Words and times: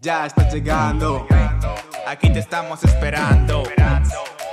Ya 0.00 0.26
estás 0.26 0.52
llegando. 0.52 1.26
Aquí 2.06 2.30
te 2.30 2.40
estamos 2.40 2.84
esperando. 2.84 3.62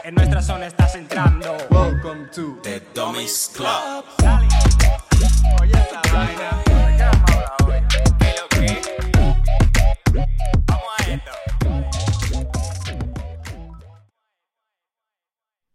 En 0.03 0.15
nuestra 0.15 0.41
zona 0.41 0.67
estás 0.67 0.95
entrando. 0.95 1.57
Welcome 1.69 2.27
to 2.33 2.57
The 2.63 2.81
Dummies 2.95 3.51
Club. 3.55 4.05
Oye 5.61 5.73
esa 5.73 6.01
vaina. 6.13 6.63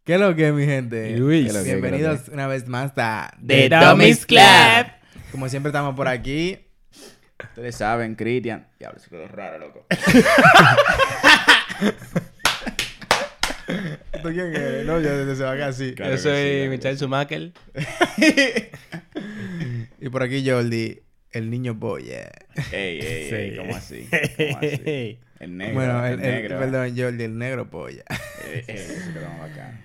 ¿De 0.07 0.13
qué 0.13 0.13
es 0.15 0.19
lo 0.21 0.35
que, 0.35 0.51
mi 0.53 0.65
gente? 0.65 1.17
Luis. 1.17 1.43
¿Qué 1.43 1.49
es 1.49 1.55
lo 1.55 1.63
que, 1.63 1.75
Bienvenidos 1.75 2.29
una 2.29 2.47
vez 2.47 2.67
más 2.67 2.91
a 2.97 3.31
The 3.45 3.69
Dummies 3.69 4.25
Club. 4.25 4.96
Como 5.31 5.49
siempre 5.49 5.69
estamos 5.69 5.95
por 5.95 6.07
aquí. 6.07 6.59
Ustedes 7.43 7.75
saben, 7.75 8.15
Cristian. 8.15 8.67
Diablo, 8.79 8.99
se 8.99 9.09
quedó 9.09 9.27
raro, 9.27 9.59
loco. 9.59 9.85
¿Tú 14.23 14.29
quién 14.29 14.55
eres? 14.55 14.85
No, 14.85 14.99
yo 14.99 15.15
desde 15.17 15.35
se 15.35 15.43
va 15.43 15.53
así. 15.67 15.93
Claro 15.93 16.11
Yo 16.13 16.17
soy 16.17 16.63
sí, 16.63 16.67
Michael 16.69 16.97
Schumacher. 16.97 17.51
Y 19.99 20.09
por 20.09 20.21
aquí 20.23 20.47
Jordi, 20.47 21.01
el 21.31 21.49
niño 21.49 21.77
polla. 21.79 22.29
Ey, 22.71 22.99
ey, 23.01 23.29
Sí. 23.29 23.35
ey, 23.35 23.57
¿cómo 23.57 23.75
así? 23.75 24.07
¿Cómo 24.37 24.57
así? 24.59 25.19
El 25.39 25.55
negro. 25.57 25.73
bueno, 25.75 26.03
el, 26.05 26.13
el, 26.13 26.19
el- 26.25 26.31
negro. 26.31 26.57
perdón, 26.59 26.95
Jordi, 26.97 27.23
el 27.23 27.37
negro 27.37 27.69
polla. 27.69 28.03
Eh, 28.45 28.63
eh, 28.67 28.77
se 28.77 29.13
quedó 29.13 29.27
más 29.29 29.39
bacán. 29.49 29.83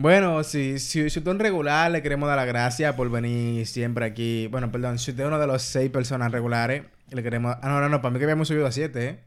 Bueno, 0.00 0.42
si, 0.44 0.78
si, 0.78 1.10
si 1.10 1.18
usted 1.18 1.28
es 1.30 1.34
un 1.34 1.38
regular, 1.40 1.90
le 1.90 2.00
queremos 2.00 2.26
dar 2.26 2.38
las 2.38 2.46
gracias 2.46 2.94
por 2.94 3.10
venir 3.10 3.66
siempre 3.66 4.06
aquí. 4.06 4.46
Bueno, 4.46 4.72
perdón, 4.72 4.98
si 4.98 5.10
usted 5.10 5.24
es 5.24 5.28
uno 5.28 5.38
de 5.38 5.46
los 5.46 5.60
seis 5.60 5.90
personas 5.90 6.32
regulares, 6.32 6.84
le 7.10 7.22
queremos... 7.22 7.54
Ah, 7.60 7.68
no, 7.68 7.80
no, 7.80 7.90
no, 7.90 8.00
para 8.00 8.10
mí 8.10 8.18
que 8.18 8.24
habíamos 8.24 8.48
subido 8.48 8.66
a 8.66 8.72
siete, 8.72 9.06
¿eh? 9.06 9.18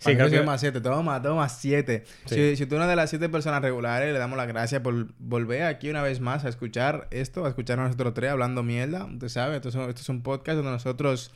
Sí, 0.00 0.16
creo 0.16 0.28
que- 0.28 0.38
a 0.38 0.58
siete. 0.58 0.80
Toma, 0.80 1.22
toma, 1.22 1.48
siete. 1.48 2.02
Sí. 2.26 2.34
Si, 2.34 2.56
si 2.56 2.62
usted 2.64 2.74
es 2.74 2.80
una 2.80 2.88
de 2.88 2.96
las 2.96 3.08
siete 3.08 3.28
personas 3.28 3.62
regulares, 3.62 4.12
le 4.12 4.18
damos 4.18 4.36
las 4.36 4.48
gracias 4.48 4.80
por 4.82 5.14
volver 5.20 5.62
aquí 5.62 5.88
una 5.90 6.02
vez 6.02 6.18
más 6.18 6.44
a 6.44 6.48
escuchar 6.48 7.06
esto, 7.12 7.46
a 7.46 7.48
escuchar 7.48 7.78
a 7.78 7.84
nosotros 7.84 8.14
tres 8.14 8.32
hablando 8.32 8.64
mierda. 8.64 9.04
Usted 9.04 9.28
sabe, 9.28 9.54
esto 9.56 9.68
es, 9.68 9.76
un- 9.76 9.88
esto 9.88 10.00
es 10.02 10.08
un 10.08 10.24
podcast 10.24 10.56
donde 10.56 10.72
nosotros 10.72 11.30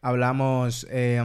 hablamos 0.00 0.86
eh, 0.90 1.22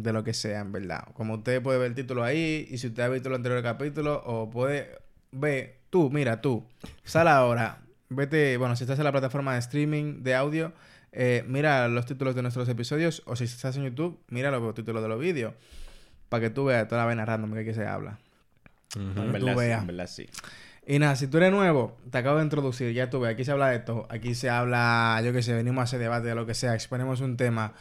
de 0.00 0.12
lo 0.14 0.24
que 0.24 0.32
sea, 0.32 0.60
en 0.60 0.72
verdad. 0.72 1.04
Como 1.12 1.34
usted 1.34 1.60
puede 1.62 1.78
ver 1.78 1.88
el 1.88 1.94
título 1.94 2.24
ahí, 2.24 2.66
y 2.70 2.78
si 2.78 2.86
usted 2.86 3.02
ha 3.02 3.08
visto 3.08 3.28
el 3.28 3.34
anterior 3.34 3.62
capítulo, 3.62 4.22
o 4.24 4.48
puede 4.48 4.88
ver, 5.30 5.75
tú, 5.90 6.10
mira, 6.10 6.40
tú, 6.40 6.64
sal 7.04 7.28
ahora, 7.28 7.78
vete, 8.08 8.56
bueno, 8.56 8.76
si 8.76 8.84
estás 8.84 8.98
en 8.98 9.04
la 9.04 9.12
plataforma 9.12 9.54
de 9.54 9.60
streaming 9.60 10.22
de 10.22 10.34
audio, 10.34 10.72
eh, 11.12 11.44
mira 11.46 11.88
los 11.88 12.06
títulos 12.06 12.34
de 12.34 12.42
nuestros 12.42 12.68
episodios, 12.68 13.22
o 13.26 13.36
si 13.36 13.44
estás 13.44 13.76
en 13.76 13.84
YouTube, 13.84 14.18
mira 14.28 14.50
los 14.50 14.74
títulos 14.74 15.02
de 15.02 15.08
los 15.08 15.18
vídeos, 15.18 15.54
para 16.28 16.42
que 16.42 16.50
tú 16.50 16.66
veas 16.66 16.88
toda 16.88 17.02
la 17.02 17.06
vaina 17.06 17.24
random 17.24 17.52
que 17.54 17.60
aquí 17.60 17.74
se 17.74 17.86
habla. 17.86 18.18
En 18.94 19.14
tú 19.14 19.32
verdad, 19.32 19.52
sí, 19.52 19.58
veas. 19.58 19.80
en 19.80 19.86
verdad, 19.86 20.06
sí. 20.06 20.28
Y 20.86 20.98
nada, 20.98 21.16
si 21.16 21.26
tú 21.26 21.38
eres 21.38 21.50
nuevo, 21.50 21.96
te 22.10 22.18
acabo 22.18 22.38
de 22.38 22.44
introducir, 22.44 22.92
ya 22.92 23.10
tú 23.10 23.20
ves, 23.20 23.32
aquí 23.32 23.44
se 23.44 23.50
habla 23.50 23.70
de 23.70 23.76
esto, 23.76 24.06
aquí 24.08 24.34
se 24.34 24.50
habla, 24.50 25.20
yo 25.24 25.32
qué 25.32 25.42
sé, 25.42 25.52
venimos 25.52 25.80
a 25.80 25.84
hacer 25.84 25.98
debate 25.98 26.28
de 26.28 26.34
lo 26.34 26.46
que 26.46 26.54
sea, 26.54 26.74
exponemos 26.74 27.20
un 27.20 27.36
tema. 27.36 27.74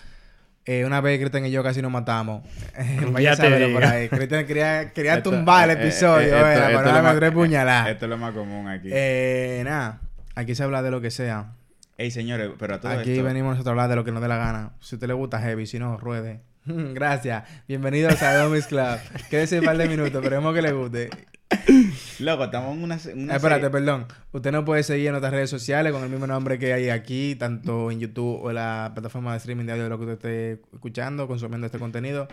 Eh, 0.68 0.84
una 0.84 1.00
vez 1.00 1.20
Cristian 1.20 1.46
y 1.46 1.52
yo 1.52 1.62
casi 1.64 1.82
nos 1.82 1.92
matamos. 1.92 2.42
Vaya 3.12 3.34
a 3.34 3.36
saberlo 3.36 3.72
por 3.74 3.86
ahí. 3.86 4.10
Cristian 4.10 4.46
quería, 4.46 4.92
quería 4.94 5.14
Esto- 5.18 5.30
tumbar 5.32 5.70
el 5.70 5.78
eh, 5.78 5.80
eh, 5.80 5.84
episodio, 5.84 6.28
eh, 6.48 6.54
esto- 6.54 6.74
para 6.78 6.92
darme 6.92 7.14
tres 7.20 7.32
puñaladas. 7.32 7.90
Esto 7.90 8.06
es 8.06 8.10
lo 8.10 8.18
más 8.18 8.34
común 8.34 8.68
aquí. 8.68 8.90
Eh, 8.92 9.62
nada, 9.64 10.02
aquí 10.34 10.56
se 10.56 10.64
habla 10.64 10.82
de 10.82 10.90
lo 10.92 11.02
que 11.02 11.12
sea. 11.12 11.52
Ey, 11.98 12.12
señores, 12.12 12.50
pero 12.60 12.76
a 12.76 12.80
todo 12.82 12.92
Aquí 12.92 13.12
esto... 13.12 13.24
venimos 13.24 13.52
nosotros 13.52 13.68
a 13.68 13.72
hablar 13.72 13.90
de 13.90 13.96
lo 13.96 14.04
que 14.04 14.12
nos 14.12 14.22
dé 14.22 14.28
la 14.28 14.38
gana. 14.38 14.72
Si 14.82 14.96
a 14.96 14.98
usted 14.98 15.08
le 15.08 15.14
gusta 15.14 15.40
heavy, 15.40 15.66
si 15.68 15.78
no, 15.80 15.98
ruede. 15.98 16.42
Gracias. 16.66 17.44
Bienvenidos 17.68 18.22
a 18.24 18.34
Domis 18.36 18.66
Club. 18.66 18.98
Quédese 19.30 19.60
un 19.60 19.66
par 19.66 19.78
de 19.78 19.88
minutos, 19.88 20.16
esperemos 20.16 20.54
que 20.56 20.62
le 20.64 20.72
guste. 20.72 21.10
Loco, 22.20 22.46
estamos 22.46 22.76
en 22.78 22.84
una... 22.84 22.96
una 23.16 23.34
Ah, 23.34 23.36
Espérate, 23.38 23.62
serie- 23.62 23.70
perdón. 23.72 24.06
Usted 24.32 24.52
nos 24.52 24.64
puede 24.64 24.84
seguir 24.84 25.08
en 25.08 25.12
nuestras 25.14 25.34
redes 25.34 25.50
sociales 25.50 25.92
con 25.92 26.04
el 26.04 26.10
mismo 26.10 26.28
nombre 26.28 26.58
que 26.60 26.74
hay 26.74 26.90
aquí, 26.90 27.36
tanto 27.36 27.92
en 27.92 28.00
YouTube 28.00 28.40
o 28.42 28.50
en 28.50 28.56
la 28.56 28.92
plataforma 28.94 29.32
de 29.32 29.38
streaming 29.38 29.66
de 29.66 29.72
audio 29.74 29.84
de 29.86 29.90
lo 29.90 29.98
que 29.98 30.06
usted 30.06 30.14
esté 30.14 30.62
escuchando, 30.74 31.28
consumiendo 31.28 31.66
este 31.66 31.80
contenido. 31.80 32.28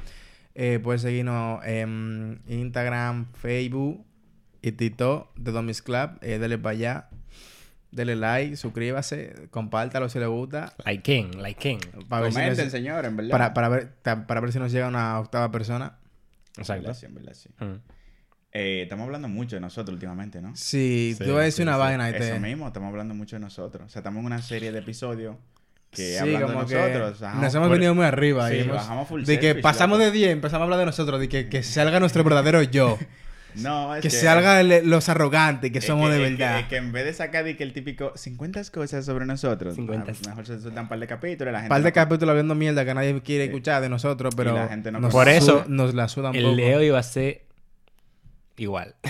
Eh, 0.54 0.78
puede 0.82 0.98
seguirnos 0.98 1.64
en 1.64 2.42
Instagram, 2.46 3.32
Facebook 3.32 4.04
y 4.60 4.72
TikTok 4.72 5.34
de 5.36 5.50
Domis 5.52 5.82
Club. 5.82 6.10
Eh, 6.20 6.38
dele 6.38 6.58
para 6.58 6.72
allá. 6.76 7.08
Dele 7.90 8.16
like, 8.16 8.56
suscríbase, 8.56 9.34
compártalo 9.50 10.08
si 10.08 10.18
le 10.18 10.26
gusta. 10.26 10.72
Liken, 10.86 11.42
liken. 11.42 11.78
Para 12.08 12.22
ver, 12.22 12.32
si 12.32 12.38
Comenten, 12.38 12.64
nos- 12.66 12.72
señor, 12.72 13.04
en 13.04 13.16
verdad. 13.16 13.30
para, 13.30 13.52
para 13.54 13.68
ver, 13.68 13.92
para 14.02 14.40
ver 14.40 14.52
si 14.52 14.58
nos 14.58 14.72
llega 14.72 14.88
una 14.88 15.18
octava 15.20 15.50
persona. 15.50 15.98
En 16.56 16.62
Exacto. 16.62 16.82
verdad, 16.84 16.98
sí, 16.98 17.06
en 17.06 17.14
verdad, 17.14 17.32
sí. 17.34 17.48
Mm. 17.60 17.80
Eh, 18.54 18.82
estamos 18.82 19.06
hablando 19.06 19.28
mucho 19.28 19.56
de 19.56 19.60
nosotros 19.60 19.94
últimamente, 19.94 20.42
¿no? 20.42 20.54
Sí, 20.54 21.14
Sí, 21.16 21.24
tú 21.24 21.30
vas 21.32 21.40
a 21.40 21.44
decir 21.44 21.56
sí, 21.56 21.62
una 21.62 21.74
sí. 21.74 21.78
vaina 21.78 22.10
y 22.10 22.12
te... 22.12 22.28
Eso 22.28 22.38
mismo, 22.38 22.66
estamos 22.66 22.90
hablando 22.90 23.14
mucho 23.14 23.36
de 23.36 23.40
nosotros. 23.40 23.86
O 23.86 23.88
sea, 23.88 24.00
estamos 24.00 24.20
en 24.20 24.26
una 24.26 24.42
serie 24.42 24.70
de 24.72 24.78
episodios 24.80 25.36
que 25.90 26.12
Sí, 26.12 26.18
hablando 26.18 26.46
como 26.48 26.60
de 26.64 26.66
que 26.66 26.74
nosotros. 26.74 27.20
bajamos 27.20 27.42
nos 27.44 27.54
hemos 27.54 27.68
por- 27.68 27.76
venido 27.76 27.94
muy 27.94 28.04
arriba. 28.04 28.48
Sí, 28.50 28.56
y 28.56 28.60
hemos- 28.60 28.76
bajamos 28.76 29.08
full 29.08 29.24
de 29.24 29.38
que 29.40 29.54
pasamos 29.54 29.98
loco. 29.98 30.10
de 30.10 30.18
10, 30.18 30.30
empezamos 30.32 30.60
a 30.60 30.64
hablar 30.64 30.78
de 30.80 30.86
nosotros, 30.86 31.18
de 31.20 31.28
que, 31.30 31.48
que 31.48 31.62
salga 31.62 31.98
nuestro 32.00 32.24
verdadero 32.24 32.62
yo. 32.62 32.98
No, 33.54 33.94
es 33.94 34.00
que 34.02 34.08
salga 34.10 34.60
el- 34.60 34.88
los 34.88 35.08
arrogantes 35.10 35.70
que 35.72 35.80
somos 35.82 36.10
que- 36.10 36.16
de 36.16 36.22
es 36.24 36.28
que- 36.30 36.36
verdad. 36.42 36.60
es 36.60 36.66
que 36.66 36.76
en 36.76 36.92
vez 36.92 37.04
de 37.06 37.12
sacar 37.14 37.44
de 37.44 37.56
que 37.56 37.62
el 37.62 37.72
típico 37.72 38.12
50 38.16 38.62
cosas 38.70 39.04
sobre 39.06 39.24
nosotros, 39.26 39.74
50. 39.76 40.12
ah, 40.12 40.28
mejor 40.28 40.46
se 40.46 40.60
sueltan 40.60 40.84
un 40.84 40.88
par 40.90 40.98
de 40.98 41.06
capítulos. 41.06 41.52
La 41.52 41.60
gente 41.60 41.68
par 41.70 41.82
de 41.82 41.88
no- 41.90 41.94
capítulos 41.94 42.34
viendo 42.34 42.54
mierda 42.54 42.84
que 42.84 42.92
nadie 42.94 43.18
quiere 43.22 43.44
escuchar 43.44 43.80
de 43.82 43.88
nosotros, 43.88 44.34
pero 44.34 44.54
la 44.54 44.68
gente 44.68 44.90
no 44.92 45.00
nos, 45.00 45.10
Por 45.12 45.28
eso, 45.28 45.64
nos 45.68 45.94
la 45.94 46.08
suda 46.08 46.30
un 46.30 46.36
El 46.36 46.44
poco. 46.44 46.56
Leo 46.56 46.82
iba 46.82 46.98
a 46.98 47.02
ser 47.02 47.42
igual. 48.56 48.94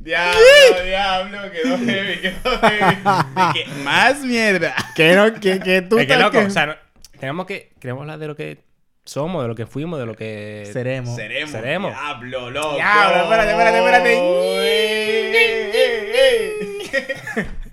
Diablo, 0.00 0.38
diablo, 0.84 1.38
quedó 1.50 1.78
heavy, 1.78 2.20
quedó 2.20 2.58
heavy. 2.60 2.96
De 2.96 3.52
que, 3.54 3.66
más 3.82 4.20
mierda. 4.20 4.74
Que 4.94 5.14
no, 5.16 5.32
que, 5.40 5.58
que 5.60 5.80
tú 5.82 5.98
es 5.98 6.06
que 6.06 6.16
loco, 6.16 6.32
que- 6.32 6.44
o 6.44 6.50
sea, 6.50 6.66
no- 6.66 6.74
tenemos 7.18 7.46
que 7.46 7.72
queremos 7.80 8.02
hablar 8.02 8.18
de 8.18 8.26
lo 8.26 8.36
que 8.36 8.62
somos, 9.06 9.40
de 9.42 9.48
lo 9.48 9.54
que 9.54 9.64
fuimos, 9.66 9.98
de 9.98 10.04
lo 10.06 10.14
que 10.14 10.68
seremos. 10.72 11.16
Seremos. 11.16 11.50
Seremos. 11.50 11.90
Diablo, 11.92 12.50
loco. 12.50 12.74
Diablo, 12.74 13.22
espérate, 13.22 13.50
espérate, 13.52 13.78
espérate. 13.78 14.14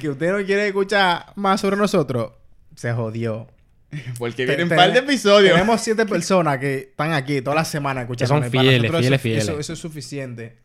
Que 0.00 0.08
usted 0.08 0.32
no 0.32 0.44
quiere 0.46 0.66
escuchar 0.66 1.26
más 1.36 1.60
sobre 1.60 1.76
nosotros, 1.76 2.32
se 2.74 2.92
jodió. 2.92 3.46
Porque 4.18 4.46
vienen 4.46 4.70
un 4.70 4.76
par 4.76 4.92
de 4.92 5.00
episodios. 5.00 5.52
Tenemos 5.52 5.80
siete 5.80 6.06
personas 6.06 6.58
que 6.58 6.78
están 6.90 7.12
aquí 7.12 7.40
toda 7.42 7.56
la 7.56 7.64
semana 7.64 8.02
escuchando. 8.02 8.34
son 8.34 8.50
fieles, 8.50 8.90
fieles, 8.90 9.20
fieles. 9.20 9.44
Eso, 9.44 9.58
eso 9.58 9.72
es 9.72 9.78
suficiente. 9.78 10.56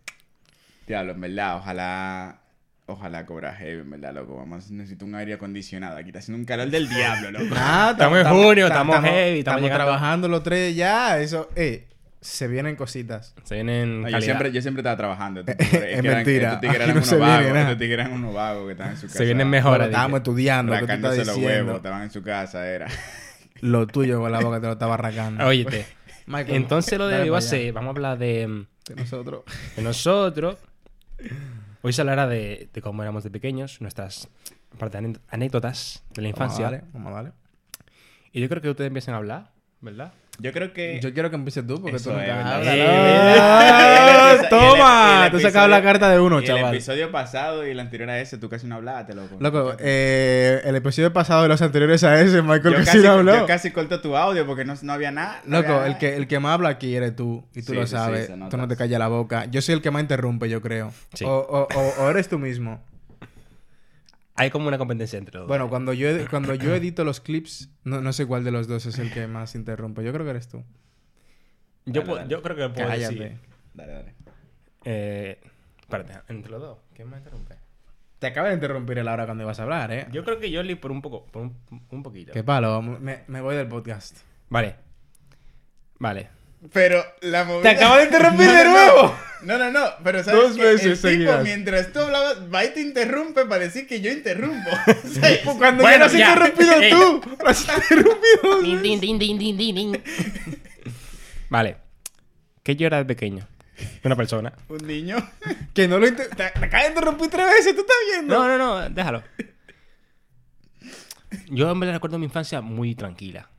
Diablo, 0.88 1.14
en 1.14 1.22
verdad, 1.22 1.58
ojalá. 1.58 2.42
Ojalá 2.88 3.26
cobra 3.26 3.52
heavy, 3.56 3.82
en 3.82 3.90
verdad, 3.90 4.14
loco. 4.14 4.36
Vamos, 4.36 4.70
necesito 4.70 5.06
un 5.06 5.16
aire 5.16 5.34
acondicionado. 5.34 5.98
Aquí 5.98 6.10
está 6.10 6.20
haciendo 6.20 6.38
un 6.38 6.46
calor 6.46 6.70
del 6.70 6.88
diablo, 6.88 7.32
loco. 7.32 7.46
Estamos 7.46 8.20
en 8.20 8.28
junio, 8.28 8.68
estamos 8.68 9.02
heavy, 9.02 9.40
estamos 9.40 9.72
trabajando 9.72 10.28
los 10.28 10.44
tres 10.44 10.76
ya. 10.76 11.20
Eso, 11.20 11.50
eh, 11.56 11.88
se 12.26 12.48
vienen 12.48 12.76
cositas. 12.76 13.34
se 13.44 13.56
vienen 13.56 14.02
No, 14.02 14.10
yo, 14.10 14.22
siempre, 14.22 14.52
yo 14.52 14.62
siempre 14.62 14.82
estaba 14.82 14.98
trabajando. 14.98 15.42
Estos 15.42 15.56
Es 15.60 15.74
eran- 15.74 16.16
mentira. 16.16 16.48
Estos 16.54 16.62
tigres 16.62 16.76
Aquí 16.82 16.84
eran 16.84 16.96
no 16.96 17.02
unos 17.02 17.20
vagos. 17.20 17.48
nada. 17.54 17.62
Estos 17.62 17.78
tigres 17.80 18.00
eran 18.00 18.12
unos 18.14 18.34
vagos 18.34 18.66
que 18.66 18.72
estaban 18.72 18.92
en 18.94 18.98
su 19.00 19.08
casa. 19.08 19.18
Se 19.18 19.26
vienen 19.26 19.50
mejoras. 19.50 19.88
estábamos 19.88 20.18
estudiando, 20.18 20.72
¿qué 20.74 20.80
tú 20.80 20.84
estás 20.86 21.02
Racándose 21.02 21.26
los 21.26 21.38
huevos. 21.38 21.76
Estaban 21.78 22.02
en 22.04 22.12
su 22.12 22.22
casa, 22.24 22.68
era. 22.68 22.88
Lo 23.62 23.88
tuyo 23.88 24.20
con 24.20 24.32
la 24.32 24.40
boca 24.42 24.60
te 24.60 24.68
lo 24.68 24.74
estaba 24.74 24.96
arrancando. 24.96 25.46
Óyete. 25.46 25.86
Michael, 26.28 26.56
Entonces 26.56 26.98
lo 26.98 27.08
de 27.08 27.22
hoy 27.22 27.30
va 27.30 27.38
a 27.38 27.42
ser, 27.42 27.72
vamos 27.72 27.90
a 27.90 27.92
hablar 27.92 28.18
de, 28.18 28.48
mm, 28.48 28.66
De 28.90 28.96
nosotros. 28.96 29.44
de 29.76 29.82
nosotros. 29.84 30.58
Hoy 31.82 31.94
se 31.94 32.02
hablará 32.02 32.28
de, 32.28 32.68
de 32.74 32.82
cómo 32.82 33.02
éramos 33.04 33.24
de 33.24 33.30
pequeños, 33.30 33.80
nuestras 33.80 34.28
aparte, 34.74 34.98
anécdotas 35.30 36.04
de 36.14 36.22
la 36.24 36.28
infancia. 36.30 36.66
Vamos 36.66 36.74
a 36.74 36.82
darle, 36.82 36.92
vamos 36.94 37.12
a 37.12 37.16
darle. 37.16 37.32
Y 38.34 38.42
yo 38.42 38.50
creo 38.50 38.62
que 38.62 38.70
ustedes 38.70 38.88
empiecen 38.88 39.14
a 39.14 39.18
hablar, 39.18 39.52
¿verdad? 39.82 40.12
Yo 40.40 40.52
creo 40.52 40.74
que. 40.74 41.00
Yo 41.02 41.14
quiero 41.14 41.30
que 41.30 41.36
empieces 41.38 41.66
tú 41.66 41.82
porque 41.82 41.96
Eso 41.98 42.12
tú 42.12 42.18
nunca 42.18 42.56
hablas. 42.58 42.76
Y 42.76 42.80
el 44.44 44.50
¡Toma! 44.50 45.20
y 45.22 45.26
el 45.28 45.32
Tú 45.32 45.40
sacabas 45.40 45.70
la 45.70 45.82
carta 45.82 46.10
de 46.10 46.20
uno, 46.20 46.38
y 46.40 46.44
El 46.44 46.48
chaval. 46.48 46.74
episodio 46.76 47.12
pasado 47.12 47.66
y 47.66 47.72
el 47.72 47.80
anterior 47.80 48.10
a 48.10 48.20
ese, 48.20 48.38
tú 48.38 48.50
casi 48.50 48.68
no 48.68 48.76
hablaste, 48.76 49.14
loco. 49.14 49.38
Loco, 49.40 49.76
eh, 49.80 50.62
el 50.66 50.76
episodio 50.76 51.14
pasado 51.14 51.44
de 51.44 51.48
los 51.50 51.62
anteriores 51.62 52.04
a 52.04 52.20
ese, 52.20 52.42
Michael 52.42 52.76
yo, 52.76 52.84
casi 52.86 52.98
no 53.00 53.12
habló. 53.12 53.36
yo 53.36 53.46
casi 53.46 53.72
corto 53.72 54.02
tu 54.02 54.16
audio 54.18 54.46
porque 54.46 54.66
no, 54.66 54.74
no 54.82 54.94
había 54.94 55.12
nada. 55.12 55.42
no 55.46 55.58
Loco, 55.62 55.72
había 55.74 55.84
el 55.86 55.88
nada. 55.94 56.00
que, 56.00 56.16
el 56.16 56.28
que 56.28 56.40
más 56.40 56.54
habla 56.54 56.70
aquí 56.70 56.96
eres 56.96 57.16
tú. 57.16 57.46
Y 57.56 57.62
tú 57.62 57.72
Sí, 57.74 57.80
lo 57.80 57.82
sí, 57.88 57.92
sí, 57.92 57.96
sabes. 57.96 58.30
nota. 58.32 58.50
tú 58.50 58.58
no 58.58 58.68
te 58.68 58.76
callas 58.76 59.00
la 59.00 59.08
boca. 59.08 59.46
Yo 59.46 59.62
soy 59.62 59.76
el 59.76 59.82
que 59.82 59.92
más 59.92 60.02
interrumpe, 60.02 60.50
yo 60.50 60.62
creo. 60.62 60.92
Sí. 61.14 61.24
O, 61.26 61.30
o- 61.30 61.68
o- 61.74 62.04
o 62.04 62.10
eres 62.10 62.28
tú 62.28 62.38
mismo. 62.40 62.84
Hay 64.36 64.50
como 64.50 64.68
una 64.68 64.78
competencia 64.78 65.18
entre 65.18 65.34
los 65.36 65.44
dos. 65.44 65.48
Bueno, 65.48 65.70
cuando 65.70 65.94
yo, 65.94 66.10
cuando 66.30 66.54
yo 66.56 66.76
edito 66.76 67.04
los 67.06 67.22
clips, 67.22 67.70
no, 67.86 68.02
no 68.02 68.12
sé 68.14 68.26
cuál 68.26 68.44
de 68.44 68.52
los 68.52 68.68
dos 68.68 68.86
es 68.86 69.00
el 69.00 69.12
que 69.14 69.28
más 69.28 69.56
interrumpe. 69.56 70.04
Yo 70.04 70.12
creo 70.12 70.26
que 70.26 70.32
eres 70.32 70.48
tú. 70.50 70.58
yo, 71.86 71.94
dale, 72.02 72.06
puedo- 72.06 72.16
dale. 72.18 72.30
yo 72.30 72.42
creo 72.42 72.56
que 72.58 72.70
puedo 72.76 72.88
Cállate. 72.88 73.16
decir... 73.16 73.38
Dale, 73.74 73.92
dale. 73.94 74.16
Eh, 74.84 75.40
espérate, 75.80 76.14
entre 76.28 76.52
los 76.52 76.62
dos. 76.62 76.78
¿Quién 76.94 77.10
más 77.10 77.20
interrumpe? 77.20 77.56
Te 78.20 78.28
acaba 78.28 78.48
de 78.50 78.56
interrumpir 78.56 78.98
el 78.98 79.08
ahora 79.08 79.26
cuando 79.26 79.44
ibas 79.44 79.60
a 79.60 79.64
hablar, 79.64 79.92
¿eh? 79.92 80.08
Yo 80.12 80.24
creo 80.24 80.40
que 80.40 80.50
yo 80.52 80.64
li 80.64 80.76
por 80.76 80.92
un 80.92 81.02
poco, 81.02 81.26
por 81.28 81.42
un, 81.44 81.58
un 81.90 82.04
poquito. 82.04 82.32
Qué 82.34 82.44
palo, 82.44 82.82
me, 82.82 83.24
me 83.28 83.42
voy 83.42 83.56
del 83.56 83.68
podcast. 83.68 84.18
Vale. 84.50 84.76
Vale. 86.00 86.30
Pero 86.74 87.04
la 87.22 87.44
movida... 87.44 87.64
¡Te 87.64 87.70
acabo 87.70 87.98
de 87.98 88.04
interrumpir 88.06 88.48
No, 88.48 88.54
de 88.54 88.64
no, 88.64 88.72
nuevo! 88.72 89.16
No, 89.44 89.58
no, 89.60 89.72
no, 89.72 89.86
pero 90.04 90.24
sabes 90.24 90.42
Dos 90.42 90.56
que 90.56 90.64
veces 90.64 91.04
el 91.04 91.20
tipo, 91.20 91.38
mientras 91.44 91.94
tú 91.94 92.00
hablabas, 92.00 92.38
va 92.52 92.66
y 92.66 92.74
te 92.74 92.82
interrumpe 92.82 93.46
para 93.46 93.60
decir 93.66 93.86
que 93.86 94.02
yo 94.02 94.12
interrumpo. 94.12 94.70
O 94.88 95.08
sea, 95.08 95.30
Pues 95.44 95.58
cuando 95.58 95.84
Bueno, 95.84 96.00
lo 96.00 96.06
has 96.06 96.14
ya. 96.14 96.34
interrumpido 96.34 96.74
tú. 96.90 97.38
Lo 97.44 97.50
has 97.50 97.62
interrumpido. 97.62 98.62
Din, 98.64 98.82
din, 98.82 99.00
din, 99.00 99.20
din, 99.20 99.38
din, 99.38 99.58
din, 99.58 99.76
din. 99.76 100.04
Vale. 101.50 101.78
¿Qué 102.64 102.76
yo 102.76 102.88
era 102.88 102.98
de 102.98 103.06
pequeño? 103.06 103.48
Una 104.04 104.16
persona. 104.16 104.54
un 104.70 104.88
niño. 104.88 105.18
Que 105.76 105.88
no 105.88 106.00
lo 106.00 106.08
inter... 106.08 106.28
Te, 106.30 106.36
te 106.36 106.66
acaba 106.66 106.84
de 106.84 106.90
interrumpir 106.90 107.30
tres 107.30 107.46
veces, 107.46 107.76
¿tú 107.76 107.82
estás 107.82 107.98
viendo? 108.12 108.34
No, 108.36 108.48
no, 108.48 108.58
no, 108.58 108.90
déjalo. 108.90 109.22
Yo 111.50 111.70
en 111.70 111.80
verdad 111.80 111.96
recuerdo 111.96 112.18
mi 112.18 112.26
infancia 112.26 112.62
muy 112.62 112.96
tranquila. 112.96 113.50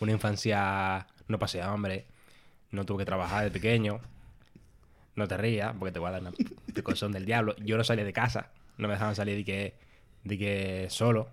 Una 0.00 0.12
infancia 0.12 1.06
no 1.28 1.38
pasé 1.38 1.62
hambre, 1.62 2.06
no 2.72 2.84
tuve 2.84 3.02
que 3.02 3.06
trabajar 3.06 3.44
de 3.44 3.50
pequeño. 3.50 4.00
No 5.14 5.28
te 5.28 5.36
rías, 5.36 5.72
porque 5.78 5.92
te 5.92 5.98
voy 5.98 6.08
a 6.08 6.12
dar 6.12 6.20
una 6.22 6.32
picozón 6.74 7.12
del 7.12 7.24
diablo. 7.26 7.54
Yo 7.58 7.76
no 7.76 7.84
salía 7.84 8.04
de 8.04 8.12
casa, 8.12 8.48
no 8.78 8.88
me 8.88 8.94
dejaban 8.94 9.14
salir 9.14 9.36
de 9.36 9.44
que, 9.44 9.74
de 10.24 10.38
que 10.38 10.86
solo. 10.90 11.28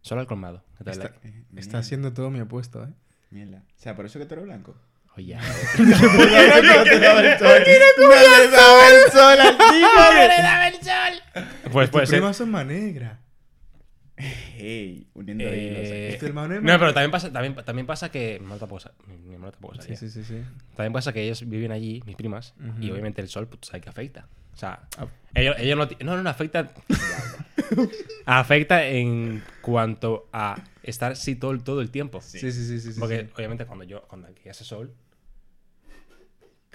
Solo 0.00 0.20
al 0.20 0.26
colmado. 0.26 0.62
Está, 0.78 0.94
la- 0.94 1.12
está 1.56 1.78
haciendo 1.78 2.12
todo 2.12 2.30
mi 2.30 2.40
opuesto, 2.40 2.84
¿eh? 2.84 2.88
Mierda. 3.30 3.58
O 3.58 3.78
sea, 3.80 3.94
por 3.96 4.06
eso 4.06 4.18
que 4.18 4.24
tú 4.26 4.34
eres 4.34 4.44
blanco. 4.46 4.76
Oye, 5.16 5.36
No 5.78 5.84
le 5.84 6.98
daba 7.00 7.20
el 7.20 7.38
sol. 7.38 7.62
No 7.98 8.08
le 8.08 8.48
daba 8.50 8.88
el 8.88 9.10
sol 9.12 9.40
al 9.40 9.56
tipo. 9.56 9.66
No 9.96 10.12
le 10.12 10.42
daba 10.42 10.68
el 10.68 10.74
sol. 10.74 11.22
pues 11.72 11.90
puede 11.90 12.04
Tus 12.04 12.10
ser. 12.10 12.18
primas 12.20 12.36
son 12.36 12.50
más 12.50 12.66
negras. 12.66 13.18
Hey, 14.18 15.06
uniendo 15.14 15.44
Eh, 15.44 15.66
hilos. 15.66 16.14
Este 16.14 16.26
hermano 16.26 16.54
es 16.54 16.62
no, 16.62 16.78
pero 16.78 16.94
también 16.94 17.10
pasa, 17.10 17.30
también, 17.32 17.54
también 17.54 17.86
pasa 17.86 18.10
que. 18.10 18.38
Mi 18.40 18.44
hermano 18.44 18.58
tampoco, 18.58 18.82
mi- 19.06 19.34
hermano 19.34 19.52
tampoco 19.52 19.74
Sí, 19.74 19.80
sabía. 19.82 19.96
sí, 19.96 20.10
sí, 20.10 20.24
sí. 20.24 20.42
También 20.74 20.92
pasa 20.94 21.12
que 21.12 21.22
ellos 21.22 21.46
viven 21.46 21.70
allí, 21.72 22.02
mis 22.06 22.16
primas, 22.16 22.54
y 22.80 22.90
obviamente 22.90 23.20
el 23.20 23.28
sol, 23.28 23.46
pues, 23.46 23.60
sabes 23.66 23.82
que 23.82 23.90
afecta. 23.90 24.26
O 24.54 24.56
sea, 24.56 24.88
Ah. 24.96 25.06
ellos, 25.34 25.54
ellos 25.58 25.76
no, 25.76 25.84
no, 26.06 26.16
no, 26.16 26.22
no, 26.22 26.30
afecta. 26.30 26.72
afecta 28.24 28.86
en 28.86 29.42
cuanto 29.60 30.28
a 30.32 30.62
estar 30.82 31.12
así 31.12 31.36
todo, 31.36 31.58
todo 31.58 31.80
el 31.82 31.90
tiempo. 31.90 32.20
Sí, 32.22 32.38
sí, 32.38 32.52
sí, 32.52 32.80
sí. 32.80 32.92
sí, 32.92 33.00
Porque 33.00 33.26
sí. 33.26 33.32
obviamente 33.36 33.66
cuando 33.66 33.84
yo, 33.84 34.02
cuando 34.08 34.28
aquí 34.28 34.48
hace 34.48 34.64
sol. 34.64 34.92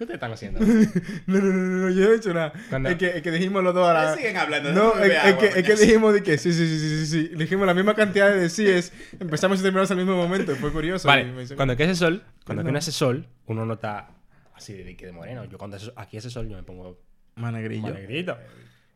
¿Qué 0.02 0.06
ustedes 0.06 0.18
están 0.18 0.32
haciendo? 0.34 0.60
No, 1.28 1.38
no, 1.40 1.54
no, 1.54 1.88
no, 1.88 1.90
yo 1.92 2.06
no 2.06 2.12
he 2.12 2.16
hecho 2.16 2.34
nada. 2.34 2.54
Es, 2.90 2.96
que, 2.96 3.18
es 3.18 3.22
que 3.22 3.30
dijimos 3.30 3.64
los 3.64 3.76
dos 3.76 3.88
a 3.88 3.94
la... 3.94 4.16
Siguen 4.16 4.36
hablando. 4.36 4.72
No, 4.74 4.96
es, 4.98 5.36
que, 5.36 5.46
es 5.60 5.64
que 5.64 5.76
dijimos 5.76 6.16
de 6.16 6.24
que 6.24 6.40
sí, 6.40 6.52
sí, 6.54 6.66
sí, 6.68 6.80
sí, 6.80 7.06
sí, 7.06 7.06
sí. 7.06 7.36
Dijimos 7.36 7.68
la 7.68 7.76
misma 7.76 7.94
cantidad 7.94 8.34
de 8.34 8.50
síes. 8.50 8.92
Empezamos 9.20 9.60
y 9.60 9.62
terminamos 9.62 9.92
al 9.92 9.98
mismo 9.98 10.16
momento. 10.16 10.56
Fue 10.56 10.72
curioso. 10.72 11.08
vale, 11.08 11.32
cuando 11.56 11.74
aquí 11.76 11.84
hace 11.84 11.94
sol, 11.94 12.24
cuando 12.46 12.64
aquí 12.64 12.72
No. 12.72 12.78
hace 12.80 12.92
sol, 12.92 13.28
uno 13.46 13.64
no 13.64 13.76
está 13.76 14.10
así 14.56 14.74
de, 14.74 14.98
que 14.98 15.06
de 15.06 15.12
moreno. 15.12 15.46
Yo 15.46 15.60
cuando 15.60 15.78
aquí 15.96 16.18
hace 16.18 16.32
sol, 16.32 16.50
yo 16.50 16.56
me 16.58 16.64
pongo 16.64 17.00
Más 17.36 17.54
negrillo. 17.54 17.84
más 17.84 17.94
negrito. 17.94 18.36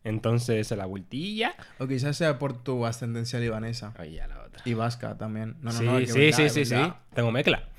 Entonces, 0.03 0.71
la 0.71 0.87
vueltilla. 0.87 1.53
O 1.77 1.85
quizás 1.87 2.17
sea 2.17 2.39
por 2.39 2.63
tu 2.63 2.83
ascendencia 2.87 3.39
libanesa. 3.39 3.93
Oye, 3.99 4.27
la 4.27 4.41
otra. 4.41 4.63
Y 4.65 4.73
vasca 4.73 5.19
también. 5.19 5.57
No, 5.61 5.71
no, 5.71 5.77
sí, 5.77 5.85
no. 5.85 5.99
sí, 5.99 6.19
verdad, 6.19 6.37
sí, 6.37 6.49
sí, 6.49 6.65
sí. 6.65 6.93
Tengo 7.13 7.31
mezcla. 7.31 7.69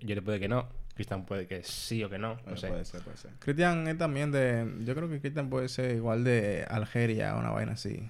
Yo 0.00 0.14
le 0.14 0.22
puede 0.22 0.40
que 0.40 0.48
no. 0.48 0.85
Cristian 0.96 1.24
puede 1.26 1.46
que 1.46 1.62
sí 1.62 2.02
o 2.02 2.10
que 2.10 2.18
no. 2.18 2.34
No 2.34 2.42
Bueno, 2.42 2.56
sé. 2.56 2.68
Puede 2.68 2.84
ser, 2.84 3.00
puede 3.02 3.16
ser. 3.18 3.30
Cristian 3.38 3.86
es 3.86 3.96
también 3.98 4.32
de... 4.32 4.66
Yo 4.84 4.94
creo 4.96 5.08
que 5.08 5.20
Cristian 5.20 5.48
puede 5.48 5.68
ser 5.68 5.94
igual 5.94 6.24
de 6.24 6.66
Algeria 6.68 7.36
o 7.36 7.38
una 7.38 7.50
vaina 7.50 7.72
así. 7.72 8.02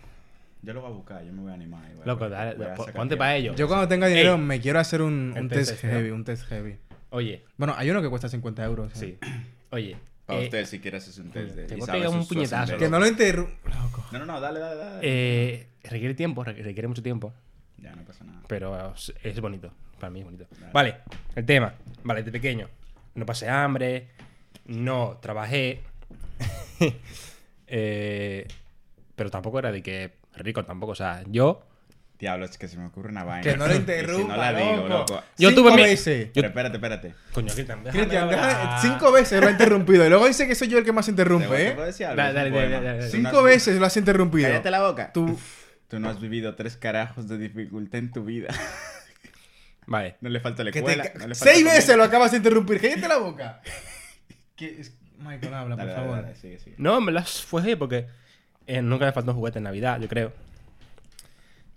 Yo 0.63 0.73
lo 0.73 0.81
voy 0.81 0.91
a 0.91 0.95
buscar, 0.95 1.25
yo 1.25 1.33
me 1.33 1.43
voy 1.43 1.51
a 1.51 1.55
animar. 1.55 1.91
igual. 1.93 2.07
Loco, 2.07 2.25
Voy 2.25 2.35
a- 2.35 2.45
dale, 2.45 2.55
voy 2.57 2.67
a 2.67 2.75
ponte 2.95 3.17
para 3.17 3.37
ello. 3.37 3.55
Yo 3.57 3.69
cuando 3.69 3.87
tenga 3.89 4.07
dinero 4.07 4.35
Ey. 4.37 4.41
me 4.41 4.61
quiero 4.61 4.79
hacer 4.79 5.03
un, 5.03 5.35
test 5.51 5.71
test 5.73 5.85
¿no? 5.85 5.91
heavy, 5.91 6.11
un 6.11 6.25
test 6.25 6.45
heavy. 6.49 6.77
Oye, 7.11 7.45
Bueno, 7.57 7.75
hay 7.77 7.91
uno 7.91 8.01
que 8.01 8.09
cuesta 8.09 8.29
50 8.29 8.65
euros. 8.65 8.93
¿eh? 9.03 9.19
sí. 9.21 9.29
Oye. 9.71 9.97
Para 10.25 10.41
eh, 10.41 10.45
usted, 10.45 10.65
si 10.67 10.81
quieres 10.81 11.07
hacer 11.09 11.25
un 11.25 11.31
test 11.31 11.55
de 11.55 11.65
te 11.67 11.77
voy 11.77 11.89
a 11.89 11.93
pegar 11.93 12.09
un 12.09 12.27
puñetazo. 12.27 12.77
Que 12.77 12.89
no 12.89 12.99
lo 12.99 13.07
interrumpa. 13.07 13.53
Loco. 13.83 14.05
No, 14.13 14.19
no, 14.21 14.27
no, 14.27 14.41
dale, 14.41 14.59
dale, 14.61 14.77
dale. 14.77 14.99
eh, 15.03 15.67
requiere 15.85 16.15
tiempo, 16.15 16.43
re- 16.43 16.55
requiere 16.55 16.89
mucho 16.89 17.03
tiempo. 17.03 17.33
Ya, 17.79 17.95
no 17.95 18.03
pasa 18.05 18.25
nada. 18.25 18.41
Pero 18.49 18.95
es 19.23 19.41
bonito. 19.41 19.73
Para 19.99 20.11
mí 20.11 20.21
es 20.21 20.25
bonito. 20.25 20.47
Vale, 20.73 20.97
el 21.35 21.45
tema. 21.45 21.75
Vale, 22.05 22.23
de 22.23 22.31
pequeño. 22.33 22.69
No 23.15 23.27
pasé 23.27 23.49
hambre. 23.49 24.09
No 24.67 25.19
trabajé. 25.23 25.83
eh, 27.67 28.47
pero 29.15 29.31
tampoco 29.31 29.59
era 29.59 29.73
de 29.73 29.83
que 29.83 30.13
rico 30.37 30.65
tampoco. 30.65 30.93
O 30.93 30.97
sea, 30.97 31.23
yo. 31.29 31.63
Diablo, 32.19 32.47
es 32.47 32.57
que 32.57 32.67
se 32.67 32.79
me 32.79 32.87
ocurre 32.87 33.11
una 33.11 33.25
vaina. 33.25 33.43
Que 33.43 33.59
no 33.59 33.67
lo 33.67 33.75
interrumpa, 33.75 34.23
Si 34.23 34.29
no 34.29 34.37
la 34.37 34.53
digo, 34.53 34.89
loco. 34.89 35.15
loco. 35.15 35.23
Yo 35.37 35.51
Cinco 35.51 35.63
tuve 35.63 35.77
mi- 35.77 35.83
veces. 35.83 36.31
Pero 36.33 36.49
espérate, 36.49 36.77
espérate. 36.77 37.15
Coño, 37.33 37.53
Cristian, 37.53 37.85
déjame 37.85 38.07
Cristian, 38.07 38.81
cinco 38.81 39.13
veces 39.13 39.41
lo 39.41 39.49
ha 39.49 39.51
interrumpido. 39.51 40.07
Y 40.07 40.09
luego 40.09 40.27
dice 40.27 40.47
que 40.49 40.55
soy 40.55 40.69
yo 40.69 40.79
el 40.79 40.85
que 40.85 40.93
más 40.93 41.05
¿Te 41.05 41.11
interrumpe, 41.11 41.69
¿eh? 41.69 41.75
decir 41.75 42.07
algo? 42.07 42.17
Dale, 42.17 42.33
dale, 42.33 42.51
dale, 42.51 42.51
poema. 42.51 42.75
dale, 42.85 42.99
dale. 42.99 43.11
Tú 43.11 43.19
no 43.19 43.29
Cinco 43.31 43.43
veces 43.43 43.79
lo 43.79 43.87
has 43.87 43.97
interrumpido. 43.97 44.49
Cállate 44.49 44.71
la 44.71 44.83
boca. 44.83 45.13
Tú... 45.13 45.39
Tú 45.89 46.01
no 46.01 46.09
has 46.09 46.21
vivido 46.21 46.57
tres 46.57 46.77
carajos 46.77 47.29
de 47.29 47.39
dificultad 47.39 48.01
en 48.01 48.11
tu 48.11 48.25
vida. 48.25 48.49
Vale. 49.87 50.17
No 50.21 50.29
le 50.29 50.41
falta 50.41 50.65
la 50.65 50.71
te 50.73 50.79
escuela. 50.79 51.05
ca- 51.05 51.19
no 51.19 51.29
le 51.29 51.35
falta 51.35 51.45
Seis 51.53 51.59
comida. 51.65 51.75
veces 51.75 51.97
lo 51.97 52.05
acabas 52.05 52.31
de 52.33 52.37
interrumpir. 52.39 52.81
Cállate 52.81 53.09
la 53.09 53.19
boca. 53.19 53.61
¿Qué 54.57 54.81
es- 54.81 54.97
Michael, 55.19 55.55
habla, 55.55 55.77
Dale, 55.77 55.89
por 55.93 55.97
dale, 55.97 56.09
favor. 56.09 56.23
dale, 56.25 56.37
sigue, 56.37 56.59
sigue. 56.59 56.77
No, 56.79 57.01
me 57.01 57.11
las 57.13 57.43
fue 57.43 57.63
heavy 57.63 57.77
porque 57.77 58.07
eh, 58.67 58.83
nunca 58.83 59.07
me 59.07 59.13
faltó 59.13 59.31
un 59.31 59.37
juguete 59.39 59.59
en 59.59 59.65
Navidad, 59.65 59.99
yo 60.01 60.09
creo. 60.09 60.33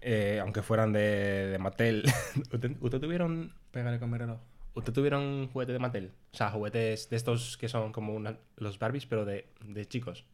Eh, 0.02 0.40
aunque 0.42 0.62
fueran 0.62 0.94
de, 0.94 1.48
de 1.48 1.60
Mattel. 1.60 2.04
¿Usted, 2.52 2.72
usted 2.80 3.00
tuvieron 3.00 3.54
Pégale 3.72 4.00
con 4.00 4.10
mi 4.10 4.18
reloj. 4.18 4.40
¿Usted 4.74 4.94
tuvieron 4.94 5.48
juguete 5.50 5.74
de 5.74 5.80
Mattel? 5.80 6.12
O 6.34 6.38
sea, 6.38 6.50
juguetes 6.52 7.10
de 7.10 7.16
estos 7.18 7.58
que 7.58 7.68
son 7.70 7.92
como 7.92 8.14
una- 8.14 8.38
los 8.58 8.80
Barbies, 8.80 9.06
pero 9.06 9.26
de, 9.26 9.48
de 9.64 9.86
chicos. 9.88 10.26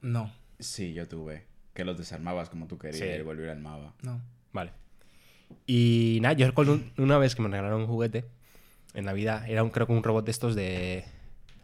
No, 0.00 0.32
Sí, 0.58 0.92
yo 0.92 1.08
tuve. 1.08 1.46
Que 1.74 1.84
los 1.84 1.96
desarmabas 1.96 2.50
como 2.50 2.66
tú 2.66 2.78
querías 2.78 2.98
Sí. 2.98 3.20
y 3.20 3.22
volver 3.22 3.48
armaba. 3.50 3.94
no. 4.02 4.20
Vale. 4.52 4.72
Y 5.66 6.18
nada, 6.22 6.34
yo 6.34 6.46
recuerdo 6.46 6.74
un- 6.74 6.92
una 6.98 7.18
vez 7.18 7.34
que 7.34 7.42
me 7.42 7.48
regalaron 7.48 7.82
un 7.82 7.86
juguete 7.86 8.24
en 8.94 9.04
Navidad. 9.04 9.48
Era 9.48 9.62
un, 9.62 9.70
creo 9.70 9.86
que 9.86 9.92
un 9.92 10.02
robot 10.02 10.24
de 10.24 10.30
estos 10.30 10.54
de... 10.54 11.04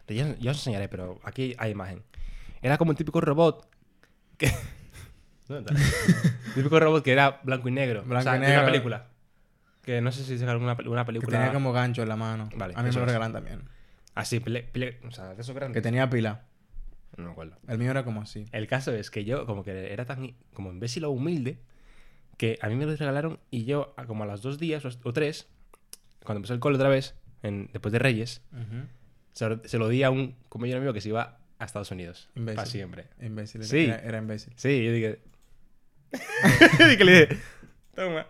de- 0.06 0.15
yo, 0.17 0.27
yo 0.38 0.50
os 0.53 0.56
enseñaré, 0.59 0.88
pero 0.88 1.19
aquí 1.25 1.55
hay 1.59 1.71
imagen. 1.73 2.03
Era 2.62 2.79
como 2.79 2.91
un 2.91 2.97
típico 2.97 3.21
robot 3.21 3.69
que... 4.38 4.50
¿Dónde 5.49 5.73
está? 5.75 6.35
típico 6.55 6.79
robot 6.81 7.05
que 7.05 7.12
era 7.12 7.41
blanco 7.44 7.69
y 7.69 7.73
negro. 7.73 8.02
Blanco 8.02 8.21
o 8.21 8.23
sea, 8.23 8.37
y 8.37 8.40
de 8.40 8.47
negro. 8.47 8.62
una 8.62 8.71
película. 8.73 9.07
Que 9.83 10.00
no 10.00 10.11
sé 10.11 10.25
si 10.25 10.35
es 10.35 10.43
alguna 10.43 10.76
una 10.87 11.02
Que 11.02 11.07
película... 11.07 11.38
tenía 11.38 11.52
como 11.52 11.73
gancho 11.73 12.02
en 12.02 12.09
la 12.09 12.16
mano. 12.16 12.49
Vale, 12.57 12.75
a 12.76 12.83
mí 12.83 12.90
me 12.90 12.97
lo 12.97 13.07
regalan 13.07 13.33
también. 13.33 13.62
Así, 14.14 14.40
pile- 14.40 14.66
pile- 14.73 14.99
o 15.07 15.11
sea, 15.12 15.35
de 15.35 15.40
esos 15.43 15.55
grandes. 15.55 15.75
Que 15.76 15.83
tenía 15.83 16.09
pila. 16.11 16.45
No 17.16 17.25
me 17.26 17.31
acuerdo. 17.31 17.57
El 17.69 17.78
mío 17.78 17.90
era 17.93 18.05
como 18.05 18.21
así. 18.23 18.47
El 18.52 18.66
caso 18.66 18.93
es 18.93 19.11
que 19.11 19.25
yo 19.25 19.47
como 19.47 19.62
que 19.62 19.93
era 19.93 20.05
tan 20.05 20.35
como 20.52 20.71
imbécil 20.73 21.05
o 21.05 21.11
humilde 21.11 21.61
que 22.37 22.59
a 22.61 22.69
mí 22.69 22.75
me 22.76 22.87
lo 22.87 22.95
regalaron 22.97 23.38
y 23.50 23.64
yo 23.64 23.95
como 24.07 24.25
a 24.25 24.26
los 24.26 24.43
dos 24.43 24.59
días 24.59 24.85
o, 24.85 25.12
tres, 25.12 25.49
cuando 26.25 26.38
empezó 26.38 26.55
el 26.55 26.61
cole 26.61 26.76
otra 26.76 26.88
vez, 26.88 27.14
en- 27.43 27.71
después 27.73 27.93
de 27.93 27.99
Reyes, 27.99 28.43
se, 29.33 29.49
lo- 29.49 29.61
se 29.64 29.78
lo 29.78 29.88
di 29.88 30.02
a 30.02 30.11
un 30.11 30.35
compañero 30.49 30.81
mío 30.81 30.93
que 30.93 31.00
se 31.00 31.09
iba 31.11 31.38
a 31.59 31.64
Estados 31.64 31.90
Unidos. 31.90 32.28
Imbécil. 32.35 32.57
Para 32.57 32.66
siempre. 32.66 33.07
Imbécil. 33.21 33.61
era- 33.62 33.69
Sí. 33.71 33.78
Era, 33.85 33.99
era 34.00 34.19
imbécil. 34.19 34.52
Sí, 34.57 34.85
yo 34.85 34.93
dije... 34.93 35.21
y 36.93 36.97
que 36.97 37.05
le 37.05 37.12
dije, 37.26 37.38
toma. 37.95 38.26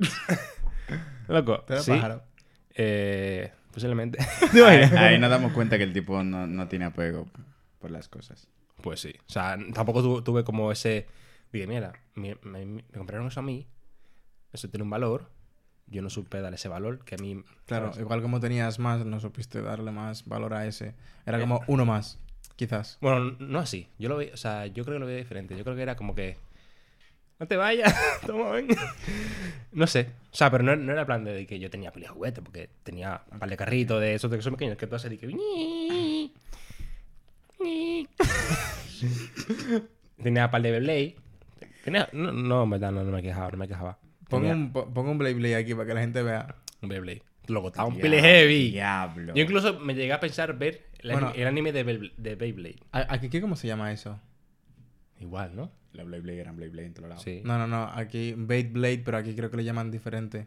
Loco, 1.28 1.64
sí. 1.80 1.90
pájaro. 1.90 2.22
Eh, 2.74 3.50
posiblemente. 3.72 4.18
Ahí, 4.52 4.82
ahí 4.96 5.18
nos 5.18 5.30
damos 5.30 5.52
cuenta 5.52 5.76
que 5.78 5.84
el 5.84 5.92
tipo 5.92 6.22
no, 6.22 6.46
no 6.46 6.68
tiene 6.68 6.84
apego 6.84 7.26
por 7.80 7.90
las 7.90 8.08
cosas. 8.08 8.48
Pues 8.82 9.00
sí. 9.00 9.14
O 9.28 9.32
sea, 9.32 9.58
tampoco 9.74 10.02
tu- 10.02 10.22
tuve 10.22 10.44
como 10.44 10.70
ese. 10.70 11.06
Dije, 11.52 11.66
mira, 11.66 11.92
me, 12.14 12.36
me- 12.42 12.64
me 12.66 12.82
compraron 12.96 13.26
eso 13.28 13.40
a 13.40 13.42
mí. 13.42 13.66
Eso 14.56 14.68
tiene 14.70 14.84
un 14.84 14.90
valor. 14.90 15.28
Yo 15.86 16.00
no 16.02 16.08
supe 16.10 16.40
dar 16.40 16.52
ese 16.54 16.68
valor 16.68 17.04
que 17.04 17.14
a 17.14 17.18
mí. 17.18 17.44
Claro, 17.66 17.88
¿sabes? 17.88 18.00
igual 18.00 18.22
como 18.22 18.40
tenías 18.40 18.78
más, 18.78 19.04
no 19.04 19.20
supiste 19.20 19.60
darle 19.60 19.92
más 19.92 20.24
valor 20.26 20.54
a 20.54 20.66
ese. 20.66 20.94
Era 21.26 21.36
Eh. 21.38 21.42
como 21.42 21.60
uno 21.68 21.84
más, 21.84 22.18
quizás. 22.56 22.96
Bueno, 23.02 23.36
no 23.38 23.58
así. 23.60 23.86
Yo 23.98 24.08
lo 24.08 24.16
veía, 24.16 24.32
o 24.34 24.36
sea, 24.38 24.66
yo 24.66 24.82
creo 24.84 24.96
que 24.96 25.00
lo 25.00 25.06
veía 25.06 25.18
diferente. 25.18 25.56
Yo 25.56 25.62
creo 25.62 25.76
que 25.76 25.82
era 25.82 25.94
como 25.94 26.14
que. 26.14 26.38
No 27.38 27.46
te 27.46 27.56
vayas, 27.58 27.94
toma, 28.26 28.50
ven. 28.52 28.66
no 29.72 29.86
sé. 29.86 30.08
O 30.32 30.34
sea, 30.34 30.50
pero 30.50 30.64
no, 30.64 30.74
no 30.74 30.90
era 30.90 31.04
plan 31.04 31.22
de 31.22 31.46
que 31.46 31.58
yo 31.58 31.68
tenía 31.68 31.90
de 31.90 32.08
juguete, 32.08 32.40
porque 32.40 32.70
tenía 32.82 33.22
un 33.30 33.38
par 33.38 33.50
de 33.50 33.56
carritos 33.58 34.00
de 34.00 34.14
esos 34.14 34.30
de 34.30 34.38
que 34.38 34.42
son 34.42 34.54
pequeños 34.54 34.78
que 34.78 34.86
tú 34.86 34.96
haces 34.96 35.10
de 35.10 35.18
que. 35.18 35.26
tenía 40.22 40.46
un 40.46 40.50
par 40.50 40.62
de 40.62 40.70
Beyblade. 40.70 41.16
Tenía... 41.84 42.08
No, 42.12 42.32
no, 42.32 42.62
en 42.64 42.70
verdad, 42.70 42.90
no, 42.90 43.04
no 43.04 43.12
me 43.12 43.22
quejaba, 43.22 43.50
no 43.50 43.58
me 43.58 43.68
quejaba. 43.68 43.98
Pongo 44.28 44.50
un, 44.50 44.72
po- 44.72 44.92
pongo 44.92 45.10
un 45.10 45.18
Blade 45.18 45.34
Blade 45.34 45.56
aquí 45.56 45.74
para 45.74 45.86
que 45.86 45.94
la 45.94 46.00
gente 46.00 46.22
vea. 46.22 46.56
un 46.82 46.88
Beyblade. 46.88 47.22
Loco, 47.48 47.68
estaba 47.68 47.86
un 47.88 47.96
pile 47.98 48.20
heavy. 48.20 48.70
Diablo. 48.72 49.32
Yo 49.34 49.42
incluso 49.42 49.78
me 49.78 49.94
llegué 49.94 50.12
a 50.12 50.18
pensar 50.20 50.58
ver 50.58 50.86
el, 50.98 51.12
Bueno. 51.12 51.28
anime, 51.28 51.42
el 51.42 51.48
anime 51.48 51.72
de, 51.72 51.82
Beyblade, 51.84 52.14
de 52.16 52.34
Beyblade. 52.34 52.76
¿A- 52.92 53.06
¿Aquí 53.14 53.28
qué 53.28 53.40
cómo 53.40 53.54
se 53.56 53.68
llama 53.68 53.92
eso? 53.92 54.20
Igual, 55.20 55.54
¿no? 55.54 55.70
Los 55.92 56.04
Blade 56.06 56.22
Blade 56.22 56.40
eran 56.40 56.56
Blade 56.56 56.70
Blade 56.72 56.86
en 56.88 56.94
todos 56.94 57.08
lados. 57.08 57.24
Sí. 57.24 57.40
No, 57.44 57.56
no, 57.56 57.66
no. 57.66 57.84
Aquí 57.94 58.34
Bait 58.36 58.70
Blade, 58.72 59.02
pero 59.04 59.16
aquí 59.16 59.34
creo 59.34 59.50
que 59.50 59.56
le 59.58 59.64
llaman 59.64 59.90
diferente. 59.90 60.46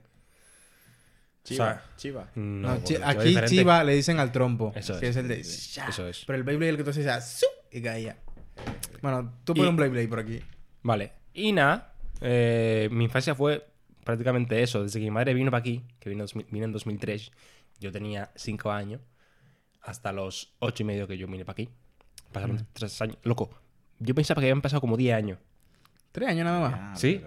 Chiva. 1.43 1.63
O 1.65 1.67
sea, 1.69 1.83
Chiva. 1.97 2.29
No, 2.35 2.75
No, 2.75 2.83
chi- 2.83 2.95
aquí 3.03 3.29
diferente. 3.29 3.47
Chiva 3.55 3.83
le 3.83 3.95
dicen 3.95 4.19
al 4.19 4.31
trompo. 4.31 4.73
Eso 4.75 4.99
que 4.99 5.07
es, 5.07 5.15
es. 5.15 5.77
Eso 5.87 6.07
es. 6.07 6.23
Pero 6.27 6.37
el 6.37 6.43
Beyblade 6.43 6.69
el 6.71 6.77
que 6.77 6.83
tú 6.83 6.89
hacías 6.91 7.05
era 7.05 7.21
¡su! 7.21 7.45
y 7.71 7.81
caía. 7.81 8.17
Bueno, 9.01 9.33
tú 9.45 9.53
pones 9.53 9.67
Y- 9.67 9.69
un 9.69 9.77
Beyblade 9.77 10.07
por 10.07 10.19
aquí. 10.19 10.41
Vale. 10.83 11.13
Y 11.33 11.51
nada, 11.53 11.93
eh, 12.21 12.89
mi 12.91 13.05
infancia 13.05 13.33
fue 13.33 13.65
prácticamente 14.09 14.61
eso. 14.61 14.83
Desde 14.83 14.99
que 14.99 15.05
mi 15.05 15.11
madre 15.11 15.33
vino 15.33 15.51
para 15.51 15.59
aquí, 15.61 15.83
que 15.99 16.09
vino, 16.09 16.23
en 16.23 16.25
2000 16.25 16.47
vino 16.51 16.65
en 16.65 16.71
2003, 16.71 17.31
yo 17.79 17.91
tenía 17.91 18.31
5 18.35 18.71
años, 18.71 19.01
hasta 19.81 20.11
los 20.11 20.53
8 20.59 20.83
y 20.83 20.85
medio 20.85 21.07
que 21.07 21.17
yo 21.17 21.27
vine 21.27 21.45
para 21.45 21.53
aquí. 21.53 21.69
Pasaron 22.31 22.65
3 22.73 23.01
años. 23.01 23.17
Loco, 23.23 23.49
yo 23.99 24.13
pensaba 24.15 24.41
que 24.41 24.45
habían 24.47 24.61
pasado 24.61 24.81
como 24.81 24.97
10 24.97 25.15
años. 25.15 25.39
Tres 26.11 26.29
años 26.29 26.45
nada 26.45 26.59
más. 26.59 26.73
Ah, 26.75 26.93
¿Sí? 26.95 27.21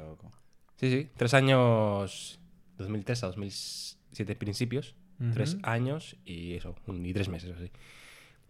Sí, 0.77 0.91
sí. 0.91 1.09
3 1.17 1.35
años. 1.35 2.39
2003 2.79 3.23
a 3.23 3.27
2007 3.29 4.35
principios. 4.37 4.95
Ujú. 5.21 5.33
3 5.35 5.57
años 5.63 6.17
y 6.25 6.55
eso, 6.55 6.75
un- 6.87 7.05
y 7.07 7.13
3 7.13 7.29
meses 7.29 7.55
así. 7.57 7.71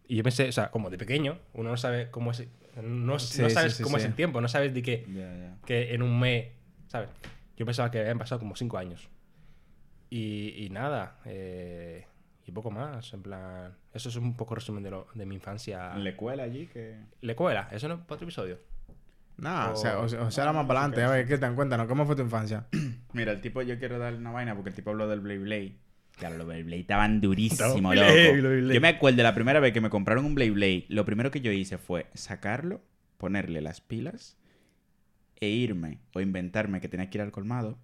Y 0.08 0.16
yo 0.16 0.22
pensé, 0.22 0.48
o 0.48 0.52
sea, 0.52 0.70
como 0.70 0.88
de 0.90 0.98
pequeño, 0.98 1.38
uno 1.54 1.70
no 1.70 1.76
sabe 1.76 2.10
cómo 2.10 2.30
es. 2.30 2.46
No, 2.82 3.18
Sí, 3.18 3.42
no 3.42 3.50
sabes 3.50 3.74
sí, 3.74 3.82
cómo 3.82 3.96
sí. 3.98 4.02
es 4.02 4.08
el 4.08 4.14
tiempo, 4.14 4.40
no 4.40 4.48
sabes 4.48 4.72
de 4.72 4.82
qué. 4.82 5.04
Ya, 5.08 5.36
ya. 5.36 5.58
que 5.66 5.94
en 5.94 6.02
un 6.02 6.18
mes, 6.18 6.48
¿sabes? 6.88 7.10
Yo 7.56 7.66
pensaba 7.66 7.90
que 7.90 8.00
habían 8.00 8.18
pasado 8.18 8.38
como 8.38 8.56
cinco 8.56 8.78
años. 8.78 9.08
Y, 10.10 10.64
y 10.64 10.68
nada, 10.70 11.18
eh, 11.24 12.06
y 12.46 12.52
poco 12.52 12.70
más, 12.70 13.12
en 13.14 13.22
plan... 13.22 13.74
Eso 13.94 14.08
es 14.10 14.16
un 14.16 14.36
poco 14.36 14.54
resumen 14.54 14.82
de, 14.82 14.90
lo, 14.90 15.06
de 15.14 15.24
mi 15.24 15.34
infancia. 15.36 15.92
En 15.94 16.04
la 16.04 16.10
escuela 16.10 16.42
allí 16.42 16.66
que... 16.66 16.98
¿Le 17.22 17.34
cuela? 17.34 17.68
¿Eso 17.72 17.88
no 17.88 17.94
es 17.94 18.00
para 18.00 18.14
otro 18.16 18.26
episodio? 18.26 18.58
No, 19.38 19.72
o 19.72 19.76
sea, 19.76 19.98
O- 19.98 20.04
o, 20.04 20.08
sea, 20.08 20.22
o 20.22 20.30
sea, 20.30 20.44
ahora 20.44 20.52
más 20.58 20.66
para 20.66 20.80
adelante. 20.80 21.02
A 21.02 21.10
ver, 21.10 21.26
¿qué 21.26 21.38
te 21.38 21.50
cuéntanos? 21.52 21.86
¿Cómo 21.86 22.04
fue 22.04 22.14
tu 22.14 22.22
infancia? 22.22 22.66
Mira, 23.14 23.32
el 23.32 23.40
tipo, 23.40 23.62
yo 23.62 23.78
quiero 23.78 23.98
darle 23.98 24.18
una 24.18 24.30
vaina 24.32 24.54
porque 24.54 24.70
el 24.70 24.76
tipo 24.76 24.90
habló 24.90 25.08
del 25.08 25.20
Blade 25.20 25.38
Blade. 25.38 25.76
Claro, 26.18 26.36
los 26.36 26.46
Blade 26.46 26.64
Blade 26.64 26.80
estaban 26.80 27.20
durísimos, 27.22 27.94
loco. 27.94 28.06
Blade, 28.06 28.40
Blade 28.40 28.60
Blade. 28.60 28.74
Yo 28.74 28.80
me 28.82 28.88
acuerdo 28.88 29.22
la 29.22 29.34
primera 29.34 29.60
vez 29.60 29.72
que 29.72 29.80
me 29.80 29.88
compraron 29.88 30.26
un 30.26 30.34
Blade 30.34 30.50
Blade, 30.50 30.84
lo 30.90 31.06
primero 31.06 31.30
que 31.30 31.40
yo 31.40 31.50
hice 31.50 31.78
fue 31.78 32.06
sacarlo, 32.12 32.82
ponerle 33.16 33.62
las 33.62 33.80
pilas 33.80 34.36
e 35.42 35.48
irme 35.48 35.98
o 36.14 36.20
inventarme 36.20 36.80
que 36.80 36.88
tenía 36.88 37.10
que 37.10 37.18
ir 37.18 37.22
al 37.22 37.32
colmado. 37.32 37.76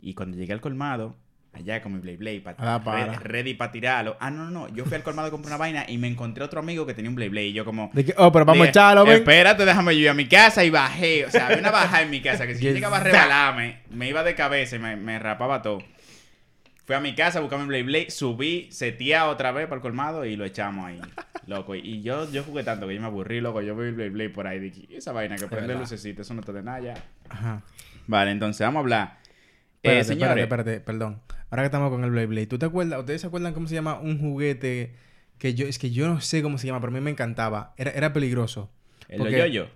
Y 0.00 0.14
cuando 0.14 0.36
llegué 0.36 0.52
al 0.52 0.60
colmado, 0.60 1.16
allá 1.52 1.82
con 1.82 1.92
mi 1.94 1.98
Blade 2.00 2.16
Blade, 2.18 2.40
pa- 2.40 2.54
Ah, 2.58 2.80
para. 2.84 3.12
re- 3.14 3.18
ready 3.24 3.54
para 3.54 3.72
tirarlo. 3.72 4.16
Ah, 4.20 4.30
no, 4.30 4.44
no, 4.44 4.50
no. 4.50 4.68
Yo 4.74 4.84
fui 4.84 4.94
al 4.96 5.02
colmado 5.02 5.28
a 5.28 5.30
comprar 5.30 5.50
una 5.52 5.56
vaina 5.64 5.84
y 5.88 5.96
me 5.98 6.08
encontré 6.08 6.44
otro 6.44 6.60
amigo 6.60 6.84
que 6.86 6.92
tenía 6.94 7.08
un 7.08 7.14
Blade 7.16 7.30
Blade. 7.30 7.46
Y 7.48 7.52
yo 7.54 7.64
como... 7.64 7.90
De 7.94 8.04
que, 8.04 8.14
oh, 8.18 8.30
pero 8.30 8.44
vamos 8.44 8.66
a 8.66 8.70
echarlo, 8.70 9.04
ven. 9.04 9.14
Espérate, 9.16 9.64
déjame 9.64 9.94
yo 9.94 10.00
ir 10.02 10.08
a 10.10 10.14
mi 10.14 10.26
casa 10.26 10.62
y 10.64 10.70
bajé. 10.70 11.24
O 11.24 11.30
sea, 11.30 11.46
había 11.46 11.58
una 11.58 11.70
bajada 11.70 12.02
en 12.02 12.10
mi 12.10 12.20
casa 12.20 12.46
que 12.46 12.54
si 12.54 12.64
yo 12.64 12.70
llegaba 12.74 12.98
a 12.98 13.02
rebalarme, 13.02 13.78
me 13.90 14.08
iba 14.08 14.22
de 14.22 14.34
cabeza 14.34 14.76
y 14.76 14.78
me, 14.78 14.96
me 14.96 15.18
rapaba 15.18 15.62
todo. 15.62 15.82
Fui 16.90 16.96
a 16.96 17.00
mi 17.00 17.14
casa, 17.14 17.38
buscaba 17.38 17.62
mi 17.62 17.68
Blade 17.68 17.84
Blade, 17.84 18.10
subí, 18.10 18.66
setía 18.72 19.28
otra 19.28 19.52
vez 19.52 19.66
para 19.66 19.76
el 19.76 19.80
colmado 19.80 20.24
y 20.24 20.34
lo 20.34 20.44
echamos 20.44 20.86
ahí. 20.86 21.00
Loco. 21.46 21.76
Y 21.76 22.02
yo, 22.02 22.28
yo 22.32 22.42
jugué 22.42 22.64
tanto 22.64 22.88
que 22.88 22.96
yo 22.96 23.00
me 23.00 23.06
aburrí, 23.06 23.40
loco. 23.40 23.62
Yo 23.62 23.76
vi 23.76 23.84
el 23.86 23.94
Blade 23.94 24.10
Blade 24.10 24.30
por 24.30 24.48
ahí. 24.48 24.58
Dije, 24.58 24.86
"¿Y 24.88 24.96
esa 24.96 25.12
vaina 25.12 25.36
que 25.36 25.46
prende 25.46 25.76
lucecita, 25.76 26.22
eso 26.22 26.34
no 26.34 26.42
te 26.42 26.52
de 26.52 26.64
nada 26.64 26.80
ya. 26.80 26.94
Ajá. 27.28 27.62
Vale, 28.08 28.32
entonces 28.32 28.66
vamos 28.66 28.78
a 28.78 28.80
hablar. 28.80 29.18
Espérate, 29.76 30.00
eh, 30.00 30.02
señores. 30.04 30.42
espérate, 30.42 30.70
espérate, 30.72 30.80
perdón. 30.84 31.20
Ahora 31.48 31.62
que 31.62 31.66
estamos 31.66 31.90
con 31.92 32.02
el 32.02 32.10
Blade 32.10 32.26
Blade, 32.26 32.46
¿tú 32.48 32.58
te 32.58 32.66
acuerdas? 32.66 32.98
¿Ustedes 32.98 33.20
se 33.20 33.28
acuerdan 33.28 33.54
cómo 33.54 33.68
se 33.68 33.76
llama 33.76 34.00
un 34.00 34.18
juguete 34.18 34.96
que 35.38 35.54
yo, 35.54 35.68
es 35.68 35.78
que 35.78 35.92
yo 35.92 36.08
no 36.08 36.20
sé 36.20 36.42
cómo 36.42 36.58
se 36.58 36.66
llama, 36.66 36.80
pero 36.80 36.90
a 36.90 36.94
mí 36.94 37.00
me 37.00 37.12
encantaba? 37.12 37.72
Era, 37.76 37.92
era 37.92 38.12
peligroso. 38.12 38.68
El 39.08 39.18
porque- 39.18 39.38
yo-yo. 39.38 39.68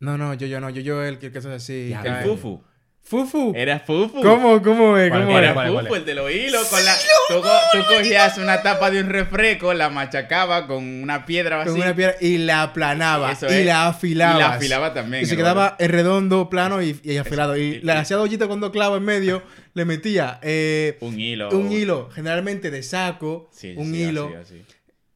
No, 0.00 0.18
no, 0.18 0.34
yo, 0.34 0.48
yo 0.48 0.58
no, 0.60 0.70
yo, 0.70 0.80
yo, 0.82 1.04
el 1.04 1.20
que, 1.20 1.30
que 1.30 1.38
es 1.38 1.46
así. 1.46 1.90
Ya, 1.90 2.02
El 2.02 2.24
fufu. 2.28 2.64
Fufu. 3.04 3.52
Era 3.54 3.80
fufu. 3.80 4.22
¿Cómo, 4.22 4.62
cómo 4.62 4.96
es? 4.96 5.10
¿Cuál, 5.10 5.24
¿Cómo? 5.26 5.38
Era 5.38 5.52
cuál, 5.52 5.72
cuál? 5.72 5.84
fufu, 5.86 5.96
el 5.96 6.04
de 6.06 6.14
los 6.14 6.30
hilos. 6.30 6.66
Con 6.68 6.82
la... 6.84 6.94
tú, 7.28 7.42
co- 7.42 7.48
tú 7.72 7.78
cogías 7.88 8.38
una 8.38 8.62
tapa 8.62 8.90
de 8.90 9.00
un 9.02 9.10
refresco, 9.10 9.74
la 9.74 9.90
machacabas 9.90 10.62
con 10.62 10.82
una 11.02 11.26
piedra 11.26 11.58
Con 11.64 11.72
así. 11.74 11.80
una 11.82 11.94
piedra 11.94 12.14
y 12.20 12.38
la 12.38 12.62
aplanaba 12.62 13.32
Eso 13.32 13.48
y 13.50 13.54
es. 13.54 13.66
la 13.66 13.88
afilaba. 13.88 14.36
Y 14.36 14.38
la 14.40 14.48
afilaba 14.54 14.94
también, 14.94 15.24
Y 15.24 15.26
se 15.26 15.36
quedaba 15.36 15.76
en 15.78 15.90
redondo, 15.90 16.48
plano 16.48 16.80
y, 16.82 16.98
y 17.02 17.16
afilado. 17.18 17.56
Y 17.56 17.60
y- 17.60 17.80
le 17.80 17.92
hacía 17.92 18.16
dollita 18.16 18.48
con 18.48 18.60
dos 18.60 18.70
clavos 18.70 18.96
en 18.98 19.04
medio, 19.04 19.42
le 19.74 19.84
metía 19.84 20.38
eh, 20.40 20.96
Un 21.00 21.18
hilo. 21.20 21.50
un 21.50 21.70
hilo, 21.70 22.08
generalmente 22.14 22.70
de 22.70 22.82
saco, 22.82 23.50
Sí, 23.52 23.74
un 23.76 23.92
sí, 23.92 24.04
hilo. 24.04 24.26
así, 24.40 24.54
así. 24.54 24.64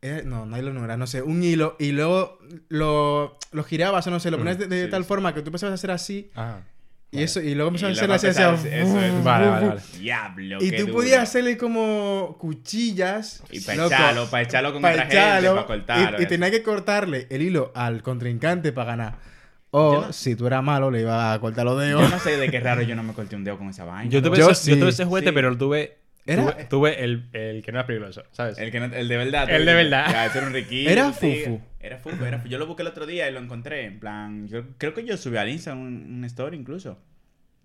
Eh, 0.02 0.23
no, 0.25 0.45
nylon 0.45 0.75
no 0.75 0.85
era, 0.85 0.97
no 0.99 1.07
sé, 1.07 1.23
un 1.23 1.43
hilo. 1.43 1.76
Y 1.78 1.93
luego 1.93 2.38
lo, 2.69 3.38
lo 3.52 3.64
girabas 3.64 4.07
o 4.07 4.11
no 4.11 4.21
sé, 4.21 4.31
lo 4.31 4.37
ponías 4.38 4.59
de, 4.59 4.66
de 4.66 4.85
sí, 4.85 4.90
tal 4.90 5.02
sí. 5.05 5.09
forma 5.09 5.33
que 5.35 5.40
tú 5.40 5.49
empezabas 5.49 5.71
a 5.73 5.75
hacer 5.76 5.90
así. 5.93 6.31
Ah. 6.37 6.59
Y 7.18 7.23
eso, 7.23 7.40
y 7.40 7.54
luego 7.54 7.70
Y 7.73 7.75
empezabas 7.85 8.25
a 8.25 8.26
empezabas- 8.28 8.64
eso 8.64 9.00
es. 9.00 9.25
Vale, 9.25 9.46
vale, 9.49 9.66
vale. 9.68 9.80
Diablo. 9.99 10.58
Y 10.61 10.70
tú 10.73 10.82
duro. 10.82 10.92
podías 10.94 11.23
hacerle 11.23 11.56
como 11.56 12.37
cuchillas. 12.40 13.42
Y 13.50 13.61
para 13.61 13.87
echarlo, 13.87 14.26
para 14.30 14.42
echarlo 14.42 14.73
con 14.73 14.82
pa' 14.82 14.90
otra 14.90 15.02
gente, 15.02 15.16
echarlo, 15.16 15.54
para 15.54 15.66
cortarlo. 15.66 16.20
Y, 16.20 16.23
y 16.23 16.26
tenía 16.26 16.50
que 16.50 16.62
cortarle 16.62 17.26
el 17.30 17.42
hilo 17.42 17.73
al 17.75 18.02
contrincante 18.02 18.73
para 18.73 18.90
ganar. 18.92 19.14
O 19.70 20.02
no- 20.06 20.12
si 20.12 20.37
tú 20.37 20.46
eras 20.46 20.62
malo, 20.62 20.90
le 20.90 21.00
iba 21.02 21.32
a 21.32 21.40
cortar 21.40 21.64
los 21.64 21.78
dedos. 21.80 22.02
Yo 22.02 22.08
no 22.08 22.18
sé 22.20 22.37
de 22.37 22.49
qué 22.50 22.61
raro 22.61 22.82
yo 22.82 22.94
no 22.96 23.02
me 23.02 23.12
corté 23.12 23.37
un 23.37 23.44
dedo 23.44 23.58
con 23.58 23.68
esa 23.68 23.85
vaina. 23.85 24.11
Yo 24.11 24.23
tuve, 24.23 24.38
Yo 24.38 24.50
ese, 24.50 24.62
sí. 24.64 24.70
yo 24.70 24.78
tuve 24.78 24.90
ese 24.90 25.04
juguete, 25.04 25.28
Sí. 25.28 25.35
pero 25.35 25.50
lo 25.50 25.58
tuve... 25.58 25.99
Era- 26.28 26.42
Tuve, 26.42 26.64
tuve 26.64 27.04
el, 27.04 27.28
el 27.35 27.62
que 27.62 27.70
no 27.70 27.78
era 27.78 27.87
peligroso, 27.87 28.25
¿sabes? 28.32 28.58
El, 28.58 28.73
que 28.73 28.80
no- 28.80 28.87
el 28.92 29.06
de 29.06 29.16
verdad. 29.16 29.49
El 29.49 29.64
de 29.64 29.75
verdad. 29.75 30.06
Ya, 30.11 30.26
ese 30.26 30.38
era 30.38 30.46
un 30.49 30.52
riquillo. 30.52 30.90
Era 30.90 31.12
fufu. 31.12 31.61
Era 31.87 31.99
fufu, 31.99 32.25
era 32.25 32.38
fufu. 32.38 32.49
Yo 32.49 32.59
lo 32.59 32.66
busqué 32.66 32.83
el 32.83 32.88
otro 32.88 33.07
día 33.07 33.28
y 33.28 33.33
lo 33.33 33.40
encontré. 33.40 33.85
En 33.85 33.99
plan, 34.00 34.49
yo 34.49 34.64
creo 34.78 34.93
que 34.95 35.05
yo 35.05 35.16
subí 35.16 35.37
al 35.37 35.49
Insta 35.49 35.73
un, 35.73 36.14
un 36.19 36.25
story 36.25 36.57
incluso. 36.57 36.99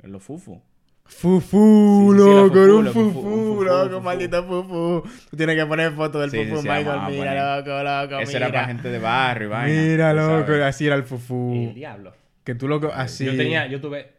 Los 0.04 0.24
fufu. 0.24 0.62
Fufu, 1.04 2.13
Sí, 2.16 2.18
sí, 2.24 2.30
era 2.30 2.42
loco, 2.42 2.63
era 2.63 2.74
un 2.74 2.86
fufu, 2.88 2.94
fufu, 2.94 2.94
lo 2.94 2.94
fufu, 3.13 3.28
un 3.28 3.48
fufu, 3.50 3.63
loco, 3.63 3.90
fufu. 3.90 4.01
maldito 4.01 4.44
fufu. 4.46 5.10
Tú 5.30 5.38
tienes 5.38 5.56
que 5.58 5.66
poner 5.66 5.92
foto 5.94 6.20
del 6.20 6.32
Sí, 6.32 6.46
fufu, 6.46 6.62
sí, 6.62 6.68
Michael. 6.70 7.01
mira, 7.10 7.32
poner. 7.32 7.36
loco, 7.68 7.84
loco, 7.84 8.20
Eso 8.22 8.32
mira. 8.34 8.46
era 8.48 8.54
para 8.54 8.68
gente 8.68 8.90
de 8.90 9.00
barrio 9.00 9.48
y 9.48 9.51
vaina. 9.51 9.82
Mira, 9.82 10.13
loco, 10.13 10.46
sabes. 10.48 10.62
así 10.63 10.86
era 10.86 10.96
el 10.96 11.01
El 11.01 11.08
fufu. 11.08 11.72
diablo. 11.75 12.13
Que 12.44 12.56
tú, 12.56 12.68
loco, 12.68 12.92
así. 12.94 13.25
Yo 13.25 13.36
tenía, 13.36 13.68
yo 13.68 13.82
tuve... 13.82 14.13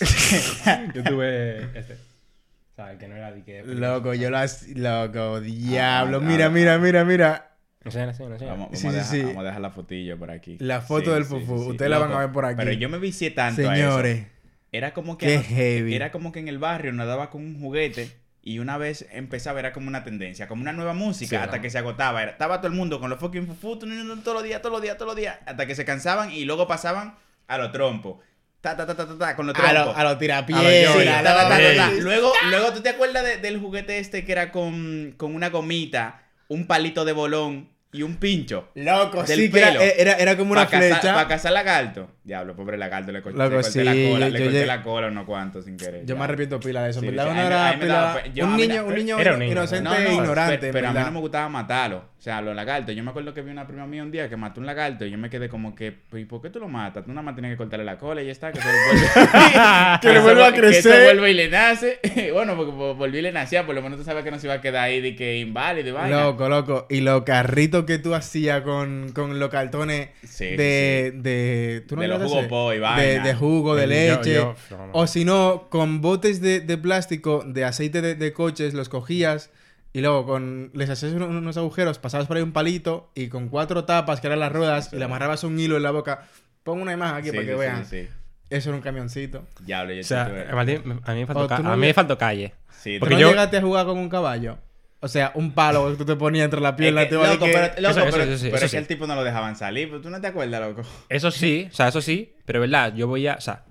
yo 0.94 1.02
tuve 1.04 1.62
este. 1.78 1.94
O 1.94 2.74
sea, 2.76 2.92
el 2.92 2.98
que 2.98 3.08
no 3.08 3.16
era 3.16 3.30
de 3.32 3.42
que... 3.44 3.62
Loco, 3.64 4.14
yo 4.14 4.30
las. 4.30 4.68
Loco, 4.68 5.40
diablo. 5.40 6.18
ah, 6.18 6.20
mira, 6.20 6.46
ah. 6.46 6.50
mira, 6.50 6.78
mira, 6.78 7.04
mira. 7.04 7.53
No 7.84 7.90
sé, 7.90 8.06
no 8.06 8.14
sé, 8.14 8.26
no 8.28 8.38
sé. 8.38 8.44
Vamos, 8.46 8.66
vamos 8.68 8.78
Sí, 8.80 8.86
a 8.86 8.90
sí, 8.90 8.96
dejar, 8.96 9.10
sí. 9.12 9.22
vamos 9.22 9.38
a 9.38 9.42
dejar 9.44 9.60
la 9.60 9.70
fotillo 9.70 10.18
por 10.18 10.30
aquí. 10.30 10.56
La 10.60 10.80
foto 10.80 11.12
del 11.14 11.24
fufu. 11.24 11.54
Ustedes 11.54 11.90
la 11.90 11.98
van 11.98 12.12
a 12.12 12.18
ver 12.18 12.32
por 12.32 12.44
aquí. 12.46 12.56
Pero 12.56 12.72
yo 12.72 12.88
me 12.88 12.98
vicié 12.98 13.30
tanto 13.30 13.60
a 13.68 13.76
eso. 13.76 13.84
Señores. 13.90 14.26
Era 14.72 14.92
como 14.94 15.18
que 15.18 15.26
Qué 15.26 15.36
a- 15.36 15.42
heavy. 15.42 15.94
era 15.94 16.10
como 16.10 16.32
que 16.32 16.40
en 16.40 16.48
el 16.48 16.58
barrio 16.58 16.92
nadaba 16.92 17.30
con 17.30 17.42
un 17.44 17.60
juguete 17.60 18.10
y 18.42 18.58
una 18.58 18.76
vez 18.76 19.06
empezaba 19.12 19.60
era 19.60 19.72
como 19.72 19.86
una 19.88 20.02
tendencia, 20.02 20.48
como 20.48 20.62
una 20.62 20.72
nueva 20.72 20.94
música 20.94 21.28
Sí, 21.30 21.36
hasta 21.36 21.56
¿no? 21.56 21.62
que 21.62 21.70
se 21.70 21.78
agotaba. 21.78 22.22
Era- 22.22 22.32
estaba 22.32 22.58
todo 22.58 22.66
el 22.68 22.74
mundo 22.76 22.98
con 22.98 23.08
los 23.10 23.20
fucking 23.20 23.46
fufu 23.46 23.78
todos 23.78 23.92
los 23.94 24.42
días, 24.42 24.60
todos 24.62 24.72
los 24.72 24.82
días, 24.82 24.96
todos 24.96 25.08
los 25.10 25.16
días, 25.16 25.38
hasta 25.46 25.66
que 25.66 25.74
se 25.76 25.84
cansaban 25.84 26.32
y 26.32 26.44
luego 26.44 26.66
pasaban 26.66 27.14
a 27.46 27.58
los 27.58 27.70
trompos. 27.70 28.16
Ta 28.62 28.74
ta 28.76 28.86
ta 28.86 28.96
ta 28.96 29.06
ta, 29.06 29.16
ta 29.18 29.36
con 29.36 29.46
los 29.46 29.54
A 29.54 29.58
trompos. 29.58 29.86
los 29.88 29.96
a 29.96 30.02
lo 30.02 30.08
A 30.08 30.18
tirapiedra. 30.18 30.62
lo 30.62 30.68
Sí, 30.70 30.82
yo-yo. 30.82 31.04
ta, 31.10 31.22
ta, 31.22 31.34
ta, 31.36 31.48
ta, 31.50 31.56
ta. 31.58 31.90
Ey. 31.92 32.00
Luego, 32.00 32.32
luego, 32.48 32.72
¿tú 32.72 32.80
te 32.80 32.88
acuerdas 32.88 33.22
de- 33.22 33.36
del 33.36 33.60
juguete 33.60 33.98
este 33.98 34.24
que 34.24 34.32
era 34.32 34.50
con, 34.50 35.14
con 35.16 35.34
una 35.34 35.50
gomita, 35.50 36.22
un 36.48 36.66
palito 36.66 37.04
de 37.04 37.12
bolón 37.12 37.68
y 37.94 38.02
un 38.02 38.16
pincho? 38.16 38.68
Loco, 38.74 39.22
Del 39.22 39.38
sí, 39.38 39.50
que 39.50 39.58
era, 39.58 39.68
pelo. 39.68 39.80
era, 39.80 40.12
era 40.14 40.36
como 40.36 40.52
una 40.52 40.66
cazar, 40.66 40.82
flecha. 40.82 41.14
para 41.14 41.28
cazar 41.28 41.52
lagarto. 41.52 42.10
Diablo, 42.24 42.54
pobre 42.56 42.76
lagarto, 42.76 43.12
le, 43.12 43.22
co- 43.22 43.30
Loco, 43.30 43.44
le 43.44 43.50
corté 43.56 43.70
sí, 43.70 43.84
la 43.84 43.92
cola, 43.92 44.28
le 44.28 44.42
corté 44.42 44.66
la 44.66 44.82
cola 44.82 45.06
unos 45.08 45.24
cuantos 45.24 45.64
sin 45.64 45.76
querer. 45.76 46.04
Yo 46.04 46.16
me 46.16 46.24
arrepiento 46.24 46.58
pila 46.60 46.82
de 46.84 46.90
eso. 46.90 47.00
Uno 47.00 47.08
era 47.10 47.76
me 47.76 47.86
daba 47.86 48.24
yo- 48.26 48.44
un 48.46 48.56
niño, 48.56 48.84
un 48.84 48.94
niño 48.94 49.16
un 49.16 49.38
niño. 49.38 49.52
inocente 49.52 49.84
No, 49.84 49.90
no, 49.90 49.96
e 49.96 50.12
ignorante. 50.14 50.58
Pero, 50.58 50.72
pero 50.72 50.88
a 50.88 50.92
mí 50.92 50.98
no 51.00 51.10
me 51.12 51.20
gustaba 51.20 51.48
matarlo. 51.48 52.04
O 52.24 52.26
sea, 52.26 52.40
los 52.40 52.56
lagartos. 52.56 52.94
Yo 52.96 53.04
me 53.04 53.10
acuerdo 53.10 53.34
que 53.34 53.42
vi 53.42 53.50
una 53.50 53.66
prima 53.66 53.86
mía 53.86 54.02
un 54.02 54.10
día 54.10 54.30
que 54.30 54.36
mató 54.38 54.58
un 54.58 54.64
lagarto 54.64 55.04
y 55.04 55.10
yo 55.10 55.18
me 55.18 55.28
quedé 55.28 55.50
como 55.50 55.74
que, 55.74 55.92
"Pues, 55.92 56.22
¿y 56.22 56.24
por 56.24 56.40
qué 56.40 56.48
tú 56.48 56.58
lo 56.58 56.68
matas? 56.68 57.04
Tú 57.04 57.10
nada 57.10 57.20
más 57.20 57.34
tienes 57.34 57.50
que 57.50 57.58
cortarle 57.58 57.84
la 57.84 57.98
cola 57.98 58.22
y 58.22 58.24
ya 58.24 58.32
está. 58.32 58.50
Que, 58.50 58.62
se 58.62 58.66
le 58.66 58.72
vuelve, 58.86 59.08
Que 60.00 60.08
le 60.10 60.20
vuelva 60.20 60.46
a 60.46 60.50
vu- 60.50 60.54
Que 60.54 60.60
crecer. 60.60 60.92
eso 60.94 61.04
vuelve 61.04 61.30
y 61.32 61.34
le 61.34 61.48
nace. 61.50 61.98
bueno, 62.32 62.56
porque 62.56 62.72
por- 62.72 62.96
volví 62.96 63.18
y 63.18 63.20
le 63.20 63.30
nacía. 63.30 63.66
Por 63.66 63.74
lo 63.74 63.82
menos 63.82 63.98
tú 63.98 64.04
sabes 64.04 64.24
que 64.24 64.30
no 64.30 64.38
se 64.38 64.46
iba 64.46 64.54
a 64.54 64.60
quedar 64.62 64.84
ahí 64.84 65.02
de 65.02 65.14
que 65.14 65.36
inválido 65.38 65.90
y 65.90 65.92
vaina. 65.92 66.22
Loco, 66.22 66.48
loco. 66.48 66.86
Y 66.88 67.02
los 67.02 67.24
carritos 67.24 67.84
que 67.84 67.98
tú 67.98 68.14
hacías 68.14 68.62
con, 68.62 69.12
con 69.12 69.38
los 69.38 69.50
cartones 69.50 70.08
Sí, 70.26 70.46
de, 70.56 71.12
de. 71.16 71.84
¿tú 71.86 71.94
no 71.96 72.00
De 72.00 72.08
los 72.08 72.22
jugos 72.22 72.46
po 72.46 72.72
y 72.72 72.76
de, 72.76 72.80
vaina. 72.80 73.22
de 73.22 73.34
jugo, 73.34 73.74
de 73.74 73.82
Yo- 73.82 73.86
leche. 74.16 74.32
yo- 74.36 74.54
no, 74.70 74.86
no. 74.86 74.92
O 74.94 75.06
si 75.06 75.26
no, 75.26 75.68
con 75.68 76.00
botes 76.00 76.40
de, 76.40 76.60
de 76.60 76.78
plástico, 76.78 77.44
de 77.46 77.66
aceite 77.66 78.00
de, 78.00 78.14
de 78.14 78.32
coches, 78.32 78.72
los 78.72 78.88
cogías. 78.88 79.50
Y 79.94 80.00
luego 80.02 80.26
con, 80.26 80.70
les 80.74 80.90
hacías 80.90 81.12
unos, 81.12 81.28
unos 81.28 81.56
agujeros, 81.56 81.98
pasabas 81.98 82.26
por 82.26 82.36
ahí 82.36 82.42
un 82.42 82.52
palito 82.52 83.10
y 83.14 83.28
con 83.28 83.48
cuatro 83.48 83.84
tapas, 83.84 84.20
que 84.20 84.26
eran 84.26 84.40
las 84.40 84.52
ruedas, 84.52 84.92
y 84.92 84.96
le 84.96 85.04
amarrabas 85.04 85.44
un 85.44 85.58
hilo 85.58 85.76
en 85.78 85.84
la 85.84 85.92
boca. 85.92 86.24
Pongo 86.64 86.82
una 86.82 86.92
imagen 86.92 87.14
aquí 87.16 87.30
Sí, 87.30 87.36
para 87.36 87.46
que 87.46 87.52
sí, 87.52 87.58
vean. 87.58 87.86
Sí, 87.86 88.02
sí. 88.02 88.08
Eso 88.50 88.68
era 88.70 88.76
un 88.76 88.82
camioncito. 88.82 89.46
Diablo, 89.60 89.94
yo 89.94 90.00
O 90.00 90.04
sea, 90.04 90.24
a 90.24 90.64
mí, 90.64 90.74
a 91.04 91.14
mí 91.14 91.20
me 91.20 91.26
faltó, 91.26 91.46
ca- 91.48 91.56
tú 91.56 91.62
no 91.62 91.70
a 91.72 91.76
mí 91.76 91.80
le- 91.82 91.86
me 91.88 91.94
faltó 91.94 92.18
calle. 92.18 92.52
Sí, 92.70 92.94
¿Tú 92.94 93.00
Porque 93.00 93.14
no 93.14 93.20
yo- 93.22 93.28
llegaste 93.30 93.56
a 93.56 93.62
jugar 93.62 93.86
con 93.86 93.96
un 93.98 94.08
caballo? 94.08 94.58
O 95.00 95.06
sea, 95.08 95.32
un 95.34 95.52
palo 95.52 95.90
que 95.90 95.96
tú 95.96 96.04
te 96.04 96.16
ponías 96.16 96.46
entre 96.46 96.60
la 96.60 96.74
pierna. 96.76 97.02
Es 97.02 97.06
que, 97.06 97.10
te 97.10 97.14
iba 97.16 97.28
a 97.28 97.34
loco, 97.34 97.44
pero, 97.46 97.74
que- 97.74 97.80
loco, 97.80 97.90
Eso- 97.92 98.00
eso- 98.08 98.16
pero, 98.18 98.24
eso 98.32 98.42
pero 98.44 98.56
eso 98.56 98.56
es 98.56 98.62
que 98.62 98.68
sí. 98.70 98.76
el 98.78 98.86
tipo 98.88 99.06
no 99.06 99.14
lo 99.14 99.22
dejaban 99.22 99.54
salir. 99.54 99.88
pero 99.90 100.00
¿Tú 100.00 100.10
no 100.10 100.20
te 100.20 100.26
acuerdas, 100.26 100.60
loco? 100.60 100.82
Eso 101.08 101.30
sí, 101.30 101.68
o 101.70 101.74
sea, 101.74 101.88
eso 101.88 102.00
sí, 102.00 102.34
pero 102.44 102.60
verdad, 102.60 102.94
yo 102.94 103.06
voy 103.06 103.26
a. 103.28 103.34
O 103.36 103.40
sea, 103.40 103.62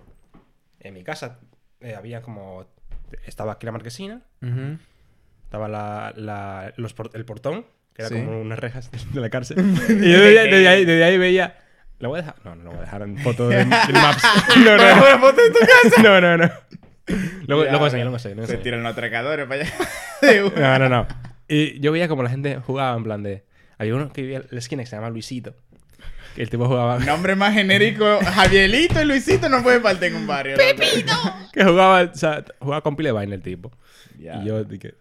en 0.80 0.94
mi 0.94 1.04
casa 1.04 1.40
eh, 1.82 1.96
había 1.96 2.22
como. 2.22 2.66
Estaba 3.26 3.54
aquí 3.54 3.66
la 3.66 3.72
marquesina, 3.74 4.22
Ujú. 4.42 4.78
Estaba 5.54 5.68
la, 5.68 6.12
la- 6.16 6.74
los 6.78 6.96
el 7.14 7.26
portón, 7.26 7.64
que 7.94 8.02
era 8.02 8.10
Sí. 8.10 8.16
como 8.16 8.42
unas 8.42 8.58
rejas 8.58 8.90
de 9.14 9.22
la 9.22 9.30
cárcel. 9.30 9.58
y 9.88 10.12
yo 10.12 10.20
desde, 10.20 10.46
desde 10.50 10.68
ahí, 10.68 10.84
desde 10.84 11.04
ahí 11.04 11.18
veía. 11.20 11.58
¿Lo 12.00 12.10
voy 12.10 12.18
a 12.20 12.22
dejar? 12.24 12.36
No, 12.44 12.56
no 12.56 12.64
lo 12.64 12.70
voy 12.72 12.80
a 12.80 12.82
dejar 12.82 13.04
en 13.04 13.18
foto 13.20 13.50
del, 13.50 13.70
del 13.70 13.94
Maps. 13.94 14.24
No, 14.58 14.76
no, 14.76 15.12
no. 15.12 15.20
foto 15.20 15.42
de 15.44 15.50
tu 15.52 15.60
casa? 15.60 16.02
No, 16.02 16.20
no, 16.20 16.38
no. 16.38 16.50
Luego, 17.46 17.66
luego 17.66 17.86
enseño, 17.86 18.06
luego 18.06 18.18
luego 18.34 18.48
Se 18.48 18.58
tiran 18.58 18.82
los 18.82 18.94
atracadores 18.94 19.46
para 19.48 19.62
allá. 19.62 19.72
No, 20.58 20.80
no, 20.80 20.90
no. 20.90 21.08
Y 21.48 21.80
yo 21.82 21.92
veía 21.92 22.08
como 22.08 22.24
la 22.24 22.30
gente 22.32 22.58
jugaba 22.58 22.98
en 22.98 23.04
plan 23.04 23.22
de. 23.22 23.44
Había 23.78 23.94
uno 23.94 24.12
que 24.12 24.24
vivía 24.24 24.38
en 24.38 24.48
la 24.50 24.58
esquina 24.60 24.82
que 24.82 24.88
se 24.90 24.96
llama 24.96 25.12
Luisito. 25.12 25.54
Que 26.36 26.42
el 26.42 26.50
tipo 26.50 26.66
jugaba. 26.66 26.98
Nombre 26.98 27.36
más 27.36 27.54
genérico. 27.54 28.20
Javierito 28.26 29.00
y 29.04 29.06
Luisito 29.06 29.50
no 29.50 29.62
pueden 29.62 29.84
faltar 29.84 30.06
en 30.10 30.16
un 30.16 30.26
barrio. 30.26 30.58
¡Pepito! 30.58 31.14
Que 31.54 31.64
jugaba, 31.64 32.02
o 32.12 32.16
sea, 32.16 32.44
jugaba 32.58 32.82
con 32.82 32.96
pile 32.96 33.10
de 33.10 33.14
vaina 33.14 33.36
el 33.36 33.44
tipo. 33.44 33.72
Ya. 34.18 34.38
Y 34.42 34.46
yo 34.48 34.64
dije. 34.64 34.96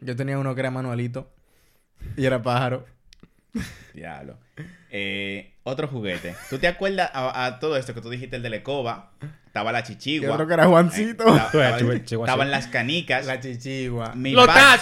Yo 0.00 0.16
tenía 0.16 0.38
uno 0.38 0.54
que 0.54 0.60
era 0.60 0.70
manualito. 0.70 1.30
Y 2.16 2.24
era 2.26 2.42
pájaro. 2.42 2.84
Diablo. 3.94 4.38
Eh, 4.90 5.52
otro 5.62 5.86
juguete. 5.88 6.34
¿Tú 6.50 6.58
te 6.58 6.66
acuerdas 6.66 7.10
a, 7.14 7.44
a 7.46 7.58
todo 7.60 7.76
esto 7.76 7.94
que 7.94 8.00
tú 8.00 8.10
dijiste, 8.10 8.36
el 8.36 8.42
de 8.42 8.50
la 8.50 8.56
escoba? 8.56 9.12
Estaba 9.46 9.70
la 9.70 9.82
chichigua. 9.82 10.28
Y 10.28 10.32
otro 10.32 10.46
que 10.46 10.54
era 10.54 10.66
Juancito. 10.66 11.24
Eh, 11.28 11.36
estaba- 11.52 11.68
estaba- 11.78 11.94
estaban 12.24 12.50
las 12.50 12.66
canicas. 12.68 13.26
La 13.26 13.38
chichigua. 13.38 14.14
Mi 14.14 14.32
¡Los 14.32 14.46
ba- 14.46 14.74
o 14.74 14.78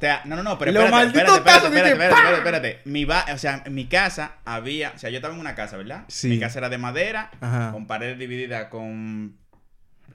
sea, 0.00 0.22
no, 0.24 0.36
no, 0.36 0.42
no, 0.42 0.58
pero 0.58 0.70
espérate, 0.72 1.06
espérate, 1.06 1.36
espérate, 1.36 1.66
espérate, 1.66 1.92
espérate, 1.92 2.14
espérate, 2.14 2.36
espérate. 2.38 2.80
Mi 2.86 3.04
ba- 3.04 3.26
o 3.32 3.38
sea, 3.38 3.62
en 3.66 3.74
mi 3.74 3.86
casa 3.86 4.36
había, 4.44 4.92
o 4.94 4.98
sea, 4.98 5.10
yo 5.10 5.16
estaba 5.16 5.34
en 5.34 5.40
una 5.40 5.54
casa, 5.54 5.76
¿verdad? 5.76 6.04
Sí. 6.08 6.28
Mi 6.30 6.40
casa 6.40 6.58
era 6.58 6.68
de 6.70 6.78
madera, 6.78 7.30
Ajá. 7.40 7.70
con 7.72 7.86
paredes 7.86 8.18
divididas 8.18 8.68
con 8.68 9.36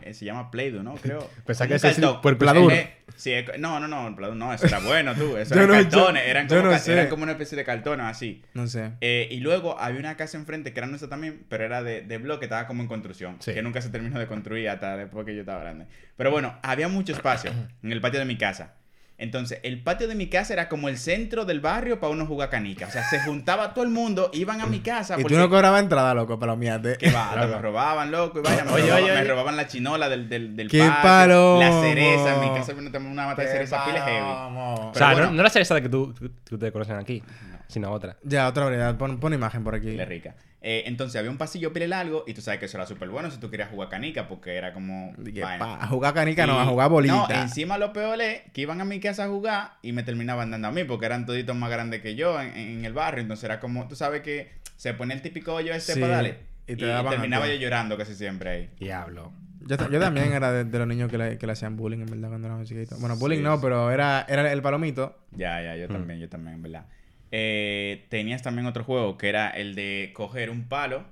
eh, 0.01 0.13
se 0.13 0.25
llama 0.25 0.51
Play-Doh, 0.51 0.83
¿no? 0.83 0.95
Creo. 0.95 1.29
Pensaba 1.45 1.67
que 1.67 1.75
ese 1.75 1.89
es 1.89 1.95
cartón. 1.97 2.21
por 2.21 2.37
Pladur. 2.37 2.71
Eh, 2.73 2.95
Sí, 3.15 3.33
es- 3.33 3.59
no, 3.59 3.79
no, 3.81 3.87
no, 3.87 4.07
el 4.07 4.15
Pladur 4.15 4.35
no, 4.37 4.53
eso 4.53 4.67
era 4.67 4.79
bueno, 4.79 5.13
tú. 5.15 5.35
Eso 5.35 5.53
eran 5.55 5.67
no- 5.67 5.73
cartones, 5.73 6.23
yo- 6.23 6.29
eran, 6.29 6.47
como 6.47 6.61
no 6.61 6.69
ca- 6.69 6.79
sé. 6.79 6.93
eran 6.93 7.07
como 7.09 7.23
una 7.23 7.33
especie 7.33 7.57
de 7.57 7.63
cartones 7.65 8.05
así. 8.05 8.43
No 8.53 8.67
sé. 8.67 8.91
Eh, 9.01 9.27
y 9.31 9.39
luego 9.41 9.77
había 9.79 9.99
una 9.99 10.15
casa 10.15 10.37
enfrente 10.37 10.71
que 10.73 10.79
era 10.79 10.87
nuestra 10.87 11.09
también, 11.09 11.43
pero 11.49 11.65
era 11.65 11.83
de, 11.83 12.01
de 12.01 12.17
bloque, 12.17 12.45
estaba 12.45 12.65
como 12.67 12.81
en 12.83 12.87
construcción. 12.87 13.37
Sí. 13.39 13.53
Que 13.53 13.61
nunca 13.61 13.81
se 13.81 13.89
terminó 13.89 14.19
de 14.19 14.27
construir 14.27 14.69
hasta 14.69 14.95
después 14.95 15.25
que 15.25 15.33
yo 15.35 15.41
estaba 15.41 15.59
grande. 15.61 15.85
Pero 16.15 16.31
bueno, 16.31 16.57
había 16.61 16.87
mucho 16.87 17.11
espacio 17.13 17.51
en 17.83 17.91
el 17.91 17.99
patio 17.99 18.19
de 18.19 18.25
mi 18.25 18.37
casa. 18.37 18.75
Entonces, 19.21 19.59
el 19.63 19.83
patio 19.83 20.07
de 20.07 20.15
mi 20.15 20.27
casa 20.27 20.53
era 20.53 20.69
como 20.69 20.87
el 20.87 20.97
centro 20.97 21.43
del 21.43 21.59
barrio 21.59 21.99
para 21.99 22.13
uno 22.13 22.25
jugar 22.25 22.49
canica. 22.49 22.87
O 22.87 22.89
sea, 22.89 23.03
se 23.03 23.19
juntaba 23.19 23.73
todo 23.73 23.83
el 23.83 23.89
mundo, 23.91 24.29
iban 24.33 24.61
a 24.61 24.65
mi 24.65 24.79
casa. 24.79 25.15
Y 25.19 25.21
porque- 25.23 25.35
tú 25.35 25.39
no 25.41 25.49
cobrabas 25.49 25.81
entrada, 25.83 26.13
loco, 26.13 26.39
para 26.39 26.55
miate. 26.55 26.95
que 26.97 27.11
va, 27.11 27.35
me 27.35 27.57
robaban, 27.59 28.11
loco, 28.11 28.39
y 28.39 28.41
vaya, 28.41 28.63
me, 28.63 28.71
Oye, 28.71 28.83
robaban, 28.83 29.03
oye, 29.03 29.11
me 29.13 29.19
oye. 29.19 29.29
robaban 29.29 29.57
la 29.57 29.67
chinola 29.67 30.07
del, 30.07 30.29
del, 30.29 30.55
del 30.55 30.69
¡Qué 30.69 30.79
patio, 30.79 31.01
palomo! 31.03 31.59
La 31.59 31.81
cereza, 31.81 32.33
en 32.35 32.39
mi 32.39 32.57
casa 32.57 32.73
una, 32.73 32.97
una 32.99 33.25
mata 33.25 33.41
de 33.41 33.47
cereza 33.49 33.83
pile 33.85 33.99
heavy. 33.99 34.25
O 34.25 34.91
Pero 34.93 35.05
sea, 35.05 35.11
bueno. 35.13 35.27
no, 35.31 35.33
no 35.35 35.43
la 35.43 35.49
cereza 35.49 35.75
de 35.75 35.81
que 35.81 35.89
tú, 35.89 36.13
tú, 36.13 36.29
tú 36.49 36.57
te 36.57 36.71
conocen 36.71 36.95
aquí, 36.95 37.21
sino 37.69 37.89
otra. 37.91 38.17
Ya, 38.23 38.47
otra 38.49 38.65
variedad. 38.65 38.97
Pon, 38.97 39.19
pon 39.21 39.33
imagen 39.33 39.63
por 39.63 39.75
aquí. 39.75 39.91
Pile 39.91 40.03
rica. 40.05 40.35
Eh, 40.61 40.83
entonces 40.87 41.17
había 41.17 41.31
un 41.31 41.37
pasillo 41.37 41.71
pile 41.71 41.87
largo 41.87 42.25
y 42.27 42.33
tú 42.33 42.41
sabes 42.41 42.59
que 42.59 42.65
eso 42.65 42.75
era 42.75 42.85
súper 42.85 43.07
bueno 43.07 43.31
si 43.31 43.39
tú 43.39 43.49
querías 43.49 43.69
jugar 43.69 43.87
canica 43.87 44.27
porque 44.27 44.55
era 44.57 44.73
como... 44.73 45.13
Dije, 45.17 45.39
vaina. 45.39 45.63
pa, 45.65 45.83
a 45.85 45.87
jugar 45.87 46.13
canica, 46.13 46.45
no, 46.45 46.55
Y- 46.55 46.57
a 46.59 46.65
jugar 46.65 46.89
bolita. 46.89 47.15
No, 47.15 47.29
encima 47.41 47.77
lo 47.77 47.93
peor 47.93 48.19
es 48.19 48.41
que 48.51 48.59
iban 48.61 48.81
a 48.81 48.83
mi 48.85 48.99
casa 48.99 49.23
a 49.23 49.27
jugar 49.29 49.75
y 49.81 49.93
me 49.93 50.03
terminaban 50.03 50.51
dando 50.51 50.67
a 50.67 50.71
mí 50.71 50.83
porque 50.83 51.05
eran 51.05 51.25
toditos 51.25 51.55
más 51.55 51.69
grandes 51.69 52.01
que 52.01 52.15
yo 52.15 52.41
en, 52.41 52.57
en 52.57 52.83
el 52.83 52.91
barrio. 52.91 53.21
Entonces 53.21 53.45
era 53.45 53.61
como, 53.61 53.87
tú 53.87 53.95
sabes 53.95 54.21
que 54.21 54.49
se 54.75 54.93
pone 54.93 55.13
el 55.13 55.21
típico 55.21 55.53
hoyo 55.53 55.73
ese 55.73 55.93
Sí, 55.93 56.01
para 56.01 56.15
darle. 56.15 56.37
y 56.67 56.73
Y, 56.73 56.75
te 56.75 56.91
a 56.91 57.07
terminaba 57.07 57.47
yo 57.47 57.53
llorando 57.55 57.97
casi 57.97 58.13
siempre 58.15 58.49
ahí. 58.49 58.69
Diablo. 58.79 59.31
Yo, 59.61 59.77
yo 59.89 59.99
también 59.99 60.33
era 60.33 60.51
de, 60.51 60.63
de 60.65 60.77
los 60.79 60.87
niños 60.87 61.09
que 61.09 61.17
le, 61.17 61.37
que 61.37 61.45
le 61.45 61.53
hacían 61.53 61.77
bullying, 61.77 61.99
en 61.99 62.05
verdad, 62.07 62.29
cuando 62.29 62.47
era 62.47 62.57
más 62.57 62.67
chiquito. 62.67 62.97
Bueno, 62.99 63.15
bullying 63.17 63.37
Sí, 63.37 63.43
no, 63.43 63.55
sí. 63.55 63.59
pero 63.63 63.91
era, 63.91 64.25
era 64.27 64.51
el 64.51 64.61
palomito. 64.61 65.19
Ya, 65.31 65.61
ya, 65.61 65.75
yo 65.77 65.87
también, 65.87 66.19
yo 66.19 66.27
también, 66.27 66.55
en 66.55 66.61
verdad. 66.63 66.85
Eh, 67.31 68.05
tenías 68.09 68.41
también 68.41 68.65
otro 68.65 68.83
juego 68.83 69.17
que 69.17 69.29
era 69.29 69.49
el 69.49 69.75
de 69.75 70.11
coger 70.13 70.49
un 70.49 70.67
palo, 70.67 71.05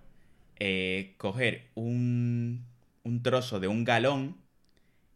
eh, 0.60 1.14
coger 1.18 1.68
un, 1.76 2.66
un 3.04 3.24
trozo 3.24 3.60
de 3.60 3.68
un 3.68 3.84
galón 3.84 4.38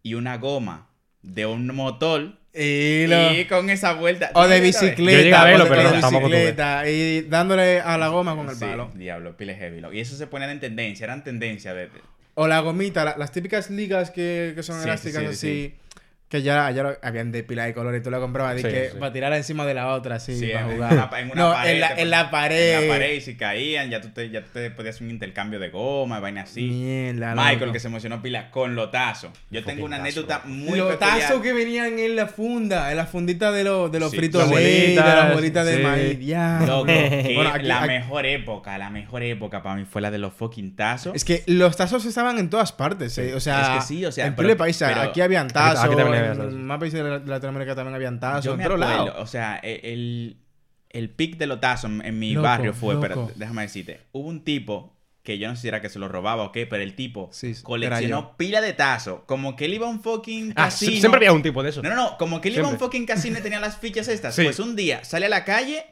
y 0.03 0.13
una 0.13 0.37
goma 0.37 0.89
de 1.23 1.45
un 1.45 1.67
motor 1.75 2.37
Y 2.53 3.07
lo- 3.07 3.33
y 3.33 3.45
con 3.45 3.69
esa 3.69 3.93
vuelta. 3.93 4.31
O 4.33 4.47
de 4.47 4.59
bicicleta. 4.59 5.11
Yo 5.17 5.23
llegué 5.23 5.33
a 5.33 5.43
verlo, 5.45 5.63
o 5.63 5.69
de- 5.69 5.75
pero 5.75 5.93
bicicleta. 5.95 6.89
Y 6.89 7.21
dándole 7.21 7.79
a 7.79 7.97
la 7.97 8.09
goma 8.09 8.35
con 8.35 8.49
el 8.49 8.55
Sí, 8.55 8.61
palo. 8.65 8.91
diablo, 8.95 9.37
pile 9.37 9.55
heavy. 9.55 9.81
Y 9.93 9.99
eso 9.99 10.15
se 10.15 10.27
ponía 10.27 10.51
en 10.51 10.59
tendencia, 10.59 11.05
eran 11.05 11.23
tendencia 11.23 11.73
de... 11.73 11.89
O 12.33 12.47
la 12.47 12.59
gomita, 12.59 13.03
la- 13.05 13.17
las 13.17 13.31
típicas 13.31 13.69
ligas 13.69 14.11
que, 14.11 14.53
que 14.55 14.63
son 14.63 14.77
Sí, 14.79 14.83
elásticas 14.87 15.21
sí, 15.21 15.27
sí, 15.27 15.33
así. 15.33 15.75
Que 16.31 16.41
ya, 16.41 16.71
ya 16.71 16.81
lo- 16.83 16.97
habían 17.03 17.29
de 17.33 17.43
pila 17.43 17.65
de 17.65 17.73
color 17.73 17.93
y 17.93 18.01
tú 18.01 18.09
la 18.09 18.19
comprabas 18.21 18.55
Sí, 18.55 18.63
que 18.63 18.89
sí. 18.91 18.97
para 18.97 19.11
tirarla 19.11 19.35
encima 19.35 19.65
de 19.65 19.73
la 19.73 19.89
otra, 19.89 20.15
así, 20.15 20.39
Sí, 20.39 20.47
para 20.47 20.61
en, 20.65 20.71
jugar. 20.75 20.93
una, 20.93 21.19
en 21.19 21.31
una 21.31 21.35
no, 21.43 21.51
pared. 21.51 21.71
en 21.73 21.79
la, 22.09 22.21
en 22.21 22.29
pared. 22.31 22.73
En 22.79 22.87
la 22.87 22.93
pared 22.93 23.13
y 23.15 23.19
si 23.21 23.35
caían, 23.35 23.89
ya 23.89 23.99
tú 23.99 24.11
te, 24.11 24.29
ya 24.29 24.41
tú 24.41 24.47
te 24.53 24.71
podías 24.71 24.95
hacer 24.95 25.05
un 25.07 25.11
intercambio 25.11 25.59
de 25.59 25.69
goma, 25.69 26.21
vaina 26.21 26.43
así. 26.43 26.61
Mierda, 26.69 27.35
Michael, 27.35 27.59
loco. 27.59 27.73
que 27.73 27.79
se 27.81 27.87
emocionó 27.89 28.21
pila 28.21 28.49
con 28.49 28.75
lotazos. 28.75 29.31
Yo 29.49 29.61
tengo 29.65 29.83
una 29.83 29.97
tazo, 29.97 30.03
anécdota 30.07 30.41
muy 30.45 30.79
tazos 30.97 31.41
que 31.41 31.51
venían 31.51 31.99
en 31.99 32.15
la 32.15 32.27
funda, 32.27 32.89
en 32.91 32.95
la 32.95 33.07
fundita 33.07 33.51
de, 33.51 33.65
los 33.65 33.91
de 33.91 33.99
los 33.99 34.11
Sí, 34.11 34.17
fritos 34.17 34.49
de 34.49 34.95
las 34.95 35.33
bolitas 35.33 35.65
de 35.65 35.75
sí. 35.77 35.83
maíz. 35.83 36.19
Ya. 36.21 36.61
Loco, 36.65 36.85
que 36.85 37.33
Bueno, 37.35 37.49
aquí- 37.49 37.65
la 37.65 37.79
aquí- 37.79 37.87
mejor 37.89 38.25
época, 38.25 38.77
la 38.77 38.89
mejor 38.89 39.21
época 39.23 39.61
para 39.61 39.75
mí 39.75 39.83
fue 39.83 40.01
la 40.01 40.09
de 40.09 40.17
los 40.17 40.31
fucking 40.33 40.77
tazos. 40.77 41.13
Es 41.13 41.25
que 41.25 41.43
los 41.47 41.75
tazos 41.75 42.05
estaban 42.05 42.37
en 42.39 42.49
todas 42.49 42.71
partes, 42.71 43.17
eh, 43.17 43.35
o 43.35 43.41
sea, 43.41 43.61
Es 43.75 43.81
que 43.81 43.81
sí, 43.93 44.05
o 44.05 44.13
sea, 44.13 44.27
en 44.27 44.35
pero- 44.37 44.55
pero- 44.55 45.01
aquí 45.01 45.19
habían 45.19 45.49
tazos, 45.49 45.83
aquí 45.83 45.95
en 46.25 46.37
tazos. 46.37 46.53
más 46.53 46.79
países 46.79 47.03
de 47.03 47.09
la- 47.09 47.19
de 47.19 47.27
Latinoamérica 47.29 47.75
también 47.75 47.95
habían 47.95 48.19
tazos, 48.19 48.45
Yo 48.45 48.51
en 48.51 48.57
me 48.57 48.63
todos 48.65 48.81
acuerdo, 48.81 49.05
lados. 49.05 49.21
o 49.21 49.27
sea, 49.27 49.59
e- 49.63 49.81
el, 49.93 50.37
el 50.89 51.09
pic 51.09 51.37
de 51.37 51.47
los 51.47 51.59
tazos 51.59 51.89
en, 51.89 52.05
en 52.05 52.19
mi 52.19 52.33
Loco, 52.33 52.43
barrio 52.43 52.73
fue, 52.73 52.93
loco. 52.95 53.07
pero 53.07 53.31
déjame 53.35 53.63
decirte, 53.63 54.01
hubo 54.11 54.27
un 54.27 54.43
tipo 54.43 54.97
que 55.23 55.37
yo 55.37 55.47
no 55.47 55.55
sé 55.55 55.61
si 55.63 55.67
era 55.67 55.81
que 55.81 55.89
se 55.89 55.99
lo 55.99 56.07
robaba 56.07 56.41
o 56.43 56.51
qué, 56.51 56.65
pero 56.65 56.81
el 56.81 56.95
tipo 56.95 57.29
Sí, 57.31 57.53
coleccionó 57.61 58.35
pila 58.37 58.59
de 58.59 58.73
tazos, 58.73 59.21
como 59.27 59.55
que 59.55 59.65
él 59.65 59.75
iba 59.75 59.85
a 59.85 59.89
un 59.89 60.01
fucking 60.01 60.51
Ah, 60.55 60.65
casino. 60.65 60.91
sie- 60.93 60.99
siempre 60.99 61.17
había 61.19 61.31
un 61.33 61.43
tipo 61.43 61.61
de 61.61 61.69
eso. 61.69 61.83
No, 61.83 61.89
no, 61.89 61.95
no, 61.95 62.17
como 62.17 62.41
que 62.41 62.49
él 62.49 62.55
iba 62.55 62.67
a 62.67 62.71
un 62.71 62.79
fucking 62.79 63.05
casino 63.05 63.37
y 63.37 63.41
tenía 63.43 63.59
las 63.59 63.77
fichas 63.77 64.07
estas. 64.07 64.33
Sí. 64.33 64.43
Pues 64.43 64.57
un 64.59 64.75
día 64.75 65.03
sale 65.03 65.27
a 65.27 65.29
la 65.29 65.45
calle 65.45 65.85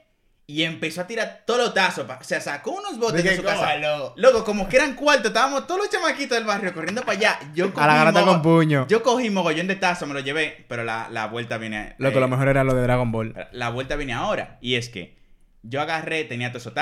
y 0.52 0.64
empezó 0.64 1.02
a 1.02 1.06
tirar 1.08 1.44
todos 1.46 1.60
los 1.60 1.74
tazos. 1.76 2.06
pa- 2.06 2.18
O 2.20 2.24
sea, 2.24 2.42
sacó 2.42 2.72
unos 2.72 2.98
botes 2.98 3.24
De 3.24 3.36
su 3.36 3.44
casa. 3.44 3.56
cójalo. 3.58 4.14
Loco, 4.18 4.44
como 4.44 4.68
que 4.68 4.78
eran 4.78 4.96
cuartos, 4.96 5.28
estábamos 5.28 5.68
todos 5.68 5.82
los 5.82 5.90
chamaquitos 5.92 6.36
del 6.38 6.46
barrio 6.48 6.74
corriendo 6.74 7.02
para 7.04 7.18
allá. 7.20 7.40
Yo 7.54 7.72
A 7.76 7.86
la 7.86 7.96
garata 7.96 8.24
con 8.26 8.42
puño. 8.42 8.88
Yo 8.90 9.04
cogí 9.04 9.30
mogollón 9.30 9.68
de 9.68 9.76
tazos, 9.76 10.08
me 10.08 10.16
lo 10.16 10.22
llevé, 10.22 10.66
pero 10.68 10.84
la, 10.84 11.08
la 11.12 11.28
vuelta 11.28 11.60
viene. 11.60 11.94
Lo 12.00 12.10
que 12.12 12.18
eh, 12.18 12.22
lo 12.22 12.28
mejor 12.28 12.48
era 12.48 12.64
lo 12.64 12.74
de 12.74 12.82
Dragon 12.82 13.12
Ball. 13.12 13.36
La 13.52 13.70
vuelta 13.70 13.96
viene 13.96 14.14
ahora. 14.14 14.58
Y 14.60 14.74
es 14.76 14.90
que 14.90 15.18
yo 15.62 15.82
agarré, 15.82 16.24
tenía 16.24 16.52
tazos. 16.52 16.74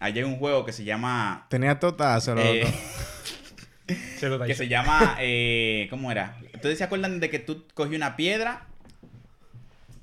Allá 0.00 0.16
hay 0.16 0.22
un 0.24 0.38
juego 0.38 0.64
que 0.64 0.72
se 0.72 0.84
llama. 0.84 1.46
Tenía 1.50 1.78
todo 1.78 1.94
tazo, 1.94 2.34
loco. 2.34 2.48
eh, 2.48 2.66
Se 4.18 4.28
lo 4.28 4.38
da 4.38 4.46
que 4.46 4.54
se 4.54 4.68
llama. 4.68 5.16
eh, 5.20 5.86
¿Cómo 5.90 6.10
era? 6.10 6.38
¿Ustedes 6.54 6.78
se 6.78 6.84
acuerdan 6.84 7.20
de 7.20 7.28
que 7.28 7.38
tú 7.40 7.66
cogí 7.74 7.94
una 7.94 8.16
piedra? 8.16 8.66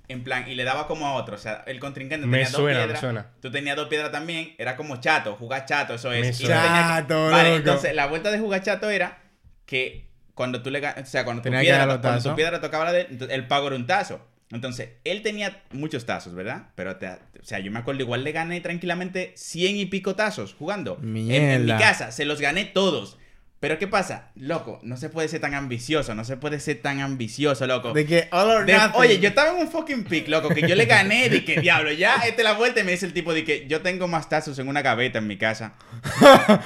En 0.10 0.24
plan, 0.24 0.50
y 0.50 0.56
le 0.56 0.64
daba 0.66 0.88
como 0.88 1.08
a 1.08 1.14
otro. 1.14 1.36
O 1.36 1.38
sea, 1.40 1.64
el 1.68 1.80
contrincante 1.80 2.26
Me 2.28 2.38
tenía 2.40 2.50
suena, 2.52 2.66
me 2.68 2.74
dos 2.74 2.84
piedras. 2.86 3.00
suena. 3.00 3.28
Tú 3.42 3.52
tenías 3.52 3.76
dos 3.78 3.88
piedras 3.88 4.12
también. 4.12 4.56
Era 4.58 4.76
como 4.76 4.98
chato, 5.00 5.36
jugar 5.36 5.66
chato, 5.66 5.94
eso 5.94 6.12
es. 6.12 6.22
Me 6.26 6.34
suena. 6.34 6.62
tenías 6.64 6.84
que- 6.88 7.02
Chato, 7.04 7.30
Vale, 7.30 7.44
loco. 7.50 7.58
entonces 7.60 7.96
la 7.96 8.08
vuelta 8.08 8.32
de 8.32 8.40
jugar 8.40 8.62
chato 8.64 8.90
era 8.90 9.20
que 9.66 10.10
cuando 10.34 10.62
tú 10.64 10.72
le 10.72 10.80
o 10.86 11.06
sea, 11.06 11.24
cuando 11.26 11.44
tu 11.44 11.50
piedra, 11.52 12.00
cuando 12.02 12.22
tu 12.32 12.36
piedra 12.36 12.60
tocaba 12.60 12.86
la 12.86 12.92
de 12.94 13.02
él, 13.02 13.28
el 13.30 13.48
pago 13.48 13.68
era 13.68 13.76
un 13.76 13.86
tazo. 13.86 14.26
Entonces, 14.52 14.90
él 15.04 15.22
tenía 15.22 15.62
muchos 15.74 16.08
tazos, 16.08 16.34
¿verdad? 16.34 16.70
Pero, 16.74 16.96
te- 16.96 17.08
o 17.08 17.44
sea, 17.44 17.60
yo 17.60 17.70
me 17.72 17.78
acuerdo, 17.78 18.02
igual 18.02 18.24
le 18.24 18.32
gané 18.32 18.62
tranquilamente 18.62 19.32
100 19.36 19.76
y 19.76 19.86
pico 19.86 20.16
tazos 20.16 20.56
jugando. 20.56 20.98
En- 21.04 21.32
En, 21.32 21.66
mi 21.68 21.72
casa, 21.78 22.12
se 22.12 22.26
los 22.26 22.42
gané 22.42 22.66
todos. 22.66 23.19
Pero, 23.60 23.78
¿qué 23.78 23.88
pasa? 23.88 24.30
Loco, 24.36 24.80
no 24.84 24.96
se 24.96 25.10
puede 25.10 25.28
ser 25.28 25.42
tan 25.42 25.54
ambicioso, 25.54 26.16
no 26.16 26.24
se 26.24 26.38
puede 26.38 26.62
ser 26.62 26.82
tan 26.82 27.02
ambicioso, 27.02 27.68
loco. 27.68 27.92
De 27.92 28.06
que 28.06 28.30
all 28.32 28.50
or 28.50 28.66
De- 28.66 28.72
nothing. 28.74 28.92
oye, 28.96 29.20
yo 29.20 29.28
estaba 29.30 29.50
en 29.50 29.58
un 29.58 29.70
fucking 29.70 30.06
pick, 30.06 30.30
loco, 30.30 30.48
que 30.50 30.62
yo 30.66 30.76
le 30.76 30.86
gané, 30.86 31.28
de 31.30 31.44
que 31.44 31.60
diablo, 31.60 31.92
ya, 31.92 32.16
este 32.26 32.44
la 32.44 32.54
vuelta 32.54 32.80
y 32.80 32.84
me 32.86 32.92
dice 32.94 33.06
el 33.06 33.12
tipo 33.14 33.34
de 33.34 33.44
que 33.44 33.68
yo 33.68 33.82
tengo 33.82 34.08
más 34.08 34.30
tazos 34.30 34.58
en 34.60 34.70
una 34.70 34.82
gaveta 34.82 35.18
en 35.20 35.28
mi 35.28 35.38
casa. 35.38 35.74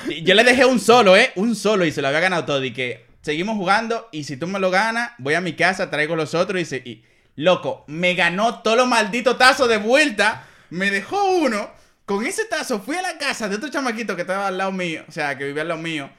Y 0.08 0.21
yo 0.23 0.36
le 0.36 0.43
dejé 0.43 0.65
un 0.65 0.79
solo, 0.79 1.17
¿eh? 1.17 1.32
Un 1.36 1.56
solo 1.56 1.84
y 1.86 1.91
se 1.91 2.01
lo 2.01 2.10
había 2.10 2.19
ganado 2.19 2.45
todo. 2.45 2.63
Y 2.63 2.73
que 2.73 3.06
seguimos 3.21 3.56
jugando 3.58 4.08
y 4.12 4.25
si 4.25 4.38
tú 4.38 4.45
me 4.47 4.60
lo 4.60 4.69
ganas, 4.69 5.12
voy 5.17 5.34
a 5.34 5.41
mi 5.41 5.53
casa, 5.53 5.89
traigo 5.89 6.15
los 6.15 6.36
otros 6.36 6.62
y, 6.62 6.65
se, 6.65 6.77
y 6.77 7.03
loco, 7.36 7.86
me 7.88 8.13
ganó 8.13 8.62
todos 8.62 8.77
los 8.77 8.88
malditos 8.88 9.38
tazos 9.39 9.67
de 9.67 9.77
vuelta, 9.77 10.45
me 10.69 10.91
dejó 10.91 11.23
uno. 11.38 11.71
Con 12.06 12.23
ese 12.25 12.45
tazo 12.45 12.79
fui 12.82 12.97
a 12.97 13.01
la 13.01 13.17
casa 13.17 13.49
de 13.49 13.56
otro 13.56 13.69
chamaquito 13.69 14.15
que 14.15 14.21
estaba 14.21 14.47
al 14.47 14.58
lado 14.60 14.71
mío, 14.73 15.03
o 15.08 15.12
sea, 15.12 15.36
que 15.38 15.45
vivía 15.45 15.62
al 15.63 15.69
lado 15.69 15.82
mío. 15.82 16.10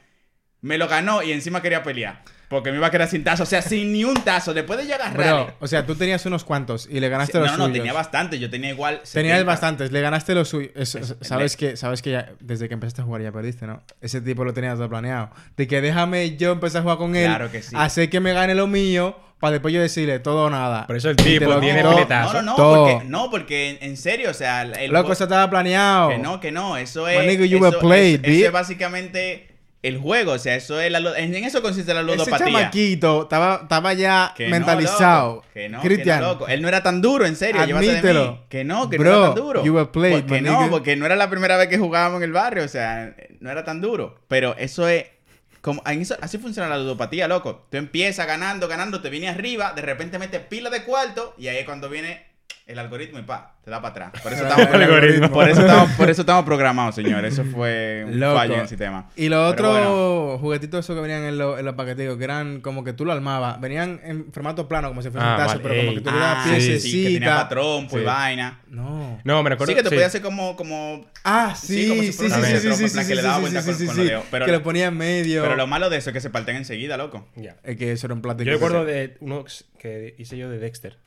Me 0.65 0.77
lo 0.77 0.87
ganó 0.87 1.21
y 1.23 1.31
encima 1.31 1.61
quería 1.61 1.83
pelear. 1.83 2.23
Porque 2.47 2.69
me 2.71 2.77
iba 2.77 2.87
a 2.87 2.91
quedar 2.91 3.07
sin 3.09 3.23
tazo. 3.23 3.43
O 3.43 3.45
sea, 3.45 3.61
sin 3.63 3.91
ni 3.91 4.03
un 4.03 4.13
tazo. 4.15 4.53
Después 4.53 4.77
de 4.79 4.87
yo 4.87 4.93
agarrarle. 4.95 5.31
Bro, 5.45 5.53
o 5.59 5.67
sea, 5.67 5.85
tú 5.85 5.95
tenías 5.95 6.25
unos 6.27 6.43
cuantos 6.43 6.87
y 6.89 6.99
le 6.99 7.09
ganaste 7.09 7.37
no, 7.39 7.43
los 7.43 7.51
no, 7.53 7.57
no, 7.57 7.63
suyos. 7.65 7.77
tenía 7.79 7.93
bastante. 7.93 8.37
Yo 8.39 8.49
tenía 8.51 8.69
igual. 8.69 9.01
Tenías 9.11 9.37
70. 9.37 9.43
bastantes, 9.43 9.91
le 9.91 10.01
ganaste 10.01 10.35
los 10.35 10.47
suyos. 10.49 10.71
Sabes 11.21 11.57
que, 11.57 11.75
sabes 11.75 12.01
que 12.03 12.11
ya, 12.11 12.29
desde 12.39 12.67
que 12.67 12.75
empezaste 12.75 13.01
a 13.01 13.05
jugar 13.05 13.21
ya 13.23 13.31
perdiste, 13.31 13.65
¿no? 13.67 13.81
Ese 14.01 14.21
tipo 14.21 14.43
lo 14.43 14.53
tenías 14.53 14.75
todo 14.77 14.89
planeado. 14.89 15.31
De 15.57 15.67
que 15.67 15.81
déjame 15.81 16.35
yo 16.37 16.51
empezar 16.51 16.79
a 16.79 16.83
jugar 16.83 16.97
con 16.97 17.15
él, 17.15 17.25
Claro 17.27 17.51
que 17.51 17.61
sí. 17.63 17.75
hacer 17.77 18.09
que 18.11 18.19
me 18.19 18.33
gane 18.33 18.53
lo 18.53 18.67
mío, 18.67 19.17
para 19.39 19.53
después 19.53 19.73
yo 19.73 19.81
decirle 19.81 20.19
todo 20.19 20.45
o 20.45 20.49
nada. 20.51 20.85
Por 20.87 20.95
eso 20.97 21.09
el 21.09 21.15
tipo 21.15 21.45
lo 21.45 21.59
tiene 21.59 21.79
quitó. 21.81 21.91
piletazo. 21.95 22.33
No, 22.33 22.41
no, 22.41 22.51
no. 22.51 22.55
Todo. 22.55 22.87
Porque, 22.91 23.05
no, 23.09 23.29
porque 23.31 23.69
en, 23.71 23.77
en 23.89 23.97
serio, 23.97 24.29
o 24.29 24.33
sea. 24.35 24.61
El, 24.61 24.91
Loco, 24.91 25.13
eso 25.13 25.23
estaba 25.23 25.49
planeado. 25.49 26.09
Que 26.09 26.17
no, 26.19 26.39
que 26.39 26.51
no. 26.51 26.77
Eso 26.77 27.05
My 27.05 27.15
es. 27.15 27.25
nigga, 27.27 27.45
you 27.45 27.57
eso, 27.57 27.65
were 27.65 27.77
played, 27.79 28.21
eso- 28.23 28.45
es 28.47 28.51
básicamente 28.51 29.54
el 29.87 29.97
juego. 29.97 30.33
O 30.33 30.39
sea, 30.39 30.55
eso 30.55 30.79
es 30.79 30.91
la, 30.91 30.99
en 31.19 31.33
eso 31.35 31.61
consiste 31.61 31.93
la 31.93 32.01
Ese 32.01 32.11
ludopatía. 32.11 32.45
chamaquito 32.47 33.23
estaba, 33.23 33.59
estaba 33.63 33.93
ya 33.93 34.33
Que 34.35 34.45
no, 34.45 34.51
mentalizado. 34.51 35.35
loco. 35.35 35.47
Que 35.53 35.69
no, 35.69 35.81
Cristian, 35.81 36.19
que 36.19 36.25
no, 36.25 36.31
loco. 36.33 36.47
Él 36.47 36.61
no 36.61 36.67
era 36.67 36.83
tan 36.83 37.01
duro, 37.01 37.25
en 37.25 37.35
serio. 37.35 37.65
llévate 37.65 37.85
de 37.85 37.91
mí. 37.91 37.97
Admítelo. 37.99 38.43
Que 38.49 38.63
no, 38.63 38.89
que 38.89 38.97
Bro, 38.97 39.09
no 39.11 39.17
era 39.17 39.25
tan 39.27 39.35
duro. 39.43 39.63
you 39.65 39.73
were 39.73 39.87
played, 39.91 40.21
porque 40.25 40.41
my 40.41 40.41
no, 40.41 40.57
nigga. 40.59 40.69
porque 40.71 40.95
no 40.95 41.05
era 41.05 41.15
la 41.15 41.29
primera 41.29 41.57
vez 41.57 41.67
que 41.67 41.77
jugábamos 41.77 42.17
en 42.17 42.23
el 42.23 42.31
barrio. 42.31 42.63
O 42.63 42.67
sea, 42.67 43.15
no 43.39 43.49
era 43.51 43.63
tan 43.63 43.81
duro. 43.81 44.19
Pero 44.27 44.55
eso 44.57 44.87
es. 44.87 45.05
Como, 45.61 45.81
eso- 45.85 46.17
así 46.21 46.37
funciona 46.37 46.69
la 46.69 46.77
ludopatía, 46.77 47.27
loco. 47.27 47.65
Tú 47.71 47.77
empiezas 47.77 48.27
ganando, 48.27 48.67
ganando, 48.67 49.01
te 49.01 49.09
vienes 49.09 49.31
arriba, 49.35 49.73
de 49.73 49.81
repente 49.81 50.19
metes 50.19 50.41
pila 50.41 50.69
de 50.69 50.83
cuarto 50.83 51.33
y 51.39 51.47
ahí 51.47 51.57
es 51.57 51.65
cuando 51.65 51.89
viene 51.89 52.34
el 52.67 52.79
algoritmo 52.79 53.19
y 53.19 53.21
pa, 53.21 53.57
te 53.63 53.69
da 53.69 53.79
para 53.79 54.07
atrás. 54.07 54.23
Por 54.23 54.33
eso 54.33 54.41
El 54.45 54.49
estamos, 54.49 54.73
algoritmo. 54.73 55.29
por 55.31 55.47
eso 55.47 55.61
estamos, 55.61 55.91
por 55.91 56.09
eso 56.09 56.21
estamos 56.23 56.45
programados, 56.45 56.95
señores. 56.95 57.33
Eso 57.33 57.43
fue 57.45 58.03
un 58.07 58.19
Loco. 58.19 58.35
fallo 58.35 58.55
en 58.55 58.61
el 58.61 58.67
sistema. 58.67 59.09
Y 59.15 59.29
los 59.29 59.51
otros 59.53 59.71
bueno. 59.71 60.37
juguetitos 60.39 60.83
esos 60.83 60.95
que 60.95 61.01
venían 61.01 61.23
en, 61.25 61.37
los- 61.37 61.59
en 61.59 61.65
los 61.65 61.75
paqueticos, 61.75 62.17
que 62.17 62.23
eran 62.23 62.61
como 62.61 62.83
que 62.83 62.93
tú 62.93 63.05
lo 63.05 63.11
armabas, 63.11 63.61
venían 63.61 64.01
en 64.03 64.31
formato 64.33 64.67
plano, 64.67 64.87
como 64.87 65.03
si 65.03 65.11
fuese 65.11 65.25
Ah, 65.27 65.31
un 65.31 65.37
tazo, 65.37 65.49
vale, 65.49 65.61
pero 65.61 65.75
como 65.83 65.93
que 65.95 66.01
tú 66.01 66.09
le 66.11 66.17
dabas 66.17 66.37
Ah, 66.39 66.43
sí, 66.45 66.49
piececita. 66.55 66.81
sí, 66.91 67.03
que 67.03 67.13
tenía 67.13 67.35
patrón, 67.35 67.87
pues 67.87 68.01
Sí. 68.01 68.05
vaina. 68.07 68.59
No. 68.67 69.19
No, 69.23 69.43
me 69.43 69.49
recuerdo. 69.51 69.71
Sí, 69.71 69.75
que 69.75 69.83
te 69.83 69.89
sí. 69.89 69.95
podía 69.95 70.07
hacer 70.07 70.21
como, 70.23 70.55
como 70.55 71.05
Ah, 71.23 71.53
sí, 71.55 71.83
Sí, 71.83 71.89
como 71.89 72.01
si 72.01 72.11
sí, 72.13 72.17
fuera 72.17 72.33
sí, 72.35 72.39
una 72.41 72.47
sí, 72.49 72.55
sí, 72.55 72.61
sí, 72.61 72.67
En 72.83 72.89
sí, 72.89 72.99
sí, 72.99 73.07
que 73.07 73.15
le 73.15 73.21
daba 73.21 73.35
sí, 73.35 73.41
vuelta 73.41 73.61
sí, 73.61 73.65
con- 73.69 73.77
sí, 73.79 73.85
con 73.85 73.95
sí, 73.95 74.03
los. 74.11 74.23
Pero- 74.31 74.45
que 74.47 74.51
lo 74.51 74.63
ponía 74.63 74.87
en 74.87 74.97
medio. 74.97 75.43
Pero 75.43 75.55
lo 75.55 75.67
malo 75.67 75.89
de 75.91 75.97
eso 75.97 76.09
es 76.09 76.13
que 76.15 76.21
se 76.21 76.29
parten 76.31 76.55
enseguida, 76.55 76.97
loco. 76.97 77.27
Ya. 77.35 77.57
Es 77.63 77.77
que 77.77 77.91
eso 77.91 78.07
era 78.07 78.15
un 78.15 78.21
plástico. 78.23 78.45
Yo 78.47 78.53
recuerdo 78.53 78.85
de 78.85 79.17
uno 79.19 79.45
que 79.77 80.15
hice 80.17 80.35
yo 80.37 80.49
de 80.49 80.57
Dexter. 80.59 80.97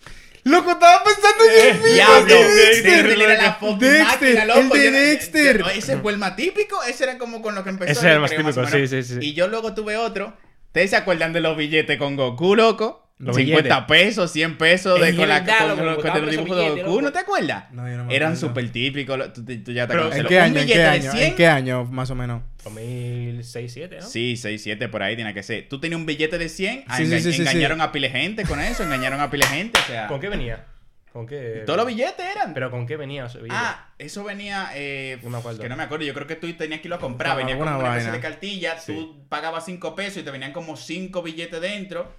Loco, 0.44 0.70
estaba 0.72 1.03
pensando 1.05 1.44
en 1.44 1.66
el 1.68 1.74
mismo. 1.74 1.94
Diablo, 1.94 2.27
Dexter, 2.27 2.57
Dexter 2.57 3.07
el 3.07 3.18
de 3.18 4.90
Dexter. 4.90 5.64
ese 5.77 5.96
fue 5.98 6.12
el 6.12 6.18
más 6.18 6.37
típico. 6.37 6.83
Ese 6.85 7.05
era 7.05 7.18
como 7.18 7.42
con 7.42 7.55
lo 7.55 7.64
que 7.64 7.70
empezó. 7.70 7.92
Ese 7.92 8.07
era 8.07 8.14
el 8.14 8.20
más 8.20 8.31
típico, 8.31 8.66
sí, 8.66 8.87
sí, 8.88 9.03
sí. 9.03 9.14
Y 9.20 9.35
yo 9.35 9.48
luego 9.48 9.74
tuve 9.74 9.96
otro. 9.96 10.35
¿Ustedes 10.66 10.90
se 10.90 10.96
acuerdan 10.96 11.33
de 11.33 11.40
los 11.40 11.57
billetes 11.57 11.98
con 11.98 12.16
Goku, 12.16 12.55
loco? 12.55 13.05
Los 13.18 13.35
50 13.35 13.81
billetes. 13.81 14.07
pesos, 14.07 14.31
100 14.31 14.59
pesos 14.59 15.01
de, 15.01 15.16
con, 15.16 15.29
la, 15.29 15.44
con, 15.44 15.87
los- 15.87 15.96
con 16.05 16.31
dibujos 16.31 16.57
de 16.57 16.68
Goku. 16.68 16.77
loco. 16.85 17.03
¿No 17.03 17.12
te 17.12 17.18
acuerdas? 17.18 17.64
No, 17.72 17.88
yo 17.88 17.96
no 17.96 18.05
me 18.05 18.14
Eran 18.14 18.37
súper 18.37 18.70
típicos. 18.70 19.18
lo- 19.18 19.33
Tú, 19.33 19.44
tú- 19.44 19.64
tú 19.64 19.72
ya 19.72 19.88
te 19.88 19.94
Pero, 19.94 20.03
conoces. 20.05 20.18
¿En 20.18 20.22
lo- 20.22 20.29
qué 20.29 20.37
un 20.37 20.42
año? 20.42 20.61
¿En 20.61 20.66
billete 20.66 20.72
qué 20.74 20.79
de 20.79 20.87
año? 20.88 21.11
100. 21.12 21.24
¿En 21.24 21.35
qué 21.35 21.46
año, 21.48 21.85
más 21.87 22.11
o 22.11 22.14
menos? 22.14 22.42
2006, 22.68 23.72
7, 23.72 23.96
¿no? 24.00 24.07
Sí, 24.07 24.37
6, 24.37 24.62
7 24.62 24.88
por 24.88 25.02
ahí 25.02 25.16
tiene 25.16 25.35
que 25.35 25.42
ser. 25.42 25.68
Tú 25.68 25.81
tenías 25.81 25.98
un 26.00 26.07
billete 26.07 26.38
de 26.38 26.48
100, 26.48 26.85
ah, 26.87 26.96
Sí, 26.96 27.07
sí, 27.07 27.12
enga- 27.12 27.20
sí, 27.20 27.33
sí, 27.33 27.40
engañaron 27.42 27.81
a 27.81 27.92
pile 27.92 28.11
gente 28.11 28.44
con 28.44 28.61
eso, 28.61 28.83
engañaron 28.85 29.20
a 29.20 29.31
pile 29.31 29.46
gente, 29.46 29.78
o 29.78 29.83
sea... 29.85 30.07
¿Con 30.07 30.20
qué 30.20 30.28
venía? 30.28 30.64
¿Con 31.12 31.26
qué? 31.26 31.62
Todos 31.66 31.78
los 31.78 31.87
billetes 31.87 32.24
eran. 32.24 32.54
¿Pero 32.54 32.70
con 32.70 32.87
qué 32.87 32.96
venía 32.96 33.26
ese 33.26 33.38
billete? 33.38 33.54
Ah, 33.59 33.92
eso 33.98 34.22
venía, 34.24 34.70
eh, 34.74 35.18
No 35.22 35.31
me 35.31 35.38
acuerdo. 35.38 35.61
que 35.62 35.68
no 35.68 35.76
me 35.76 35.83
acuerdo, 35.83 36.04
yo 36.04 36.14
creo 36.14 36.26
que 36.26 36.37
tú 36.37 36.52
tenías 36.52 36.81
que 36.81 36.87
irlo 36.88 36.96
a 36.96 37.00
comprar, 37.00 37.33
Con 37.33 37.38
venía 37.38 37.54
alguna 37.54 37.76
una 37.78 37.88
especie 37.88 38.11
vaina. 38.11 38.16
de 38.16 38.20
cartilla, 38.33 38.76
tú 38.85 39.24
pagabas 39.28 39.64
5 39.64 39.94
pesos 39.94 40.18
y 40.18 40.22
te 40.22 40.31
venían 40.31 40.52
como 40.52 40.76
5 40.76 41.22
billetes 41.22 41.61
dentro, 41.61 42.12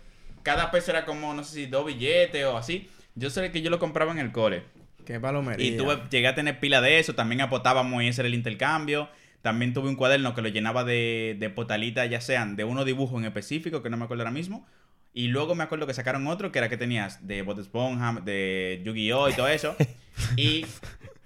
cada 0.44 0.72
peso 0.72 0.92
era 0.92 1.06
como, 1.06 1.34
no 1.34 1.44
sé 1.44 1.54
si 1.54 1.66
dos 1.68 1.86
billetes 1.86 2.46
o 2.46 2.58
así. 2.58 2.90
Yo 3.16 3.30
sé 3.30 3.52
que 3.52 3.62
yo 3.62 3.70
lo 3.70 3.78
compraba 3.80 4.12
en 4.12 4.20
el 4.20 4.32
cole. 4.32 4.64
Qué 5.06 5.20
palomería. 5.20 5.66
Y 5.66 5.76
tuve, 5.78 5.98
llegué 6.10 6.28
a 6.28 6.36
tener 6.36 6.60
pila 6.60 6.82
de 6.82 7.00
eso, 7.00 7.14
también 7.16 7.42
apotábamos 7.42 8.02
y 8.04 8.08
ese 8.08 8.22
era 8.22 8.28
el 8.28 8.34
intercambio. 8.36 9.10
También 9.42 9.74
tuve 9.74 9.90
un 9.90 9.96
cuaderno 9.96 10.36
que 10.36 10.42
lo 10.42 10.50
llenaba 10.50 10.84
de, 10.84 11.36
de 11.40 11.50
potalitas, 11.50 12.10
ya 12.10 12.22
sean 12.22 12.56
de 12.56 12.64
unos 12.64 12.86
dibujos 12.86 13.20
en 13.20 13.26
específico, 13.26 13.82
que 13.82 13.90
no 13.90 13.98
me 13.98 14.06
acuerdo 14.06 14.24
ahora 14.24 14.32
mismo. 14.32 14.68
Y 15.14 15.28
luego 15.28 15.56
me 15.56 15.64
acuerdo 15.64 15.88
que 15.88 15.94
sacaron 15.94 16.28
otro 16.28 16.52
que 16.52 16.60
era 16.60 16.70
que 16.70 16.78
tenías 16.78 17.26
de 17.26 17.42
Bob 17.42 17.60
Esponja, 17.60 18.20
de 18.24 18.82
Yu-Gi-Oh! 18.86 19.30
y 19.30 19.34
todo 19.34 19.48
eso. 19.48 19.76
y 20.36 20.66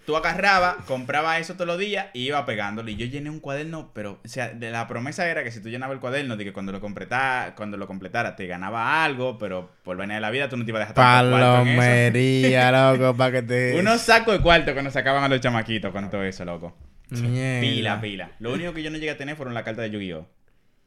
tú 0.05 0.15
agarrabas, 0.15 0.77
comprabas 0.85 1.39
eso 1.39 1.53
todos 1.53 1.67
los 1.67 1.77
días 1.77 2.07
y 2.13 2.21
iba 2.27 2.45
pegándolo. 2.45 2.89
Y 2.89 2.95
yo 2.95 3.05
llené 3.05 3.29
un 3.29 3.39
cuaderno, 3.39 3.91
pero, 3.93 4.19
o 4.23 4.27
sea, 4.27 4.49
de 4.49 4.71
la 4.71 4.87
promesa 4.87 5.27
era 5.27 5.43
que 5.43 5.51
si 5.51 5.61
tú 5.61 5.69
llenabas 5.69 5.95
el 5.95 5.99
cuaderno, 5.99 6.37
de 6.37 6.45
que 6.45 6.53
cuando 6.53 6.71
lo 6.71 6.79
completara, 6.79 7.55
cuando 7.55 7.77
lo 7.77 7.87
completara 7.87 8.35
te 8.35 8.47
ganaba 8.47 9.03
algo, 9.03 9.37
pero 9.37 9.71
por 9.83 9.97
vaina 9.97 10.15
de 10.15 10.21
la 10.21 10.31
vida 10.31 10.49
tú 10.49 10.57
no 10.57 10.65
te 10.65 10.71
ibas 10.71 10.81
a 10.81 10.93
dejar 10.93 10.95
cuarto 10.95 11.61
en 11.61 11.67
eso. 11.67 11.77
Palomería, 11.77 12.71
loco, 12.71 13.17
para 13.17 13.31
que 13.31 13.41
te. 13.41 13.75
Unos 13.79 14.01
sacos 14.01 14.33
de 14.33 14.41
cuarto 14.41 14.73
que 14.73 14.81
nos 14.81 14.93
sacaban 14.93 15.23
a 15.23 15.27
los 15.27 15.41
chamaquitos 15.41 15.91
con 15.91 16.09
todo 16.09 16.23
eso, 16.23 16.45
loco. 16.45 16.75
Mierda. 17.09 17.61
Pila, 17.61 18.01
pila. 18.01 18.31
Lo 18.39 18.53
único 18.53 18.73
que 18.73 18.83
yo 18.83 18.89
no 18.91 18.97
llegué 18.97 19.11
a 19.11 19.17
tener 19.17 19.35
fueron 19.35 19.53
las 19.53 19.63
cartas 19.63 19.83
de 19.83 19.91
Yu-Gi-Oh! 19.91 20.27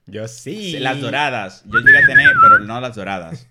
Yo 0.08 0.28
sí. 0.28 0.78
Las 0.78 1.00
doradas. 1.00 1.64
Yo 1.66 1.78
llegué 1.80 1.98
a 1.98 2.06
tener, 2.06 2.28
pero 2.40 2.60
no 2.60 2.80
las 2.80 2.94
doradas. 2.94 3.48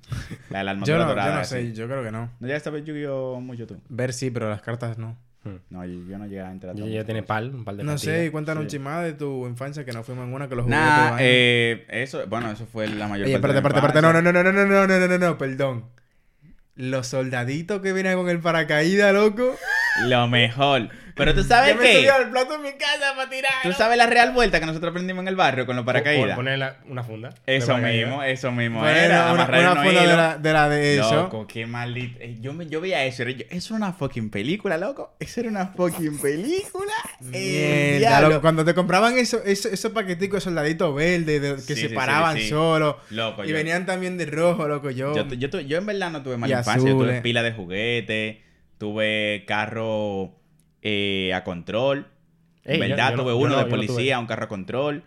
La 0.49 0.59
de 0.59 0.63
la 0.65 0.71
armadura 0.71 0.87
Yo 0.87 0.97
no, 0.99 1.03
yo 1.03 1.09
dorada. 1.09 1.37
no 1.39 1.43
sí. 1.43 1.49
sé, 1.49 1.73
yo 1.73 1.85
creo 1.87 2.03
que 2.03 2.11
no. 2.11 2.31
¿No 2.39 2.47
llegaste 2.47 2.69
a 2.69 2.71
ver 2.71 2.83
Yu-Gi-Oh! 2.85 3.41
mucho 3.41 3.67
tú? 3.67 3.79
Ver 3.89 4.13
sí, 4.13 4.31
pero 4.31 4.49
las 4.49 4.61
cartas 4.61 4.97
no. 4.97 5.17
No, 5.69 5.85
yo, 5.85 5.93
yo 6.09 6.17
no 6.17 6.25
llegué 6.25 6.41
a 6.41 6.51
entrar. 6.51 6.75
Yo 6.75 6.87
ya 6.87 7.03
tiene 7.03 7.21
pal, 7.21 7.53
un 7.53 7.63
par 7.65 7.75
de 7.75 7.83
No 7.83 7.97
sé, 7.99 8.07
partidas. 8.07 8.31
cuéntanos 8.31 8.63
un 8.63 8.69
Sí. 8.69 8.77
chismada 8.77 9.03
de 9.03 9.13
tu 9.13 9.45
infancia 9.45 9.85
que 9.85 9.91
no 9.91 10.01
fuimos 10.03 10.25
en 10.27 10.33
una 10.33 10.49
que 10.49 10.55
los 10.55 10.63
jugué. 10.63 10.75
Nah, 10.75 11.17
eh, 11.19 11.85
eso, 11.89 12.25
bueno, 12.27 12.49
eso 12.51 12.65
fue 12.65 12.87
la 12.87 13.07
mayor 13.07 13.27
Oye, 13.27 13.37
parte 13.39 13.55
espérate, 13.57 13.77
espérate. 13.77 14.01
No, 14.01 14.11
no, 14.11 14.21
no, 14.23 14.33
no, 14.33 14.41
no, 14.43 14.51
no, 14.51 14.65
no, 14.65 14.87
no, 14.87 15.07
no, 15.07 15.17
no, 15.19 15.37
perdón. 15.37 15.85
Los 16.75 17.07
soldaditos 17.07 17.79
que 17.81 17.93
vienen 17.93 18.17
con 18.17 18.27
el 18.27 18.39
paracaídas, 18.39 19.13
loco. 19.13 19.55
Lo 20.07 20.27
mejor. 20.27 20.89
Pero 21.15 21.33
tú 21.33 21.43
sabes 21.45 21.73
Yo 21.73 21.79
me 21.81 21.85
qué? 21.85 21.93
subí 21.97 22.07
al 22.07 22.29
plato 22.29 22.55
en 22.55 22.61
mi 22.61 22.73
casa 22.73 23.13
para 23.15 23.29
tirar. 23.29 23.51
¿Tú 23.63 23.71
sabes 23.73 23.97
la 23.97 24.05
real 24.05 24.31
vuelta 24.33 24.59
que 24.59 24.65
nosotros 24.65 24.91
aprendimos 24.91 25.21
en 25.23 25.29
el 25.29 25.35
barrio 25.35 25.65
con 25.65 25.75
los 25.75 25.85
paracaídas? 25.85 26.35
Poner 26.35 26.59
la- 26.59 26.77
una 26.87 27.03
funda. 27.03 27.29
Eso 27.45 27.67
paracaídas. 27.67 28.07
mismo, 28.09 28.23
eso 28.23 28.51
mismo. 28.51 28.79
Bueno, 28.81 28.97
era, 28.97 29.21
una, 29.31 29.43
amarrar 29.43 29.59
una 29.61 29.71
unos 29.71 29.83
funda 29.85 29.99
de 30.01 30.05
hilos. 30.05 30.17
la, 30.17 30.37
de 30.37 30.53
la 30.53 30.69
de 30.69 30.97
eso. 30.97 31.15
Loco, 31.15 31.47
qué 31.47 31.65
maldito. 31.65 32.17
Eh, 32.19 32.37
Yo, 32.41 32.53
me, 32.53 32.67
yo 32.67 32.81
veía 32.81 33.05
eso. 33.05 33.21
era 33.23 33.31
yo- 33.31 33.45
Eso 33.49 33.75
era 33.75 33.85
una 33.85 33.93
fucking 33.93 34.29
película, 34.29 34.77
loco. 34.77 35.15
Eso 35.19 35.39
era 35.39 35.49
una 35.49 35.67
fucking 35.67 36.17
película. 36.19 36.93
Eh, 37.31 37.97
Mierda, 37.97 37.97
diablo. 38.09 38.29
loco, 38.29 38.41
cuando 38.41 38.65
te 38.65 38.73
compraban 38.73 39.17
eso, 39.17 39.41
eso- 39.45 39.69
esos 39.69 39.91
paqueticos 39.93 40.39
de 40.39 40.41
soldaditos 40.41 40.93
verdes 40.93 41.41
de- 41.41 41.55
que 41.55 41.75
Sí, 41.75 41.81
se 41.83 41.89
sí, 41.89 41.95
paraban 41.95 42.35
sí, 42.35 42.43
sí. 42.43 42.49
solos. 42.49 42.95
Loco, 43.09 43.45
y 43.45 43.47
yo- 43.49 43.55
venían 43.55 43.85
también 43.85 44.17
de 44.17 44.25
rojo, 44.25 44.67
loco. 44.67 44.89
Yo, 44.91 45.15
Yo, 45.15 45.25
tu- 45.27 45.35
yo, 45.35 45.49
tu- 45.49 45.61
yo 45.61 45.77
en 45.77 45.85
verdad 45.85 46.11
no 46.11 46.23
tuve 46.23 46.35
mala 46.37 46.53
Y 46.55 46.57
infancia. 46.59 46.89
Yo 46.89 46.95
tuve 46.95 47.05
azules. 47.05 47.21
pila 47.21 47.41
de 47.41 47.53
juguetes. 47.53 48.37
Tuve 48.77 49.45
carro 49.47 50.35
eh, 50.87 51.33
a 51.33 51.43
control. 51.43 52.05
Ey, 52.63 52.79
yo- 52.79 52.87
verdad 52.87 53.11
yo 53.15 53.23
tuve 53.23 53.33
uno 53.33 53.49
no- 53.49 53.57
de 53.57 53.63
no 53.63 53.69
policía, 53.69 54.19
un 54.19 54.27
carro 54.27 54.45
a 54.45 54.47
control. 54.47 55.03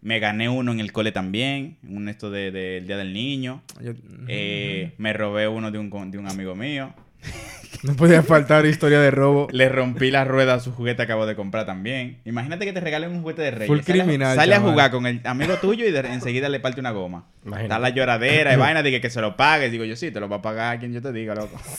Me 0.00 0.18
gané 0.18 0.48
uno 0.48 0.72
en 0.72 0.80
el 0.80 0.90
cole 0.90 1.12
también. 1.12 1.76
Un 1.88 2.08
esto 2.08 2.28
del 2.30 2.52
de, 2.52 2.60
del 2.60 2.86
Día 2.88 2.96
del 2.96 3.12
Niño. 3.12 3.62
yo- 3.80 3.92
Eh, 4.26 4.92
me 4.98 5.12
robé 5.12 5.46
uno 5.46 5.70
de 5.70 5.78
un, 5.78 6.10
de 6.10 6.18
un 6.18 6.26
amigo 6.28 6.56
mío. 6.56 6.92
no 7.84 7.94
podía 7.94 8.22
faltar 8.24 8.66
historia 8.66 9.00
de 9.00 9.12
robo. 9.12 9.46
Le 9.52 9.68
rompí 9.68 10.10
la 10.10 10.24
rueda 10.24 10.54
a 10.54 10.60
su 10.60 10.72
juguete 10.72 10.96
que 10.96 11.02
acabo 11.04 11.24
de 11.24 11.36
comprar 11.36 11.66
también. 11.66 12.18
Imagínate 12.24 12.64
que 12.64 12.72
te 12.72 12.80
regalen 12.80 13.12
un 13.12 13.22
juguete 13.22 13.42
de 13.42 13.50
rey. 13.52 13.68
Full 13.68 13.78
sale, 13.82 14.00
a- 14.00 14.04
criminal, 14.04 14.36
Sale 14.36 14.54
a 14.56 14.60
jugar 14.60 14.90
con 14.90 15.06
el 15.06 15.20
amigo 15.22 15.54
tuyo 15.58 15.86
y 15.86 15.92
de- 15.92 16.00
enseguida 16.00 16.48
le 16.48 16.58
parte 16.58 16.80
una 16.80 16.90
goma. 16.90 17.26
Imagínate. 17.44 17.64
Está 17.66 17.78
la 17.78 17.90
lloradera 17.90 18.52
y 18.54 18.56
vaina, 18.74 18.82
dije 18.82 19.00
que 19.00 19.08
se 19.10 19.20
lo 19.20 19.36
pagues. 19.36 19.70
Digo 19.70 19.84
yo, 19.84 19.94
sí, 19.94 20.10
te 20.10 20.18
lo 20.18 20.28
va 20.28 20.36
a 20.36 20.42
pagar 20.42 20.80
quien 20.80 20.92
yo 20.92 21.00
te 21.00 21.12
diga, 21.12 21.34
loco. 21.36 21.56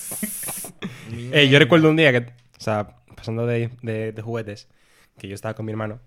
Eh, 1.32 1.47
yo 1.49 1.60
recuerdo 1.60 1.89
un 1.89 1.95
día 1.95 2.12
que, 2.12 2.19
o 2.19 2.23
sea, 2.58 2.88
pasando 3.23 3.47
de, 3.47 3.69
de- 3.81 4.12
de 4.12 4.21
juguetes, 4.21 4.67
que 5.17 5.27
yo 5.29 5.36
estaba 5.36 5.53
con 5.55 5.65
mi 5.65 5.71
hermano. 5.71 5.99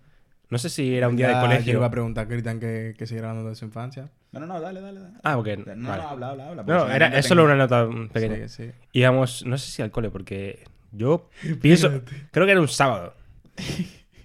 No 0.50 0.58
sé 0.58 0.68
si 0.68 0.94
era 0.96 1.08
un 1.08 1.16
día 1.16 1.26
de 1.28 1.32
Ya, 1.32 1.40
Yo 1.40 1.46
colegio. 1.46 1.72
iba 1.78 1.86
a 1.86 1.90
preguntar 1.90 2.26
a 2.26 2.28
Cristian 2.28 2.60
que, 2.60 2.94
que 2.96 3.06
siguiera 3.06 3.30
hablando 3.30 3.48
de 3.50 3.56
su 3.56 3.64
infancia. 3.64 4.10
No, 4.32 4.38
no, 4.40 4.46
no, 4.46 4.60
dale, 4.60 4.80
dale. 4.80 5.00
dale. 5.00 5.14
Ah, 5.24 5.38
ok. 5.38 5.48
No, 5.48 5.64
vale. 5.64 5.76
no, 6.02 6.08
habla, 6.08 6.28
habla, 6.30 6.48
habla. 6.48 6.64
porque 6.64 6.72
No, 6.78 6.90
era, 6.92 7.06
es 7.18 7.26
solo 7.26 7.44
una 7.44 7.56
nota 7.56 7.88
pequeña. 8.12 8.46
Sí, 8.48 8.64
sí. 8.66 8.70
Íbamos, 8.92 9.44
no 9.46 9.56
sé 9.58 9.70
si 9.70 9.82
al 9.82 9.90
cole, 9.90 10.10
porque 10.10 10.62
yo 10.92 11.28
pienso, 11.60 12.02
creo 12.30 12.46
que 12.46 12.52
era 12.52 12.60
un 12.60 12.68
sábado. 12.68 13.14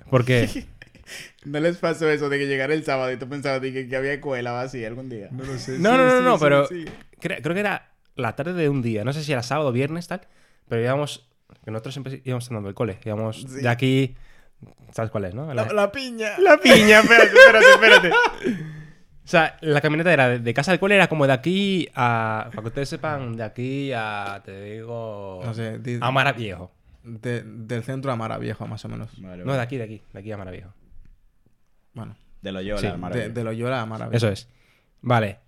Porque, 0.10 0.66
¿No 1.46 1.60
les 1.60 1.78
pasó 1.78 2.10
eso 2.10 2.30
de 2.30 2.38
que 2.38 2.46
llegara 2.48 2.74
el 2.74 2.84
sábado 2.84 3.12
y 3.12 3.18
tú 3.18 3.28
pensabas 3.28 3.62
de 3.62 3.74
que, 3.74 3.88
que 3.88 3.96
había 3.96 4.14
escuela 4.14 4.52
vacía 4.52 4.88
algún 4.88 5.10
día? 5.10 5.30
No 5.32 5.44
lo 5.44 5.58
sé. 5.58 5.80
no, 5.80 5.98
no, 5.98 6.06
no, 6.06 6.22
no, 6.22 6.40
pero 6.40 6.68
sí. 6.68 6.86
cre- 7.20 7.42
creo 7.42 7.54
que 7.56 7.60
era 7.62 7.90
la 8.16 8.36
tarde 8.36 8.54
de 8.54 8.70
un 8.70 8.82
día, 8.82 9.04
no 9.04 9.12
sé 9.14 9.24
si 9.24 9.32
era 9.32 9.42
sábado 9.42 9.70
o 9.70 9.72
viernes, 9.72 10.08
tal, 10.08 10.22
pero 10.70 10.84
íbamos, 10.84 11.28
que 11.64 11.72
nosotros 11.72 11.94
siempre 11.94 12.22
íbamos 12.26 12.48
andando 12.50 12.70
al 12.70 12.76
cole, 12.76 13.00
íbamos 13.06 13.52
de 13.54 13.68
aquí, 13.70 14.16
¿sabes 14.92 15.12
cuál 15.12 15.26
es, 15.26 15.34
no? 15.36 15.54
La, 15.54 15.72
la 15.72 15.92
piña. 15.92 16.38
La 16.40 16.58
piña, 16.58 17.00
espérate, 17.02 17.32
espérate, 17.38 17.70
espérate. 17.72 18.12
O 19.24 19.28
sea, 19.32 19.58
la 19.62 19.80
camioneta 19.82 20.12
era 20.12 20.28
de, 20.28 20.40
de 20.40 20.54
casa 20.54 20.72
al 20.72 20.80
cole, 20.80 20.96
era 20.96 21.08
como 21.08 21.28
de 21.28 21.34
aquí 21.34 21.88
a. 21.96 22.46
Para 22.50 22.62
que 22.64 22.68
ustedes 22.70 22.90
sepan, 22.90 23.36
de 23.38 23.44
aquí 23.44 23.92
a. 23.94 24.42
Te 24.44 24.62
digo. 24.74 25.42
No 25.46 25.54
sé, 25.54 25.80
A 26.02 26.12
Mara 26.12 26.34
Viejo. 26.34 26.72
de- 27.04 27.44
del 27.44 27.84
centro 27.84 28.12
a 28.12 28.16
Mara 28.16 28.38
Viejo, 28.40 28.66
más 28.68 28.84
o 28.84 28.90
menos. 28.90 29.10
Vale, 29.22 29.46
No, 29.46 29.54
de 29.54 29.60
aquí, 29.62 29.78
de 29.78 29.84
aquí. 29.84 30.02
De 30.12 30.20
aquí 30.20 30.32
a 30.32 30.38
Mara 30.38 30.52
Viejo. 30.52 30.74
Bueno, 31.94 32.16
De 32.42 32.52
lo 32.52 32.62
yo, 32.62 32.78
Sí, 32.78 32.86
la 32.86 32.94
de, 32.94 32.98
maravilla. 32.98 33.30
de 33.30 33.44
Loyola 33.44 33.82
a 33.82 33.86
Mara 33.86 34.06
Viejo. 34.10 34.18
Eso 34.18 34.30
es. 34.30 34.50
Vale. 35.02 35.40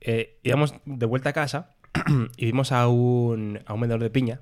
eh, 0.00 0.38
íbamos 0.42 0.74
de 0.84 1.06
vuelta 1.06 1.30
a 1.30 1.32
casa 1.32 1.70
y 2.36 2.46
vimos 2.46 2.72
a 2.72 2.88
un, 2.88 3.60
a 3.66 3.72
un 3.74 3.80
vendedor 3.80 4.02
de 4.02 4.10
piña, 4.10 4.40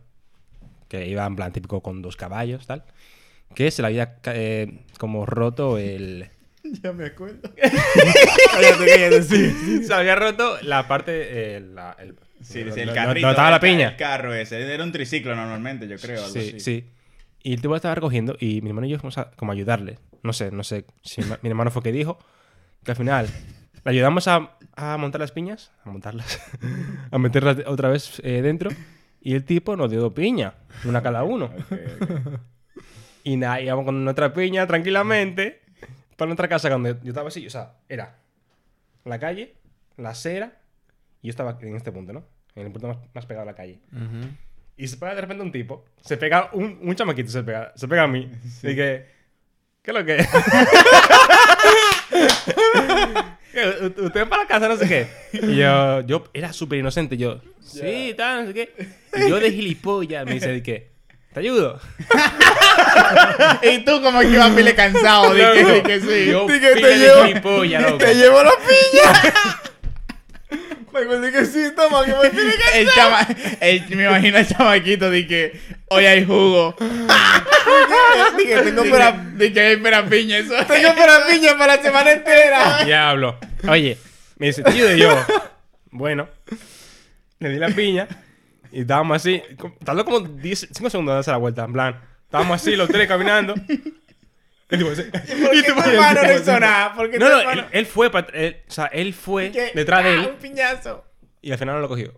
que 0.93 1.09
iba 1.09 1.25
en 1.27 1.35
plan 1.37 1.53
típico 1.53 1.81
con 1.83 2.03
dos 2.03 2.17
caballos, 2.17 2.67
tal, 2.67 2.85
que 3.55 3.71
se 3.71 3.81
le 3.81 3.89
había 3.89 4.17
eh, 4.27 4.85
como 4.99 5.25
roto 5.25 5.79
el... 5.79 6.29
Ya 6.83 6.93
me 6.93 7.07
acuerdo. 7.07 7.51
Cállate, 8.53 8.87
cállate, 8.87 9.23
sí. 9.23 9.85
se 9.85 9.93
había 9.95 10.15
roto 10.15 10.59
la 10.63 10.87
parte... 10.87 11.57
eh, 11.57 11.61
la- 11.61 11.97
el, 11.99 12.15
Sí, 12.43 12.63
no- 12.65 12.73
sí, 12.75 12.81
el 12.81 12.93
carrito. 12.93 13.27
no 13.27 13.31
estaba 13.31 13.51
la 13.53 13.61
piña. 13.61 13.91
El 13.91 13.97
carro 13.97 14.35
ese. 14.35 14.61
Era 14.75 14.83
un 14.85 14.91
triciclo 14.93 15.35
normalmente, 15.37 15.87
yo 15.89 15.97
creo. 15.97 16.19
Algo 16.25 16.33
Sí, 16.33 16.39
así. 16.57 16.61
sí. 16.61 16.85
Y 17.45 17.53
el 17.55 17.61
tipo 17.61 17.71
lo 17.71 17.77
estaba 17.77 17.95
recogiendo 17.95 18.37
y 18.39 18.61
mi 18.63 18.69
hermano 18.71 18.87
y 18.87 18.91
yo 18.91 18.99
fuimos 18.99 19.17
a 19.19 19.31
como 19.33 19.53
ayudarle. 19.53 19.99
No 20.25 20.33
sé, 20.33 20.51
no 20.51 20.63
sé 20.65 20.85
si 21.05 21.21
mi, 21.23 21.31
mi 21.43 21.49
hermano 21.51 21.71
fue 21.71 21.83
que 21.85 21.93
dijo 21.93 22.19
que 22.85 22.91
al 22.93 22.97
final 22.97 23.29
le 23.85 23.91
ayudamos 23.91 24.27
a, 24.29 24.57
a 24.77 24.97
montar 24.99 25.21
las 25.21 25.31
piñas, 25.33 25.71
a 25.85 25.91
montarlas, 25.91 26.41
a 27.13 27.19
meterlas 27.19 27.59
otra 27.67 27.89
vez 27.89 28.21
eh, 28.25 28.43
dentro 28.43 28.71
y 29.23 29.35
el 29.35 29.45
tipo 29.45 29.77
nos 29.77 29.91
dio 29.91 30.13
piña, 30.13 30.55
una 30.85 31.03
cada 31.03 31.23
uno. 31.25 31.47
Ok, 31.47 31.73
ok. 32.03 32.11
Y 33.25 33.37
nada, 33.37 33.61
íbamos 33.61 33.85
con 33.85 34.03
nuestra 34.03 34.33
piña 34.33 34.67
tranquilamente 34.67 35.61
para 36.17 36.27
nuestra 36.27 36.49
casa 36.49 36.69
cuando 36.69 37.01
yo 37.03 37.11
estaba 37.11 37.29
así, 37.29 37.47
o 37.47 37.51
sea, 37.51 37.77
era 37.89 38.19
la 39.05 39.21
calle, 39.21 39.55
la 39.97 40.11
acera 40.11 40.59
y 41.21 41.29
yo 41.29 41.31
estaba 41.31 41.57
en 41.61 41.77
este 41.77 41.93
punto, 41.93 42.13
¿no? 42.13 42.25
En 42.57 42.67
el 42.67 42.73
punto 42.73 42.89
más, 42.89 42.97
más 43.15 43.25
pegado 43.27 43.45
a 43.49 43.53
la 43.53 43.55
calle. 43.55 43.79
Y 44.77 44.89
se 44.89 44.97
pega 44.97 45.15
de 45.15 45.21
repente 45.21 45.45
un 45.45 45.53
tipo, 45.53 45.85
se 46.01 46.17
pega, 46.17 46.51
un, 46.53 46.81
un 46.83 46.97
chamaquito 46.97 47.31
se 47.31 47.45
pega, 47.45 47.73
se 47.77 47.87
pega 47.87 48.03
a 48.03 48.09
mí. 48.09 48.29
Y 48.65 48.75
que, 48.75 49.07
¿qué 49.83 49.91
es 49.93 49.95
lo 49.95 50.05
que? 50.05 50.17
¿Qué? 50.17 50.27
¿Usted 53.99 54.29
para 54.29 54.47
casa, 54.47 54.69
no 54.69 54.77
sé 54.77 54.89
qué? 54.89 55.07
Y 55.47 55.57
yo, 55.57 56.01
yo 56.03 56.25
era 56.33 56.53
súper 56.53 56.79
inocente, 56.79 57.17
yo, 57.17 57.41
sí, 57.61 58.15
tal, 58.17 58.43
no 58.43 58.47
sé 58.49 58.55
qué. 58.55 58.73
Y 59.27 59.29
yo 59.29 59.39
de 59.39 59.53
gilipollas 59.53 60.25
me 60.25 60.35
dice, 60.35 60.63
¿qué? 60.63 60.91
¿Te 61.33 61.41
ayudo? 61.41 61.81
y 63.63 63.79
tú 63.85 64.03
como 64.03 64.21
que 64.21 64.29
ibas 64.29 64.51
pile 64.51 64.75
cansado. 64.75 65.33
Di 65.35 65.41
que, 65.83 66.01
sí. 66.01 66.31
Yo, 66.31 66.47
Di 66.47 66.61
que 66.61 66.73
pila 66.75 66.89
te 66.89 66.99
de 66.99 67.07
llevo- 67.09 67.27
gilipollas, 67.27 67.83
loco. 67.83 67.99
¡Te 67.99 68.15
llevo 68.15 68.43
la 68.43 68.53
piña! 68.57 69.43
Me 70.93 71.01
acuerdo 71.01 71.31
que 71.33 71.47
sí, 71.47 71.71
toma, 71.75 72.05
que 72.05 72.13
me 72.15 72.29
tiene 72.31 72.53
que... 72.53 72.81
El 72.81 72.89
chama, 72.91 73.27
el, 73.61 73.97
me 73.97 74.05
imagino 74.05 74.39
el 74.39 74.47
chamaquito 74.47 75.11
de 75.11 75.27
que 75.27 75.61
hoy 75.89 76.05
hay 76.07 76.25
jugo. 76.25 76.77
Dije, 78.39 78.61
tengo 78.63 78.85
para... 78.91 79.13
que- 79.13 79.45
di 79.47 79.53
que 79.53 79.61
hay 79.61 79.77
para 79.79 80.05
piña. 80.07 80.39
Eso. 80.39 80.55
Tengo 80.67 80.95
para 80.95 81.27
piña 81.27 81.57
para 81.57 81.77
la 81.77 81.83
semana 81.83 82.13
entera. 82.13 82.85
Diablo. 82.85 83.39
Oye, 83.69 83.97
me 84.37 84.49
dice, 84.49 84.63
tío, 84.65 84.95
y 84.95 84.99
yo, 85.01 85.17
bueno, 85.91 86.29
le 87.39 87.49
di 87.51 87.59
la 87.59 87.69
piña 87.71 88.09
y 88.71 88.81
estábamos 88.83 89.17
así, 89.17 89.43
tardó 89.85 90.05
como 90.05 90.21
10, 90.21 90.69
5 90.73 90.91
segundos 90.91 91.13
de 91.13 91.17
darse 91.17 91.31
la 91.31 91.37
vuelta, 91.37 91.65
en 91.65 91.73
plan, 91.73 92.01
estábamos 92.25 92.61
así 92.61 92.75
los 92.77 92.89
tres 92.89 93.07
caminando. 93.09 93.55
Y 94.73 94.77
tipo, 94.79 94.91
así- 94.91 95.03
¿Por 95.05 95.55
y 95.55 95.63
qué 95.63 95.69
tu 95.69 95.75
tipo, 95.75 95.85
hermano 95.89 96.23
no 96.23 96.29
tipo, 96.29 96.41
hizo 96.41 96.61
nada? 96.61 96.95
¿Por 96.95 97.11
qué 97.11 97.19
No, 97.19 97.27
tu 97.27 97.33
no, 97.33 97.41
hermano- 97.41 97.63
él, 97.63 97.69
él 97.73 97.87
fue, 97.87 98.11
pa- 98.11 98.27
él- 98.33 98.57
o 98.69 98.73
sea, 98.73 98.87
él 98.87 99.15
fue 99.15 99.51
¿Qué? 99.53 99.71
detrás 99.75 100.03
de 100.05 100.11
Ah, 100.11 100.15
él 100.15 100.31
Un 100.33 100.37
piñazo. 100.37 101.05
y 101.43 101.53
al 101.53 101.59
final 101.59 101.75
no 101.77 101.81
lo 101.83 101.89
cogió. 101.89 102.13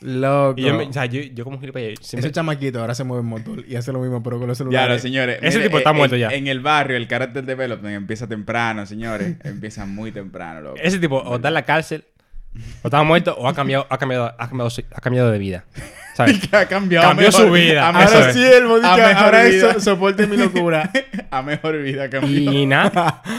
Loco. 0.00 0.54
Y 0.60 0.64
yo, 0.64 0.74
me- 0.74 0.84
o 0.88 0.92
sea, 0.92 1.06
yo, 1.06 1.20
yo 1.20 1.44
como 1.44 1.60
gilipollas, 1.60 1.94
siempre- 2.00 2.26
Ese 2.26 2.34
chamaquito 2.34 2.80
ahora 2.80 2.92
se 2.94 3.04
mueve 3.04 3.20
en 3.22 3.28
motor 3.28 3.64
y 3.68 3.76
hace 3.76 3.92
lo 3.92 4.00
mismo, 4.00 4.20
pero 4.22 4.38
con 4.40 4.48
los 4.48 4.58
Ya, 4.58 4.64
celulares. 4.64 4.96
lo 4.96 4.98
señores. 5.02 5.38
Ese 5.42 5.58
mire, 5.58 5.68
tipo 5.68 5.78
está 5.78 5.90
en- 5.90 5.96
muerto 5.96 6.16
en- 6.16 6.20
ya. 6.22 6.28
En 6.30 6.46
el 6.48 6.58
barrio, 6.60 6.96
el 6.96 7.06
character 7.06 7.44
development 7.44 7.94
empieza 7.94 8.26
temprano, 8.26 8.84
señores. 8.84 9.36
empieza 9.44 9.86
muy 9.86 10.10
temprano, 10.10 10.60
loco. 10.60 10.76
ese 10.82 10.98
tipo 10.98 11.18
o 11.18 11.36
está 11.36 11.48
en 11.48 11.54
la 11.54 11.64
cárcel, 11.64 12.04
o 12.82 12.88
estaba 12.88 13.04
muerto, 13.04 13.34
o 13.38 13.46
ha 13.46 13.54
cambiado, 13.54 13.86
ha 13.90 13.98
cambiado, 13.98 14.34
ha 14.38 14.48
cambiado, 14.48 14.70
ha 14.92 15.00
cambiado 15.00 15.30
de 15.30 15.38
vida. 15.38 15.64
¿Sabes? 16.14 16.40
Que 16.48 16.56
ha 16.56 16.66
cambiado. 16.68 17.08
Cambió 17.08 17.28
mejor- 17.28 17.46
su 17.46 17.50
vida. 17.52 17.88
A 17.88 17.92
mejor, 17.92 18.14
Ahora 18.16 18.28
es. 18.28 18.34
sí, 18.34 18.42
el 18.44 18.64
modica, 18.64 18.92
A 18.92 18.96
mejor 18.96 19.24
ahora 19.24 19.44
vida. 19.44 19.70
eso 19.70 19.80
soporte 19.80 20.26
mi 20.26 20.36
locura. 20.44 20.90
a 21.30 21.42
mejor 21.42 21.78
vida 21.82 22.08
cambió. 22.10 22.52
Y 22.52 22.66
nada. 22.66 23.22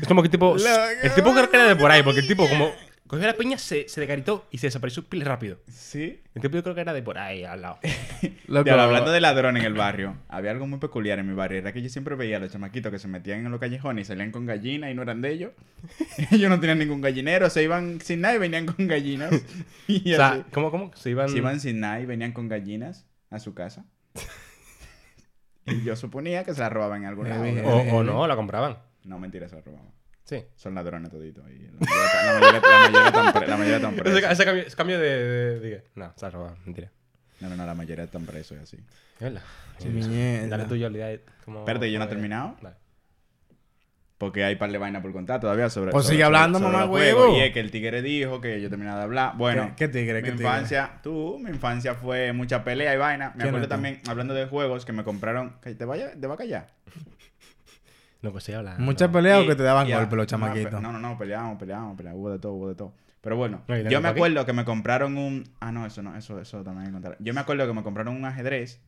Es 0.00 0.06
como 0.06 0.22
que 0.22 0.28
tipo. 0.28 0.56
El 1.02 1.10
tipo 1.14 1.34
creo 1.34 1.50
que 1.50 1.56
era 1.56 1.66
de 1.66 1.76
por 1.76 1.90
ahí, 1.90 2.02
porque 2.04 2.20
el 2.20 2.28
tipo, 2.28 2.48
como 2.48 2.72
cogió 3.08 3.26
la 3.26 3.34
piña, 3.34 3.58
se, 3.58 3.88
se 3.88 4.00
decaritó 4.00 4.46
y 4.52 4.58
se 4.58 4.68
desapareció 4.68 5.02
pile 5.02 5.24
rápido. 5.24 5.58
Sí. 5.68 6.20
El 6.34 6.42
tipo 6.42 6.54
yo 6.56 6.62
creo 6.62 6.74
que 6.76 6.82
era 6.82 6.92
de 6.92 7.02
por 7.02 7.18
ahí 7.18 7.42
al 7.42 7.62
lado. 7.62 7.78
Loco. 8.46 8.66
Ya, 8.66 8.80
hablando 8.82 9.10
de 9.10 9.20
ladrón 9.20 9.56
en 9.56 9.64
el 9.64 9.74
barrio, 9.74 10.14
había 10.28 10.52
algo 10.52 10.66
muy 10.68 10.78
peculiar 10.78 11.18
en 11.18 11.26
mi 11.26 11.34
barrio. 11.34 11.58
Era 11.58 11.72
que 11.72 11.82
yo 11.82 11.88
siempre 11.88 12.14
veía 12.14 12.36
a 12.36 12.40
los 12.40 12.52
chamaquitos 12.52 12.92
que 12.92 12.98
se 13.00 13.08
metían 13.08 13.44
en 13.44 13.50
los 13.50 13.58
callejones 13.58 14.06
y 14.06 14.08
salían 14.08 14.30
con 14.30 14.46
gallinas 14.46 14.90
y 14.90 14.94
no 14.94 15.02
eran 15.02 15.20
de 15.20 15.32
ellos. 15.32 15.52
ellos 16.30 16.48
no 16.48 16.60
tenían 16.60 16.78
ningún 16.78 17.00
gallinero, 17.00 17.50
se 17.50 17.64
iban 17.64 18.00
sin 18.00 18.20
nada 18.20 18.36
y 18.36 18.38
venían 18.38 18.66
con 18.66 18.86
gallinas. 18.86 19.34
Y 19.88 20.12
O 20.12 20.16
sea, 20.16 20.28
así. 20.28 20.44
¿cómo, 20.52 20.70
cómo? 20.70 20.90
Se 20.94 21.10
iban. 21.10 21.28
Se 21.30 21.38
iban 21.38 21.58
sin 21.60 21.80
nada 21.80 22.00
y 22.00 22.06
venían 22.06 22.32
con 22.32 22.48
gallinas 22.48 23.06
a 23.30 23.38
su 23.38 23.54
casa. 23.54 23.86
y 25.66 25.82
yo 25.82 25.96
suponía 25.96 26.44
que 26.44 26.52
se 26.52 26.60
la 26.60 26.68
robaban 26.68 27.02
en 27.02 27.08
algún 27.08 27.28
lado. 27.28 27.42
O, 27.64 27.96
o 27.96 28.04
no, 28.04 28.26
la 28.26 28.36
compraban. 28.36 28.78
No, 29.04 29.18
mentira, 29.18 29.48
se 29.48 29.56
la 29.56 29.62
robaban. 29.62 29.97
Sí. 30.28 30.44
Son 30.56 30.74
ladrones 30.74 31.10
toditos. 31.10 31.42
La 31.42 32.38
mayoría, 32.38 32.58
están 33.06 33.32
pre- 33.32 33.46
la 33.48 33.56
mayoría 33.56 33.76
están 33.76 33.94
Ese, 33.94 34.02
presos. 34.02 34.30
ese 34.30 34.44
cambio, 34.44 34.62
ese 34.66 34.76
cambio 34.76 34.98
de, 34.98 35.08
de, 35.24 35.60
de- 35.60 35.84
No, 35.94 36.12
se 36.16 36.26
ha 36.26 36.30
robado, 36.30 36.54
mentira. 36.66 36.90
No, 37.40 37.48
no, 37.48 37.56
no, 37.56 37.64
la 37.64 37.74
mayoría 37.74 38.04
están 38.04 38.26
presos 38.26 38.58
y 38.58 38.60
así. 38.62 38.76
Es 38.76 39.20
verdad. 39.20 39.42
Mierda. 39.86 40.48
Dale 40.48 40.64
tuyo, 40.66 40.86
olvidad. 40.88 41.10
Espérate, 41.12 41.90
¿yo 41.90 41.98
no 41.98 42.04
he 42.04 42.08
terminado? 42.08 42.56
Porque 44.18 44.42
hay 44.44 44.56
par 44.56 44.72
de 44.72 44.78
vaina 44.78 45.00
por 45.00 45.12
contar 45.12 45.40
todavía 45.40 45.70
sobre. 45.70 45.92
Pues 45.92 46.04
sobre- 46.04 46.16
sigue 46.16 46.24
hablando, 46.24 46.58
sobre 46.58 46.72
mamá 46.72 46.84
los 46.86 46.90
juegos. 46.90 47.22
huevo. 47.26 47.38
Y 47.38 47.40
es 47.42 47.52
que 47.54 47.60
el 47.60 47.70
tigre 47.70 48.02
dijo 48.02 48.40
que 48.40 48.60
yo 48.60 48.68
terminaba 48.68 48.98
de 48.98 49.04
hablar. 49.04 49.34
Bueno, 49.36 49.74
¿Qué- 49.76 49.86
qué 49.86 49.88
tigre, 49.88 50.20
Mi 50.20 50.24
qué 50.24 50.32
tigre? 50.32 50.44
infancia, 50.46 50.98
tú, 51.04 51.38
mi 51.40 51.50
infancia 51.50 51.94
fue 51.94 52.32
mucha 52.32 52.64
pelea 52.64 52.92
y 52.94 52.98
vaina. 52.98 53.28
Me 53.30 53.36
¿Quién 53.36 53.48
acuerdo 53.50 53.68
también, 53.68 54.00
hablando 54.08 54.34
de 54.34 54.46
juegos, 54.46 54.84
que 54.84 54.92
me 54.92 55.04
compraron. 55.04 55.58
¿Te, 55.60 55.84
vaya, 55.84 56.10
¿Te 56.20 56.26
va 56.26 56.34
a 56.34 56.36
callar? 56.36 56.66
No, 58.22 58.32
pues 58.32 58.44
sí, 58.44 58.52
hablando. 58.52 58.82
¿Muchas 58.82 59.10
peleas 59.10 59.40
o 59.42 59.46
que 59.46 59.54
te 59.54 59.62
daban 59.62 59.88
golpes 59.98 60.16
los 60.16 60.26
chamaquitos? 60.26 60.82
No, 60.82 60.92
no, 60.92 60.98
no, 60.98 61.16
peleábamos, 61.18 61.58
peleábamos, 61.58 61.96
peleábamos. 61.96 62.20
Hubo 62.22 62.30
de 62.32 62.38
todo, 62.38 62.52
hubo 62.52 62.68
de 62.68 62.74
todo. 62.74 62.94
Pero 63.20 63.36
bueno, 63.36 63.62
No, 63.68 63.76
¿y 63.76 63.82
de 63.82 63.90
yo 63.90 64.00
me 64.00 64.08
acuerdo 64.08 64.46
que 64.46 64.52
me 64.52 64.64
compraron 64.64 65.16
un. 65.18 65.44
Ah, 65.60 65.72
no, 65.72 65.86
eso 65.86 66.02
no, 66.02 66.16
eso, 66.16 66.40
eso 66.40 66.62
también 66.62 66.82
hay 66.82 66.86
que 66.88 66.92
contar. 66.92 67.16
Yo 67.20 67.34
me 67.34 67.40
acuerdo 67.40 67.66
que 67.66 67.72
me 67.74 67.82
compraron 67.82 68.16
un 68.16 68.24
ajedrez. 68.24 68.80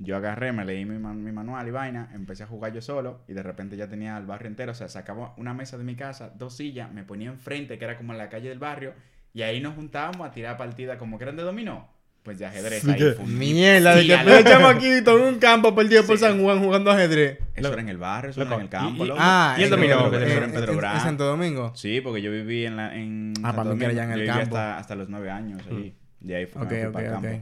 Yo 0.00 0.16
agarré, 0.16 0.52
me 0.52 0.64
leí 0.64 0.84
mi, 0.84 0.96
man- 0.98 1.24
mi 1.24 1.32
manual 1.32 1.66
y 1.66 1.72
vaina, 1.72 2.08
empecé 2.14 2.44
a 2.44 2.46
jugar 2.46 2.72
yo 2.72 2.80
solo 2.80 3.20
y 3.26 3.32
de 3.32 3.42
repente 3.42 3.76
ya 3.76 3.88
tenía 3.88 4.16
el 4.16 4.26
barrio 4.26 4.46
entero. 4.48 4.70
O 4.70 4.74
sea, 4.76 4.88
sacaba 4.88 5.34
una 5.38 5.54
mesa 5.54 5.76
de 5.76 5.82
mi 5.82 5.96
casa, 5.96 6.30
dos 6.36 6.56
sillas, 6.56 6.92
me 6.92 7.02
ponía 7.02 7.30
enfrente, 7.30 7.78
que 7.78 7.84
era 7.84 7.96
como 7.96 8.12
en 8.12 8.18
la 8.18 8.28
calle 8.28 8.48
del 8.48 8.60
barrio, 8.60 8.94
y 9.34 9.42
ahí 9.42 9.60
nos 9.60 9.74
juntábamos 9.74 10.24
a 10.28 10.30
tirar 10.30 10.56
partidas 10.56 10.98
como 10.98 11.18
que 11.18 11.24
eran 11.24 11.36
de 11.36 11.42
dominó. 11.42 11.88
Pues 12.22 12.38
de 12.38 12.46
ajedrez 12.46 12.84
ahí. 12.86 12.98
Mierda, 13.26 13.94
de 13.96 14.06
que 14.06 14.44
chamaquito 14.44 15.16
en 15.18 15.34
un 15.34 15.38
campo 15.40 15.74
perdido 15.74 16.04
por. 16.04 16.18
San 16.18 16.40
Juan 16.42 16.60
jugando 16.60 16.90
ajedrez. 16.92 17.38
Eso 17.60 17.72
era 17.72 17.82
en 17.82 17.88
el 17.88 17.98
barrio, 17.98 18.30
eso 18.30 18.42
era 18.42 18.54
en 18.54 18.60
el 18.62 18.68
campo. 18.68 19.02
y- 19.02 19.06
y- 19.06 19.08
loco. 19.08 19.20
Ah, 19.22 19.56
¿Y 19.58 19.62
el 19.62 19.70
dominó? 19.70 20.04
en- 20.06 20.10
Que 20.10 20.16
era 20.32 20.44
en 20.46 20.54
en 20.94 21.00
Santo 21.00 21.24
Domingo. 21.24 21.72
Sí, 21.74 22.00
porque 22.00 22.22
yo 22.22 22.30
viví 22.30 22.64
en, 22.66 22.76
la, 22.76 22.94
en 22.96 23.32
Ah, 23.38 23.52
Santo 23.52 23.56
para 23.56 23.70
mí 23.74 23.78
que 23.78 23.84
era 23.84 23.94
ya 23.94 24.04
en 24.04 24.10
el 24.12 24.18
Yo 24.18 24.24
viví 24.24 24.38
campo. 24.38 24.56
Mm. 24.56 24.58
Hasta, 24.58 24.78
hasta 24.78 24.94
los 24.94 25.08
nueve 25.08 25.30
años 25.30 25.62
ahí. 25.70 25.94
De 26.20 26.36
ahí 26.36 26.46
fue 26.46 26.62
para 26.92 27.06
el 27.06 27.12
campo. 27.12 27.40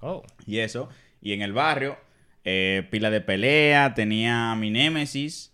Oh. 0.00 0.22
Y 0.46 0.58
eso. 0.58 0.88
Y 1.20 1.32
en 1.32 1.42
el 1.42 1.52
barrio, 1.52 1.96
eh, 2.44 2.86
pila 2.90 3.10
de 3.10 3.20
pelea. 3.20 3.94
Tenía 3.94 4.54
mi 4.54 4.70
némesis. 4.70 5.52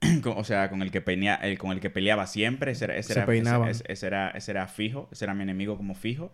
con- 0.22 0.38
o 0.38 0.44
sea, 0.44 0.70
con 0.70 0.80
el 0.82 0.90
que 0.90 1.00
pelea, 1.00 1.34
el, 1.36 1.58
con 1.58 1.72
el 1.72 1.80
que 1.80 1.90
peleaba 1.90 2.26
siempre. 2.26 2.72
Ese 2.72 2.84
era, 2.86 2.96
ese 2.96 3.08
Se 3.14 3.18
era, 3.20 3.26
ese- 3.68 3.84
ese 3.88 4.06
era, 4.06 4.30
ese 4.30 4.50
era 4.52 4.66
fijo. 4.68 5.08
Ese 5.12 5.24
era 5.24 5.34
mi 5.34 5.42
enemigo 5.42 5.76
como 5.76 5.94
fijo. 5.94 6.32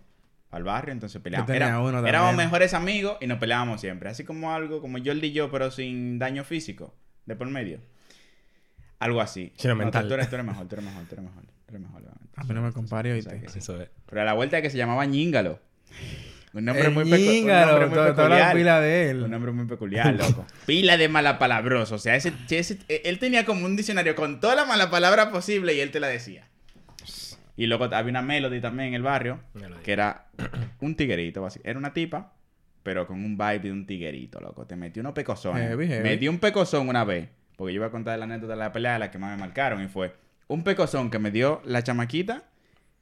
Al 0.53 0.63
barrio, 0.63 0.93
entonces 0.93 1.21
peleábamos. 1.21 1.55
Era- 1.55 2.09
éramos 2.09 2.37
mejores 2.37 2.73
amigos 2.73 3.19
y 3.21 3.27
nos 3.27 3.39
peleábamos 3.39 3.81
siempre. 3.81 4.09
Así 4.09 4.25
como 4.25 4.53
algo, 4.53 4.81
como 4.81 4.99
Jordi 5.05 5.27
y 5.27 5.33
yo, 5.33 5.51
pero 5.51 5.71
sin 5.73 6.19
daño 6.21 6.45
físico. 6.45 6.95
De 7.27 7.37
por 7.37 7.49
medio. 7.49 7.79
Algo 8.99 9.21
así. 9.21 9.53
Sino 9.57 9.75
No, 9.75 9.79
tú- 9.81 9.85
mental. 9.85 10.09
Tú, 10.09 10.15
eres, 10.15 10.29
tú 10.31 10.37
eres 10.37 10.47
mejor, 10.47 10.67
tú 10.69 10.75
eres 10.77 10.85
mejor, 10.85 11.05
tú 11.05 11.15
eres 11.15 11.25
mejor. 11.25 11.43
Tú 11.45 11.51
eres 11.69 11.81
mejor, 11.81 12.01
obviamente. 12.03 12.27
A 12.37 12.45
mí 12.45 12.55
no 12.55 12.63
me 12.63 12.73
compare, 12.73 13.21
sí. 13.23 13.29
Eso 13.57 13.81
es. 13.83 13.89
Pero 14.09 14.21
a 14.23 14.25
la 14.25 14.33
vuelta 14.35 14.63
que 14.63 14.71
se 14.71 14.77
llamaba 14.79 15.05
Ñíngalo. 15.05 15.59
Un 16.55 16.65
nombre 16.65 16.89
muy, 16.89 17.05
pecu- 17.05 17.41
un 17.43 17.47
nombre 17.49 17.87
muy 17.87 17.95
toda- 17.95 18.15
toda 18.15 18.29
la 18.31 18.37
peculiar. 18.37 18.55
pila 18.57 18.81
de 18.81 19.11
él. 19.11 19.23
Un 19.25 19.31
nombre 19.31 19.53
muy 19.53 19.67
peculiar, 19.67 20.15
loco. 20.15 20.47
pila 20.67 20.97
de 20.97 21.09
malapalabroso. 21.09 21.97
O 21.97 21.99
sea, 21.99 22.17
ese, 22.17 22.33
ese- 22.49 22.79
él 22.89 23.19
tenía 23.19 23.45
como 23.45 23.67
un 23.67 23.77
diccionario 23.77 24.15
con 24.15 24.41
toda 24.41 24.55
la 24.55 24.65
mala 24.65 24.89
palabra 24.91 25.31
posible 25.31 25.75
y 25.75 25.81
él 25.81 25.91
te 25.91 26.01
la 26.01 26.07
decía. 26.07 26.47
Y 27.59 27.67
luego 27.67 27.85
había 27.85 28.11
una 28.11 28.23
melody 28.23 28.61
también 28.61 28.89
en 28.89 28.95
el 28.95 29.03
barrio, 29.03 29.41
Melody. 29.55 29.83
que 29.83 29.93
era 29.93 30.27
un 30.81 30.95
tiguerito. 30.95 31.43
basi- 31.43 31.61
Era 31.65 31.79
una 31.79 31.93
tipa, 31.93 32.33
pero 32.87 33.05
con 33.05 33.17
un 33.25 33.37
vibe 33.37 33.59
de 33.59 33.73
un 33.73 33.85
tiguerito, 33.85 34.39
loco. 34.39 34.65
Te 34.65 34.77
metió 34.77 35.01
unos 35.01 35.13
pecosones. 35.13 35.71
Heavy, 35.71 35.89
heavy. 35.89 36.03
Me 36.05 36.17
dio 36.19 36.31
un 36.31 36.39
pecozón 36.39 36.89
una 36.89 37.03
vez, 37.03 37.29
porque 37.57 37.75
yo 37.75 37.79
iba 37.79 37.87
a 37.87 37.91
contar 37.91 38.17
la 38.17 38.27
anécdota 38.27 38.53
de 38.53 38.61
la 38.61 38.71
pelea 38.71 38.93
de 38.93 39.01
la 39.01 39.11
que 39.11 39.19
más 39.19 39.33
me 39.33 39.41
marcaron, 39.45 39.83
y 39.83 39.89
fue 39.89 40.15
un 40.47 40.63
pecozón 40.63 41.11
que 41.11 41.19
me 41.19 41.33
dio 41.33 41.61
la 41.65 41.83
chamaquita, 41.83 42.45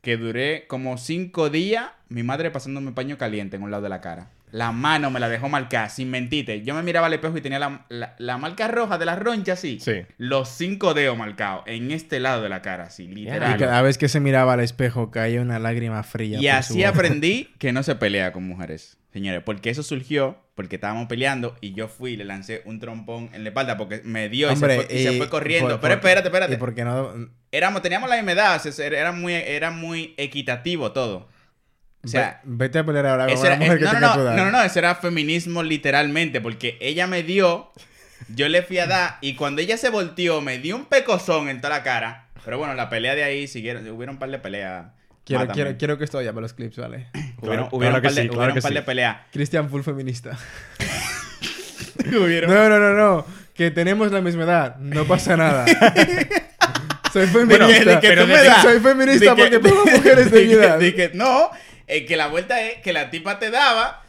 que 0.00 0.16
duré 0.16 0.66
como 0.68 0.96
cinco 0.96 1.50
días, 1.50 1.90
mi 2.08 2.22
madre 2.22 2.50
pasándome 2.50 2.92
paño 2.92 3.18
caliente 3.18 3.56
en 3.56 3.62
un 3.62 3.70
lado 3.70 3.82
de 3.82 3.90
la 3.90 4.00
cara. 4.00 4.30
La 4.54 4.70
mano 4.70 5.10
me 5.10 5.18
la 5.18 5.28
dejó 5.28 5.48
marcar, 5.48 5.90
sin 5.90 6.10
mentirte. 6.12 6.62
Yo 6.62 6.74
me 6.76 6.82
miraba 6.84 7.08
al 7.08 7.12
espejo 7.12 7.36
y 7.36 7.40
tenía 7.40 7.58
la, 7.58 7.86
la- 7.88 8.14
la 8.18 8.38
marca 8.38 8.68
roja 8.68 8.98
de 8.98 9.04
la 9.04 9.16
roncha 9.16 9.54
así. 9.54 9.80
Sí. 9.80 10.02
Los 10.16 10.48
cinco 10.48 10.94
dedos 10.94 11.18
marcados 11.18 11.64
en 11.66 11.90
este 11.90 12.20
lado 12.20 12.40
de 12.40 12.48
la 12.48 12.62
cara, 12.62 12.84
así, 12.84 13.02
Y 13.02 13.08
literal. 13.08 13.58
cada 13.58 13.82
vez 13.82 13.98
que 13.98 14.08
se 14.08 14.20
miraba 14.20 14.52
al 14.52 14.60
espejo 14.60 15.10
caía 15.10 15.40
una 15.40 15.58
lágrima 15.58 16.02
fría. 16.04 16.38
Y 16.38 16.42
por 16.46 16.50
así 16.54 16.84
aprendí 16.84 17.50
que 17.58 17.72
no 17.72 17.82
se 17.82 17.96
pelea 17.96 18.32
con 18.32 18.46
mujeres, 18.46 18.96
señores. 19.12 19.42
Porque 19.44 19.70
eso 19.70 19.82
surgió 19.82 20.38
porque 20.54 20.76
estábamos 20.76 21.08
peleando 21.08 21.56
y 21.60 21.74
yo 21.74 21.88
fui 21.88 22.12
y 22.12 22.16
le 22.16 22.24
lancé 22.24 22.62
un 22.64 22.78
trompón 22.78 23.30
en 23.32 23.42
la 23.42 23.48
espalda 23.48 23.76
porque 23.76 24.02
me 24.04 24.28
dio 24.28 24.52
y, 24.52 24.54
se, 24.56 24.64
fue, 24.64 24.86
y 24.88 25.02
se 25.02 25.14
y 25.14 25.18
fue 25.18 25.28
corriendo. 25.28 25.68
por- 25.70 25.80
Pero 25.80 25.94
por- 26.00 26.08
espérate, 26.10 26.28
espérate. 26.28 26.54
¿Y 26.54 26.56
por 26.58 26.74
qué 26.76 26.84
no? 26.84 27.12
Éramos, 27.50 27.82
teníamos 27.82 28.08
la 28.08 28.14
misma 28.14 28.30
edad, 28.32 28.64
o 28.64 28.70
sea, 28.72 28.86
era 28.86 29.10
muy, 29.10 29.32
era 29.34 29.72
muy 29.72 30.14
equitativo 30.16 30.92
todo. 30.92 31.28
O 32.04 32.08
sea, 32.08 32.40
Ve- 32.44 32.66
vete 32.66 32.78
a 32.80 32.84
pelear 32.84 33.06
ahora 33.06 33.26
con 33.26 33.38
una 33.38 33.46
era- 33.46 33.56
mujer 33.56 33.78
que 33.78 33.84
no, 33.84 33.92
no, 33.92 33.98
tenga 33.98 34.06
no, 34.08 34.14
tu 34.14 34.20
edad. 34.20 34.36
no, 34.36 34.44
no, 34.46 34.50
no, 34.50 34.62
eso 34.62 34.78
era 34.78 34.94
feminismo 34.96 35.62
literalmente, 35.62 36.40
porque 36.40 36.76
ella 36.80 37.06
me 37.06 37.22
dio, 37.22 37.70
yo 38.34 38.48
le 38.48 38.62
fui 38.62 38.78
a 38.78 38.86
dar, 38.86 39.18
y 39.20 39.34
cuando 39.34 39.60
ella 39.62 39.76
se 39.76 39.88
volteó, 39.90 40.40
me 40.40 40.58
dio 40.58 40.76
un 40.76 40.84
pecozón 40.86 41.48
en 41.48 41.60
toda 41.60 41.78
la 41.78 41.82
cara. 41.82 42.26
Pero 42.44 42.58
bueno, 42.58 42.74
la 42.74 42.90
pelea 42.90 43.14
de 43.14 43.24
ahí 43.24 43.46
siguieron, 43.48 43.88
hubieron 43.88 44.16
un 44.16 44.18
par 44.18 44.30
de 44.30 44.38
peleas. 44.38 44.86
Quiero, 45.24 45.48
quiero, 45.48 45.76
quiero 45.78 45.96
que 45.96 46.04
esto 46.04 46.18
vaya 46.18 46.32
para 46.34 46.42
los 46.42 46.52
clips, 46.52 46.76
¿vale? 46.76 47.06
Hubieron, 47.38 47.40
Claro, 47.40 47.68
hubieron 47.72 47.78
claro 47.78 47.96
un 47.96 48.02
que 48.02 48.02
par 48.02 48.14
de, 48.14 48.22
sí, 48.22 48.28
claro 48.28 48.36
hubieron 48.36 48.52
que 48.54 48.58
un 48.58 48.62
par 48.62 48.68
sí. 48.70 48.74
de 48.74 48.82
peleas. 48.82 49.16
Cristian 49.32 49.70
full 49.70 49.80
feminista. 49.82 50.36
Hubieron- 52.04 52.50
No, 52.52 52.68
no, 52.68 52.78
no, 52.78 52.92
no. 52.94 53.26
Que 53.54 53.70
tenemos 53.70 54.10
la 54.12 54.20
misma 54.20 54.42
edad. 54.44 54.76
No 54.78 55.04
pasa 55.04 55.36
nada. 55.36 55.64
Soy 57.12 57.26
Bueno, 57.28 57.66
feminista. 57.68 57.90
de 57.94 58.00
que 58.00 58.08
tú 58.08 58.14
pero 58.14 58.26
me 58.26 58.36
de- 58.36 58.44
das- 58.44 58.62
soy 58.62 58.80
feminista 58.80 59.34
de 59.34 59.50
que- 59.50 59.60
porque 59.60 59.60
pongo 59.60 59.84
mujeres 59.96 60.30
de 60.32 60.40
mi 60.40 60.46
que- 60.48 60.52
edad. 60.54 60.78
de 60.80 60.94
que 60.94 61.10
no, 61.14 61.50
eh, 61.86 62.06
que 62.06 62.16
la 62.16 62.28
vuelta 62.28 62.60
es 62.60 62.80
que 62.82 62.92
la 62.92 63.10
tipa 63.10 63.38
te 63.38 63.50
daba 63.50 64.02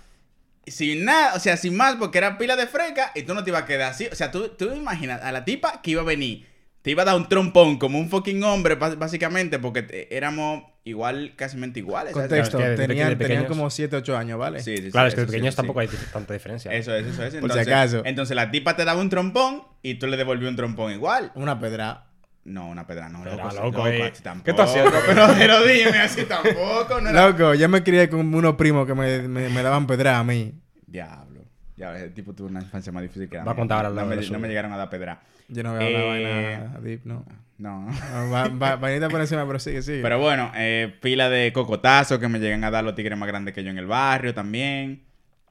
sin 0.68 1.06
nada, 1.06 1.36
o 1.36 1.40
sea, 1.40 1.58
sin 1.58 1.78
más, 1.78 1.96
porque 1.96 2.18
era 2.18 2.38
pila 2.38 2.56
de 2.56 2.66
freca 2.68 3.12
y 3.14 3.22
tú 3.24 3.34
no 3.36 3.44
te 3.44 3.52
ibas 3.52 3.64
a 3.64 3.66
quedar 3.66 3.92
así. 3.92 4.08
O 4.12 4.16
sea, 4.16 4.32
tú, 4.32 4.50
tú 4.50 4.74
imaginas 4.74 5.22
a 5.22 5.32
la 5.32 5.46
tipa 5.46 5.82
que 5.84 5.92
iba 5.92 6.02
a 6.02 6.06
venir, 6.06 6.48
te 6.82 6.92
iba 6.92 7.04
a 7.04 7.06
dar 7.06 7.16
un 7.16 7.30
trompón 7.30 7.78
como 7.78 8.00
un 8.00 8.10
fucking 8.10 8.44
hombre, 8.44 8.76
básicamente, 8.76 9.60
porque 9.60 9.84
te- 9.84 10.16
éramos 10.16 10.64
igual, 10.84 11.34
casi 11.36 11.58
iguales. 11.76 12.14
¿sabes? 12.14 12.30
Contexto. 12.30 12.58
Claro, 12.58 12.74
es 12.74 12.78
que 12.78 12.82
de 12.82 12.88
Tenían, 12.88 13.18
tenían 13.18 13.46
como 13.46 13.70
7, 13.70 13.96
8 13.96 14.18
años, 14.18 14.38
¿vale? 14.40 14.60
Sí, 14.62 14.78
sí, 14.78 14.84
sí, 14.86 14.92
Claro, 14.92 15.08
es 15.08 15.16
que 15.16 15.22
de 15.22 15.28
sí, 15.28 15.32
pequeños 15.34 15.54
sí. 15.54 15.58
tampoco 15.58 15.80
hay 15.82 15.90
tanta 16.14 16.34
diferencia. 16.34 16.72
Eso 16.74 16.96
es, 16.96 17.06
eso 17.08 17.24
es. 17.24 17.30
Por 17.36 17.52
si 17.52 17.60
Entonces- 17.60 17.68
acaso. 17.68 18.02
Entonces 18.06 18.36
la 18.36 18.50
tipa 18.52 18.76
te 18.76 18.86
daba 18.86 19.02
un 19.02 19.10
trompón 19.10 19.64
y 19.84 19.96
tú 19.96 20.08
le 20.08 20.18
devolvías 20.18 20.50
un 20.50 20.56
trompón 20.56 20.92
igual. 20.94 21.32
Una 21.36 21.60
pedra. 21.60 22.06
No, 22.46 22.70
una 22.70 22.86
pedra, 22.86 23.10
no, 23.10 23.24
Pedra, 23.24 23.52
loco. 23.54 23.88
eh. 23.88 24.04
así 24.12 24.22
tampoco. 24.22 24.46
¿Qué 24.46 24.54
tú 24.54 24.62
haciendo? 24.62 24.92
Pero, 25.08 25.26
pero 25.38 25.66
dime, 25.66 25.98
así 26.00 26.26
tampoco. 26.26 27.02
No 27.02 27.10
era... 27.10 27.28
Loco, 27.28 27.54
yo 27.56 27.68
me 27.68 27.82
crié 27.84 28.08
con 28.08 28.34
unos 28.34 28.54
primos 28.56 28.86
que 28.86 28.94
me, 28.94 29.28
me, 29.28 29.50
me 29.50 29.64
daban 29.64 29.88
pedra 29.88 30.20
a 30.20 30.24
mí. 30.24 30.54
Diablo. 30.86 31.42
Ya, 31.76 31.96
ese 31.98 32.10
tipo 32.10 32.34
tuvo 32.34 32.48
una 32.48 32.62
infancia 32.62 32.92
más 32.92 33.02
difícil 33.04 33.28
que 33.28 33.38
la 33.38 33.44
Va 33.44 33.54
a 33.54 33.56
contar 33.56 33.78
ahora 33.78 33.90
no, 33.90 33.96
la 33.96 34.06
me, 34.06 34.16
no 34.30 34.40
me 34.40 34.48
llegaron 34.48 34.72
a 34.74 34.78
dar 34.78 34.90
pedra. 34.90 35.22
Yo 35.48 35.64
no 35.64 35.74
veo 35.74 35.82
la 35.82 35.90
Eh, 35.90 36.58
vaina 36.60 36.80
deep, 36.82 37.02
no. 37.06 37.26
No. 37.58 37.88
Va, 38.32 38.48
va, 38.50 38.76
vainita 38.76 39.10
por 39.10 39.22
encima, 39.22 39.46
pero 39.48 39.58
sigue, 39.60 39.82
sigue. 39.82 40.02
Pero 40.02 40.20
bueno, 40.20 40.52
eh, 40.56 40.94
pila 41.02 41.30
de 41.30 41.52
cocotazos 41.52 42.20
que 42.20 42.28
me 42.28 42.40
llegan 42.40 42.64
a 42.64 42.70
dar 42.72 42.84
los 42.84 42.94
tigres 42.96 43.18
más 43.18 43.28
grandes 43.28 43.54
que 43.56 43.64
yo 43.64 43.72
en 43.72 43.78
el 43.80 43.88
barrio 43.88 44.34
también. 44.36 45.05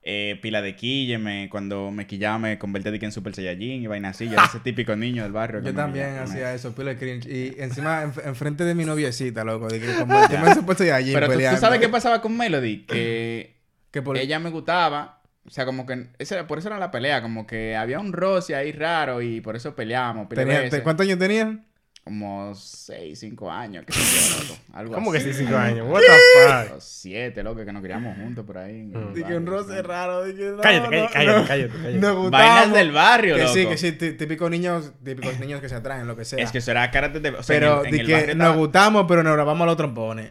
Eh, 0.06 0.38
pila 0.42 0.60
de 0.60 0.76
quille, 0.76 1.16
me, 1.16 1.48
cuando 1.48 1.90
me 1.90 2.06
quillaba 2.06 2.38
me 2.38 2.58
convertí 2.58 2.90
de 2.90 2.98
que 2.98 3.06
en 3.06 3.12
Super 3.12 3.34
Saiyajin 3.34 3.82
y 3.82 3.86
vaina 3.86 4.10
así. 4.10 4.26
Yo 4.26 4.34
era 4.34 4.44
ese 4.44 4.60
típico 4.64 4.94
niño 4.96 5.22
del 5.22 5.32
barrio. 5.32 5.60
que 5.62 5.68
Yo 5.68 5.74
también 5.74 6.18
hacía 6.18 6.52
eso, 6.54 6.74
pila 6.74 6.90
de 6.90 6.98
cringe. 6.98 7.26
Y 7.26 7.54
encima, 7.58 8.02
en- 8.02 8.12
enfrente 8.28 8.64
de 8.64 8.74
mi 8.74 8.84
noviecita, 8.84 9.44
loco. 9.44 9.66
De 9.68 9.80
que 9.80 9.94
como 9.94 10.14
yo 10.28 10.38
me 10.40 10.52
supuesto 10.54 10.84
allí 10.92 11.14
Pero 11.14 11.26
tú, 11.26 11.32
tú 11.32 11.36
peleando. 11.38 11.58
sabes 11.60 11.80
qué 11.80 11.88
pasaba 11.88 12.20
con 12.20 12.36
Melody, 12.36 12.84
que 12.84 13.54
Que 13.90 14.02
por... 14.02 14.18
ella 14.18 14.38
me 14.40 14.50
gustaba. 14.50 15.22
O 15.46 15.50
sea, 15.50 15.64
como 15.64 15.86
que... 15.86 16.08
ese 16.18 16.34
era- 16.34 16.46
por 16.46 16.58
eso 16.58 16.68
era 16.68 16.78
la 16.78 16.90
pelea. 16.90 17.22
Como 17.22 17.46
que 17.46 17.74
había 17.74 17.98
un 17.98 18.12
roce 18.12 18.54
ahí 18.54 18.72
raro 18.72 19.22
y 19.22 19.40
por 19.40 19.56
eso 19.56 19.74
peleábamos. 19.74 20.26
pila 20.28 20.44
de 20.44 20.58
veces. 20.60 20.80
¿Cuántos 20.82 21.06
años 21.06 21.18
tenían? 21.18 21.64
Como 22.04 22.54
6, 22.54 23.18
5 23.18 23.50
años. 23.50 23.84
yo, 23.88 23.94
loco, 24.42 24.60
Algo 24.74 24.94
¿Cómo 24.94 25.10
que 25.10 25.18
así. 25.18 25.32
sí, 25.32 25.38
cinco 25.44 25.56
años? 25.56 25.88
What 25.88 26.02
the 26.02 26.66
fuck? 26.66 26.74
Los 26.74 26.84
siete, 26.84 27.42
loco, 27.42 27.64
que 27.64 27.72
nos 27.72 27.82
criamos 27.82 28.14
juntos 28.18 28.44
por 28.44 28.58
ahí. 28.58 28.82
Mm. 28.82 29.14
Dije 29.14 29.34
un 29.34 29.46
roce 29.46 29.80
raro. 29.82 30.22
Dije, 30.24 30.50
no, 30.50 30.58
Cállate, 30.60 31.00
no, 31.00 31.08
cállate, 31.10 31.40
no. 31.40 31.46
cállate. 31.46 32.30
Vainas 32.30 32.72
del 32.74 32.92
barrio, 32.92 33.36
Que 33.36 33.42
loco. 33.44 33.54
sí, 33.54 33.66
que 33.66 33.78
sí, 33.78 33.92
tí- 33.92 34.12
típicos 34.12 34.50
niños, 34.50 34.92
típicos 35.02 35.40
niños 35.40 35.62
que 35.62 35.70
se 35.70 35.76
atraen, 35.76 36.06
lo 36.06 36.14
que 36.14 36.26
sea. 36.26 36.44
Es 36.44 36.52
que 36.52 36.58
eso 36.58 36.72
era 36.72 36.90
carácter 36.90 37.22
de... 37.22 37.30
O 37.30 37.42
sea, 37.42 37.56
pero 37.58 37.84
en, 37.86 37.90
di 37.92 38.00
el 38.00 38.06
que 38.06 38.12
barrio 38.12 38.34
nos 38.34 38.56
gustamos, 38.56 39.06
pero 39.08 39.22
nos 39.22 39.32
grabamos 39.32 39.62
a 39.62 39.66
los 39.66 39.76
trompones. 39.78 40.30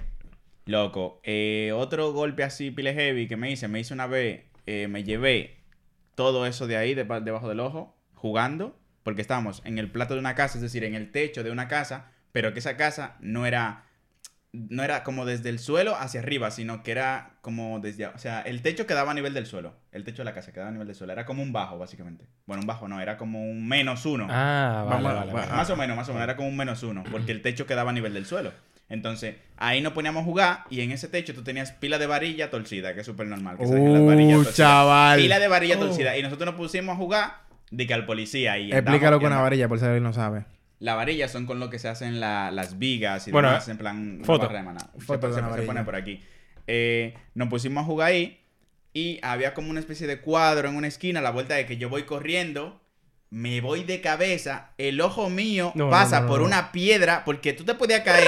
Loco, 0.66 1.22
eh, 1.24 1.72
otro 1.76 2.14
golpe 2.14 2.44
así, 2.44 2.70
pile 2.70 2.94
heavy, 2.94 3.28
que 3.28 3.36
me 3.36 3.50
hice, 3.52 3.68
me 3.68 3.80
hice 3.80 3.94
una 3.96 4.06
vez, 4.08 4.44
eh, 4.68 4.88
me 4.88 5.04
llevé 5.04 5.58
todo 6.14 6.46
eso 6.46 6.68
de 6.68 6.78
ahí, 6.78 6.94
de- 6.94 7.04
debajo 7.22 7.50
del 7.50 7.60
ojo, 7.60 7.98
jugando, 8.14 8.78
porque 9.04 9.22
estábamos 9.22 9.62
en 9.66 9.78
el 9.78 9.92
plato 9.92 10.14
de 10.14 10.20
una 10.20 10.36
casa, 10.36 10.58
es 10.58 10.62
decir, 10.62 10.84
en 10.84 10.96
el 10.96 11.12
techo 11.12 11.44
de 11.44 11.52
una 11.52 11.68
casa, 11.68 12.08
pero 12.32 12.54
que 12.54 12.60
esa 12.60 12.78
casa 12.78 13.16
no 13.20 13.46
era, 13.46 13.84
no 14.54 14.84
era 14.84 15.04
como 15.04 15.26
desde 15.26 15.50
el 15.50 15.60
suelo 15.60 15.96
hacia 15.96 16.20
arriba, 16.22 16.52
sino 16.52 16.84
que 16.84 16.92
era 16.92 17.32
como 17.42 17.80
desde, 17.80 18.06
o 18.08 18.18
sea, 18.18 18.42
el 18.42 18.62
techo 18.62 18.86
quedaba 18.88 19.12
a 19.12 19.14
nivel 19.14 19.34
del 19.34 19.46
suelo, 19.48 19.76
el 19.92 20.04
techo 20.04 20.20
de 20.20 20.26
la 20.26 20.34
casa 20.34 20.52
quedaba 20.54 20.70
a 20.70 20.72
nivel 20.72 20.88
del 20.88 20.96
suelo, 20.96 21.12
era 21.14 21.26
como 21.26 21.42
un 21.44 21.52
bajo, 21.52 21.78
básicamente. 21.78 22.26
Bueno, 22.46 22.62
un 22.62 22.68
bajo 22.68 22.88
no, 22.88 23.02
era 23.02 23.18
como 23.18 23.44
un 23.44 23.68
menos 23.68 24.06
uno. 24.06 24.28
Ah, 24.30 24.84
vale, 24.88 25.04
Vamos 25.04 25.14
vale, 25.20 25.32
va- 25.34 25.40
vale. 25.42 25.52
Más 25.58 25.70
o 25.70 25.76
menos, 25.76 25.98
más 25.98 26.08
o 26.10 26.14
menos. 26.14 26.24
Era 26.26 26.36
como 26.36 26.50
un 26.50 26.58
menos 26.58 26.84
uno. 26.84 27.04
Porque 27.12 27.32
el 27.32 27.42
techo 27.42 27.66
quedaba 27.66 27.90
a 27.92 27.94
nivel 27.94 28.14
del 28.14 28.26
suelo. 28.26 28.52
Entonces, 28.90 29.38
ahí 29.58 29.82
nos 29.82 29.94
poníamos 29.94 30.22
a 30.22 30.26
jugar. 30.26 30.60
Y 30.70 30.82
en 30.82 30.92
ese 30.92 31.08
techo 31.08 31.34
tú 31.34 31.42
tenías 31.44 31.72
pila 31.72 31.98
de 31.98 32.06
varilla 32.06 32.50
torcida, 32.52 32.94
que 32.94 33.00
es 33.00 33.06
súper 33.06 33.28
normal. 33.28 33.58
Que 33.58 33.64
las 33.66 34.06
varillas 34.06 34.38
Uh, 34.40 34.44
torcidas- 34.44 34.56
chaval. 34.56 35.20
Pila 35.20 35.40
de 35.40 35.48
varilla 35.48 35.78
Oh. 35.78 35.80
torcida. 35.86 36.18
Y 36.18 36.22
nosotros 36.22 36.46
nos 36.48 36.56
pusimos 36.56 36.94
a 36.94 36.98
jugar 36.98 37.34
de 37.76 37.88
que 37.88 37.94
al 37.94 38.06
policía. 38.06 38.58
Y 38.58 38.72
Explícalo 38.72 39.20
con 39.20 39.28
una 39.28 39.42
varilla, 39.42 39.68
por 39.68 39.80
si 39.80 39.86
alguien 39.86 40.04
no 40.04 40.14
sabe. 40.14 40.46
Las 40.80 40.96
varillas 40.96 41.32
son 41.32 41.46
con 41.46 41.60
lo 41.60 41.70
que 41.70 41.80
se 41.80 41.88
hacen 41.88 42.20
la- 42.20 42.52
las 42.52 42.78
vigas 42.78 43.28
y 43.28 43.32
Bueno, 43.32 43.48
demás. 43.50 43.68
En 43.70 43.78
plan, 43.78 44.16
una 44.18 44.26
foto. 44.26 44.46
barra 44.48 44.58
de 44.60 44.64
maná. 44.66 44.80
Se- 44.98 45.06
Foto 45.06 45.28
de 45.30 45.34
se, 45.36 45.42
varilla. 45.42 45.66
pone 45.66 45.84
por 45.84 45.96
aquí. 45.96 46.22
Eh, 46.68 47.14
nos 47.36 47.48
pusimos 47.50 47.84
a 47.84 47.86
jugar 47.86 48.10
ahí. 48.10 48.40
Y 48.94 49.20
había 49.24 49.54
como 49.54 49.70
una 49.72 49.80
especie 49.80 50.06
de 50.08 50.20
cuadro 50.22 50.70
en 50.70 50.76
una 50.76 50.88
esquina. 50.88 51.20
A 51.20 51.24
la 51.24 51.32
vuelta 51.32 51.56
de 51.56 51.66
que 51.66 51.78
yo 51.78 51.90
voy 51.90 52.04
corriendo. 52.04 52.80
Me 53.30 53.62
voy 53.62 53.84
de 53.84 54.00
cabeza, 54.00 54.74
el 54.78 55.02
ojo 55.02 55.28
mío 55.28 55.72
No, 55.74 55.86
no, 55.86 55.90
pasa 55.90 56.18
no, 56.20 56.26
no, 56.26 56.32
por 56.32 56.40
no. 56.42 56.46
una 56.46 56.72
piedra, 56.72 57.24
porque 57.26 57.54
tú 57.54 57.64
te 57.64 57.74
podías 57.74 58.02
caer, 58.02 58.28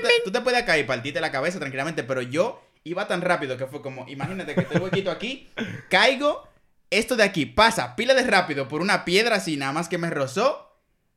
tú, 0.00 0.02
te, 0.02 0.08
tú 0.24 0.30
te 0.32 0.40
podías 0.40 0.62
caer 0.62 0.84
y 0.86 0.88
partirte 0.88 1.20
la 1.20 1.30
cabeza 1.30 1.58
tranquilamente, 1.58 2.02
pero 2.02 2.22
yo 2.22 2.64
iba 2.82 3.06
tan 3.06 3.20
rápido 3.20 3.58
que 3.58 3.66
fue 3.66 3.82
como, 3.82 4.08
imagínate 4.08 4.54
que 4.54 4.62
estoy 4.62 4.80
huequito 4.80 5.10
aquí, 5.10 5.48
caigo, 5.90 6.48
esto 6.90 7.16
de 7.16 7.22
aquí 7.24 7.46
pasa 7.46 7.96
pila 7.96 8.14
de 8.14 8.22
rápido 8.22 8.68
por 8.68 8.80
una 8.80 9.04
piedra 9.04 9.36
así, 9.36 9.56
nada 9.56 9.72
más 9.72 9.88
que 9.88 9.98
me 9.98 10.10
rozó, 10.10 10.66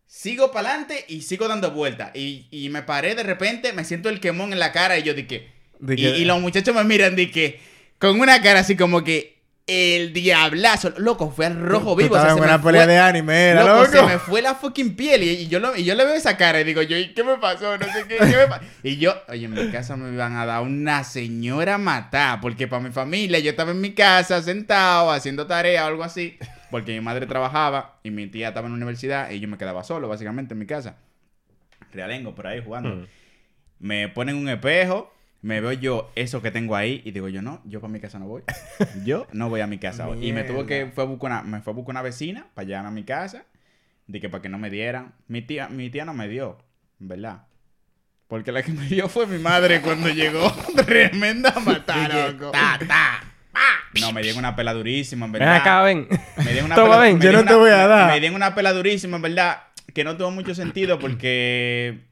sigo 0.08 0.52
para 0.52 0.70
adelante 0.70 1.06
y 1.08 1.22
sigo 1.22 1.48
dando 1.48 1.72
vueltas, 1.72 2.12
y, 2.16 2.48
y 2.52 2.70
me 2.70 2.84
paré 2.84 3.16
de 3.16 3.24
repente, 3.24 3.74
me 3.74 3.86
siento 3.86 4.10
el 4.10 4.20
quemón 4.20 4.52
en 4.54 4.60
la 4.60 4.72
cara 4.72 4.98
y 5.00 5.04
yo 5.04 5.14
dije, 5.14 5.52
De 5.80 5.94
y, 5.94 5.98
que- 5.98 6.18
y 6.20 6.26
los 6.26 6.40
muchachos 6.42 6.76
me 6.76 6.84
miran 6.84 7.16
de 7.16 7.32
que, 7.32 7.60
con 8.00 8.20
una 8.20 8.42
cara 8.42 8.60
así 8.62 8.76
como 8.76 9.04
que, 9.04 9.41
el 9.68 10.12
diablazo, 10.12 10.92
loco, 10.98 11.32
fue 11.32 11.46
al 11.46 11.56
rojo 11.60 11.92
Tú 11.92 11.98
vivo. 11.98 12.16
o 12.16 12.20
sea, 12.20 12.32
se 12.32 12.36
en 12.36 12.40
me 12.42 12.48
una 12.48 12.62
pelea 12.62 12.84
fue- 12.84 12.94
de 12.94 13.00
anime, 13.00 13.50
era 13.50 13.64
Loco, 13.64 13.84
loco. 13.84 13.92
se 13.92 14.02
me 14.04 14.20
fue 14.20 14.42
la 14.42 14.56
fucking 14.56 14.96
piel 14.96 15.24
y, 15.24 15.30
y 15.30 15.48
yo, 15.48 15.60
lo, 15.60 15.76
y 15.76 15.84
yo 15.84 15.96
le 15.96 16.04
veo 16.04 16.14
esa 16.16 16.36
cara 16.36 16.60
y 16.60 16.64
digo 16.64 16.82
yo, 16.82 16.98
¿y 16.98 17.14
qué 17.14 17.24
me 17.24 17.38
pasó? 17.38 17.78
No 17.78 17.86
sé 17.86 18.06
qué, 18.08 18.18
¿qué 18.18 18.26
me 18.38 18.48
pasó? 18.48 18.64
Y 18.84 18.98
yo, 18.98 19.16
oye, 19.30 19.46
en 19.46 19.52
mi 19.54 19.70
casa 19.72 19.96
me 19.96 20.12
iban 20.12 20.36
a 20.36 20.46
dar 20.46 20.62
una 20.64 21.04
señora 21.04 21.78
matar, 21.78 22.42
porque 22.42 22.68
para 22.68 22.82
mi 22.84 22.92
familia 22.92 23.40
yo 23.40 23.52
estaba 23.52 23.72
en 23.72 23.80
mi 23.82 23.92
casa 23.94 24.42
sentado 24.42 25.12
haciendo 25.12 25.48
tarea 25.48 25.86
o 25.86 25.88
algo 25.88 26.04
así, 26.04 26.38
porque 26.70 26.94
mi 26.94 27.02
madre 27.02 27.26
trabajaba 27.28 28.00
y 28.04 28.10
mi 28.12 28.28
tía 28.28 28.50
estaba 28.50 28.66
en 28.68 28.74
la 28.74 28.78
universidad 28.78 29.30
y 29.30 29.40
yo 29.40 29.48
me 29.48 29.58
quedaba 29.58 29.84
solo, 29.84 30.08
básicamente, 30.10 30.54
en 30.54 30.60
mi 30.60 30.66
casa. 30.66 30.98
Realengo 31.94 32.34
por 32.36 32.48
ahí 32.48 32.62
jugando. 32.64 32.90
Mm. 32.90 33.06
Me 33.80 34.08
ponen 34.10 34.36
un 34.36 34.48
espejo, 34.50 35.14
me 35.42 35.60
veo 35.60 35.72
yo 35.74 36.12
eso 36.16 36.42
que 36.42 36.52
tengo 36.52 36.76
ahí 36.76 37.02
y 37.04 37.12
digo 37.12 37.28
yo, 37.28 37.42
no, 37.42 37.62
yo 37.66 37.82
para 37.82 37.92
mi 37.92 38.00
casa 38.00 38.20
no 38.20 38.28
voy. 38.28 38.44
Yo 39.04 39.28
no 39.32 39.50
voy 39.50 39.62
a 39.62 39.68
mi 39.68 39.80
casa 39.80 40.08
hoy. 40.08 40.26
Y 40.26 40.34
me 40.34 40.44
tuvo 40.44 40.66
que, 40.66 40.92
fue 40.94 41.04
a 41.04 41.08
buscar 41.08 41.32
una, 41.32 41.42
me 41.42 41.62
fue 41.62 41.74
a 41.74 41.76
buscar 41.76 41.92
una 41.92 42.02
vecina 42.02 42.48
para 42.54 42.68
llevarme 42.68 42.90
a 42.90 42.92
mi 42.92 43.04
casa, 43.04 43.46
de 44.08 44.20
que 44.20 44.30
para 44.30 44.42
que 44.42 44.50
no 44.50 44.60
me 44.60 44.70
dieran. 44.70 45.14
Mi 45.28 45.42
tía, 45.42 45.68
mi 45.70 45.90
tía 45.90 46.06
no 46.06 46.14
me 46.14 46.28
dio, 46.28 46.58
¿verdad? 47.00 47.44
Porque 48.28 48.52
la 48.52 48.62
que 48.62 48.72
me 48.72 48.86
dio 48.86 49.10
fue 49.10 49.26
mi 49.26 49.40
madre 49.40 49.82
cuando 49.82 50.10
llegó. 50.14 50.52
Tremenda 50.86 51.54
matar, 51.60 52.32
loco. 52.32 52.52
No, 54.00 54.14
me 54.14 54.22
dieron 54.22 54.40
una 54.40 54.56
pela 54.56 54.74
durísima, 54.74 55.26
en 55.26 55.32
Ven 55.34 55.40
verdad. 55.40 55.58
acá, 55.58 55.82
ven. 55.84 56.08
Me 56.38 56.52
dieron 56.52 56.66
una 56.66 56.76
Toma, 56.76 56.90
pela, 56.92 57.00
ven, 57.00 57.20
yo 57.20 57.32
no 57.34 57.44
te 57.44 57.56
voy 57.56 57.72
a 57.72 57.88
dar. 57.88 58.14
Me 58.14 58.20
dieron 58.20 58.36
una 58.36 58.56
pela 58.56 58.72
durísima, 58.74 59.18
en 59.18 59.22
verdad, 59.24 59.64
que 59.94 60.04
no 60.04 60.16
tuvo 60.16 60.32
mucho 60.32 60.56
sentido 60.56 61.00
porque... 61.00 62.11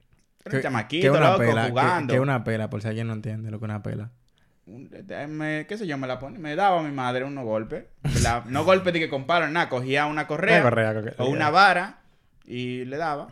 Era 0.50 0.58
un 0.58 0.64
chamaquito, 0.64 1.12
una 1.12 1.20
loco, 1.32 1.40
pela, 1.40 1.68
jugando. 1.70 2.14
Que 2.14 2.20
una 2.20 2.44
pela, 2.44 2.70
por 2.70 2.82
si 2.82 2.88
alguien 2.88 3.08
no 3.08 3.14
entiende 3.14 3.52
lo 3.52 3.60
que 3.60 3.66
es 3.66 3.70
una 3.70 3.82
pela. 3.84 4.12
Eh, 4.68 5.28
me- 5.28 5.66
qué 5.68 5.78
sé 5.78 5.88
yo, 5.88 5.98
me 5.98 6.06
la 6.08 6.20
ponía, 6.20 6.38
me 6.40 6.56
daba 6.56 6.80
a 6.80 6.84
mi 6.84 6.92
madre 6.92 7.24
unos 7.24 7.44
golpes. 7.44 7.86
¿verdad? 8.04 8.46
no 8.46 8.64
golpes 8.64 8.94
de 8.94 9.00
que 9.00 9.10
comparo, 9.10 9.48
nada, 9.50 9.68
cogía 9.70 10.06
una 10.06 10.28
correa, 10.28 10.62
Una 10.62 10.70
correa, 10.70 11.14
o 11.18 11.26
una 11.26 11.50
vara 11.50 12.00
y 12.46 12.86
le 12.86 12.98
daba. 12.98 13.30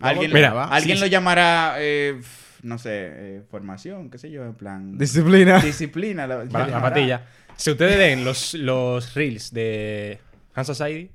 Alguien, 0.00 0.32
Mira, 0.32 0.64
alguien 0.64 0.96
sí, 0.98 1.00
lo 1.02 1.06
llamará, 1.08 1.76
eh, 1.78 2.20
no 2.62 2.78
sé, 2.78 2.90
eh, 2.92 3.42
formación, 3.50 4.10
qué 4.10 4.18
sé 4.18 4.30
yo, 4.30 4.44
en 4.44 4.54
plan... 4.54 4.96
Disciplina. 4.98 5.58
disciplina. 5.62 6.26
la- 6.26 6.44
La, 6.44 6.66
la 6.66 6.82
patilla. 6.82 7.22
Si 7.56 7.70
ustedes 7.70 7.96
ven 7.96 8.24
los, 8.24 8.54
los 8.54 9.14
reels 9.14 9.52
de 9.54 10.20
Hans 10.54 10.66
Society, 10.66 11.10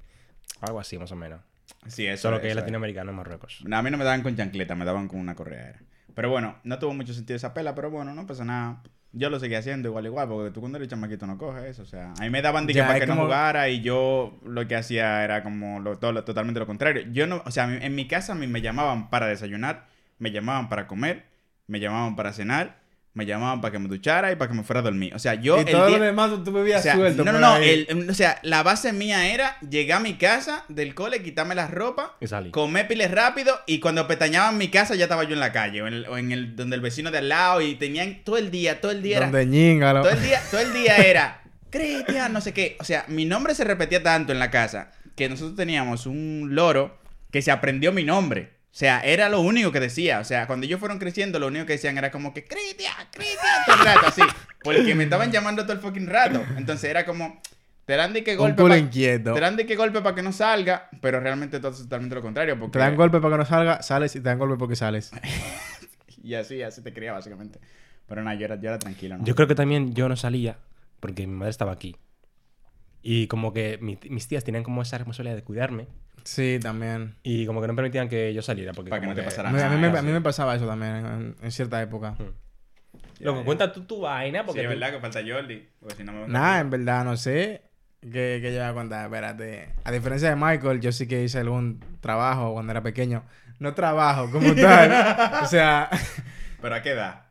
algo 0.61 0.79
así 0.79 0.97
más 0.97 1.11
o 1.11 1.15
menos. 1.15 1.39
Sí, 1.87 2.05
eso 2.05 2.23
Solo 2.23 2.35
es, 2.37 2.41
que 2.43 2.49
es 2.49 2.55
latinoamericano 2.55 3.11
en 3.11 3.17
Marruecos. 3.17 3.61
No, 3.65 3.77
a 3.77 3.81
mí 3.81 3.89
no 3.91 3.97
me 3.97 4.03
daban 4.03 4.21
con 4.21 4.35
chancleta, 4.35 4.75
me 4.75 4.85
daban 4.85 5.07
con 5.07 5.19
una 5.19 5.35
correa. 5.35 5.69
era. 5.69 5.79
Pero 6.13 6.29
bueno, 6.29 6.57
no 6.63 6.77
tuvo 6.77 6.93
mucho 6.93 7.13
sentido 7.13 7.37
esa 7.37 7.53
pela, 7.53 7.73
pero 7.73 7.89
bueno, 7.89 8.13
no 8.13 8.27
pasa 8.27 8.45
nada. 8.45 8.83
Yo 9.13 9.29
lo 9.29 9.39
seguí 9.39 9.55
haciendo 9.55 9.89
igual, 9.89 10.05
igual, 10.05 10.27
porque 10.29 10.51
tú 10.51 10.61
cuando 10.61 10.77
eres 10.77 10.87
chamaquito 10.89 11.27
no 11.27 11.37
coges 11.37 11.63
eso. 11.65 11.81
O 11.81 11.85
sea, 11.85 12.13
a 12.17 12.21
mí 12.21 12.29
me 12.29 12.41
daban 12.41 12.65
dique 12.67 12.81
para 12.83 12.99
que 12.99 13.07
no 13.07 13.15
jugara 13.15 13.67
y 13.69 13.81
yo 13.81 14.39
lo 14.45 14.67
que 14.67 14.75
hacía 14.75 15.23
era 15.23 15.43
como 15.43 15.79
lo, 15.79 15.97
todo, 15.99 16.11
lo- 16.13 16.23
totalmente 16.23 16.59
lo 16.59 16.67
contrario. 16.67 17.03
Yo 17.11 17.27
no, 17.27 17.41
o 17.45 17.51
sea, 17.51 17.65
en 17.83 17.95
mi 17.95 18.07
casa 18.07 18.33
a 18.33 18.35
mí 18.35 18.47
me 18.47 18.61
llamaban 18.61 19.09
para 19.09 19.27
desayunar, 19.27 19.87
me 20.19 20.31
llamaban 20.31 20.69
para 20.69 20.87
comer, 20.87 21.25
me 21.67 21.79
llamaban 21.79 22.15
para 22.15 22.31
cenar, 22.33 22.80
me 23.13 23.25
llamaban 23.25 23.59
para 23.59 23.73
que 23.73 23.79
me 23.79 23.89
duchara 23.89 24.31
y 24.31 24.35
para 24.37 24.49
que 24.49 24.55
me 24.57 24.63
fuera 24.63 24.79
a 24.79 24.83
dormir. 24.83 25.13
O 25.13 25.19
sea, 25.19 25.33
yo 25.35 25.57
y 25.57 25.59
el 25.61 25.65
todo 25.65 25.87
día- 25.87 25.97
lo 25.97 26.05
demás 26.05 26.31
tú 26.45 26.49
o 26.51 26.53
vivías 26.53 26.81
sea, 26.81 26.95
suelto. 26.95 27.25
no, 27.25 27.33
no, 27.33 27.39
no. 27.39 27.57
el- 27.57 28.07
o 28.09 28.13
sea, 28.13 28.39
la 28.43 28.63
base 28.63 28.93
mía 28.93 29.33
era 29.33 29.57
llegar 29.59 29.97
a 29.97 30.01
mi 30.01 30.13
casa 30.17 30.63
del 30.69 30.95
cole, 30.95 31.21
quitarme 31.21 31.53
las 31.53 31.71
ropas, 31.71 32.07
Y 32.21 32.27
salí. 32.27 32.51
comer 32.51 32.87
piles 32.87 33.11
rápido 33.11 33.53
y 33.67 33.79
cuando 33.79 34.07
petañaban 34.07 34.57
mi 34.57 34.69
casa 34.69 34.95
ya 34.95 35.03
estaba 35.05 35.25
yo 35.25 35.33
en 35.33 35.41
la 35.41 35.51
calle 35.51 35.81
o 35.81 35.87
en 35.87 35.93
el, 35.93 36.05
o 36.07 36.17
en 36.17 36.31
el 36.31 36.55
donde 36.55 36.77
el 36.77 36.81
vecino 36.81 37.11
de 37.11 37.17
al 37.17 37.27
lado 37.29 37.61
y 37.61 37.75
tenían 37.75 38.23
todo 38.23 38.37
el 38.37 38.49
día, 38.49 38.79
todo 38.79 38.91
el 38.91 39.01
día 39.01 39.17
era, 39.17 39.43
ñingalo. 39.43 40.01
todo 40.03 40.11
el 40.11 40.21
día, 40.23 40.41
todo 40.49 40.61
el 40.61 40.71
día 40.73 40.95
era 41.05 41.41
Cristian, 41.69 42.31
no 42.33 42.41
sé 42.41 42.53
qué. 42.53 42.77
O 42.79 42.83
sea, 42.83 43.05
mi 43.07 43.25
nombre 43.25 43.55
se 43.55 43.63
repetía 43.63 44.03
tanto 44.03 44.31
en 44.31 44.39
la 44.39 44.51
casa 44.51 44.91
que 45.15 45.27
nosotros 45.29 45.55
teníamos 45.55 46.05
un 46.05 46.49
loro 46.51 46.97
que 47.31 47.41
se 47.41 47.51
aprendió 47.51 47.91
mi 47.91 48.03
nombre. 48.03 48.53
O 48.71 48.73
sea, 48.73 49.01
era 49.01 49.27
lo 49.27 49.41
único 49.41 49.71
que 49.71 49.79
decía. 49.81 50.19
O 50.19 50.23
sea, 50.23 50.47
cuando 50.47 50.65
ellos 50.65 50.79
fueron 50.79 50.97
creciendo, 50.97 51.39
lo 51.39 51.47
único 51.47 51.65
que 51.65 51.73
decían 51.73 51.97
era 51.97 52.09
como 52.09 52.33
que 52.33 52.45
Cristian, 52.45 52.93
Cristian, 53.11 53.65
todo 53.65 53.75
el 53.75 53.85
rato, 53.85 54.07
así. 54.07 54.21
Porque 54.63 54.95
me 54.95 55.03
estaban 55.03 55.31
llamando 55.31 55.63
todo 55.63 55.73
el 55.73 55.79
fucking 55.79 56.07
rato. 56.07 56.41
Entonces 56.55 56.89
era 56.89 57.05
como, 57.05 57.41
te 57.85 57.95
dan 57.97 58.13
de 58.13 58.23
que 58.23 58.31
Un 58.31 58.37
golpe. 58.37 58.63
pa- 58.63 58.77
inquieto. 58.77 59.33
te 59.33 59.39
dan 59.41 59.57
de 59.57 59.65
que 59.65 59.75
golpe 59.75 59.99
para 60.01 60.15
que 60.15 60.21
no 60.21 60.31
salga, 60.31 60.89
pero 61.01 61.19
realmente 61.19 61.59
todo 61.59 61.71
es 61.71 61.79
totalmente 61.79 62.15
lo 62.15 62.21
contrario. 62.21 62.57
Porque... 62.57 62.71
Te 62.73 62.79
dan 62.79 62.95
golpe 62.95 63.19
para 63.19 63.33
que 63.33 63.37
no 63.39 63.45
salga, 63.45 63.81
sales 63.83 64.15
y 64.15 64.19
te 64.19 64.29
dan 64.29 64.39
golpe 64.39 64.55
porque 64.57 64.75
sales. 64.77 65.11
Y 66.23 66.35
así, 66.35 66.61
así 66.61 66.83
te 66.83 66.93
cría, 66.93 67.13
básicamente. 67.13 67.59
Pero 68.07 68.23
nada, 68.23 68.35
yo 68.37 68.45
era, 68.45 68.55
yo 68.55 68.69
era 68.69 68.77
tranquilo, 68.77 69.17
¿no? 69.17 69.25
Yo 69.25 69.33
creo 69.35 69.47
que 69.47 69.55
también 69.55 69.93
yo 69.95 70.07
no 70.07 70.15
salía 70.15 70.57
porque 70.99 71.25
mi 71.25 71.33
madre 71.33 71.49
estaba 71.49 71.71
aquí. 71.71 71.95
Y 73.01 73.25
como 73.27 73.53
que 73.53 73.79
mi- 73.81 73.97
mis 74.09 74.27
tías 74.27 74.43
tenían 74.43 74.63
como 74.63 74.81
esa 74.83 74.97
responsabilidad 74.99 75.35
de 75.35 75.43
cuidarme. 75.43 75.87
Sí, 76.23 76.59
también. 76.61 77.15
Y 77.23 77.45
como 77.45 77.61
que 77.61 77.67
no 77.67 77.75
permitían 77.75 78.07
que 78.09 78.33
yo 78.33 78.41
saliera. 78.41 78.73
Porque 78.73 78.89
Para 78.89 79.01
que 79.01 79.07
no 79.07 79.15
te 79.15 79.23
pasara 79.23 79.49
A 79.49 79.51
mí, 79.51 79.59
a 79.59 79.69
mí 79.69 79.75
nada, 79.77 79.91
me, 79.93 79.99
a 79.99 80.01
mí 80.01 80.07
sí. 80.09 80.13
me 80.13 80.21
pasaba 80.21 80.55
eso 80.55 80.67
también 80.67 80.95
en, 81.05 81.35
en 81.41 81.51
cierta 81.51 81.81
época. 81.81 82.15
Loco, 83.19 83.43
cuenta 83.45 83.71
tú 83.71 83.83
tu 83.83 84.01
vaina 84.01 84.39
Sí, 84.39 84.45
porque 84.47 84.61
es 84.61 84.67
tú- 84.67 84.73
verdad 84.79 84.91
que 84.93 84.99
falta 84.99 85.19
Jordi. 85.25 85.67
Porque 85.79 85.95
si 85.95 86.03
no 86.03 86.11
me 86.11 86.27
Nada, 86.27 86.59
en 86.59 86.69
verdad, 86.69 87.03
no 87.05 87.17
sé 87.17 87.61
qué, 88.01 88.39
qué 88.41 88.51
yo 88.53 88.59
voy 88.61 88.69
a 88.69 88.73
contar. 88.73 89.05
Espérate. 89.05 89.69
A 89.83 89.91
diferencia 89.91 90.29
de 90.29 90.35
Michael, 90.35 90.79
yo 90.81 90.91
sí 90.91 91.07
que 91.07 91.23
hice 91.23 91.39
algún 91.39 91.79
trabajo 92.01 92.53
cuando 92.53 92.71
era 92.71 92.81
pequeño. 92.81 93.23
No 93.59 93.73
trabajo 93.75 94.29
como 94.31 94.55
tal. 94.55 95.43
o 95.43 95.45
sea, 95.45 95.87
¿Pero 96.61 96.75
a 96.75 96.81
qué 96.81 96.91
edad? 96.91 97.25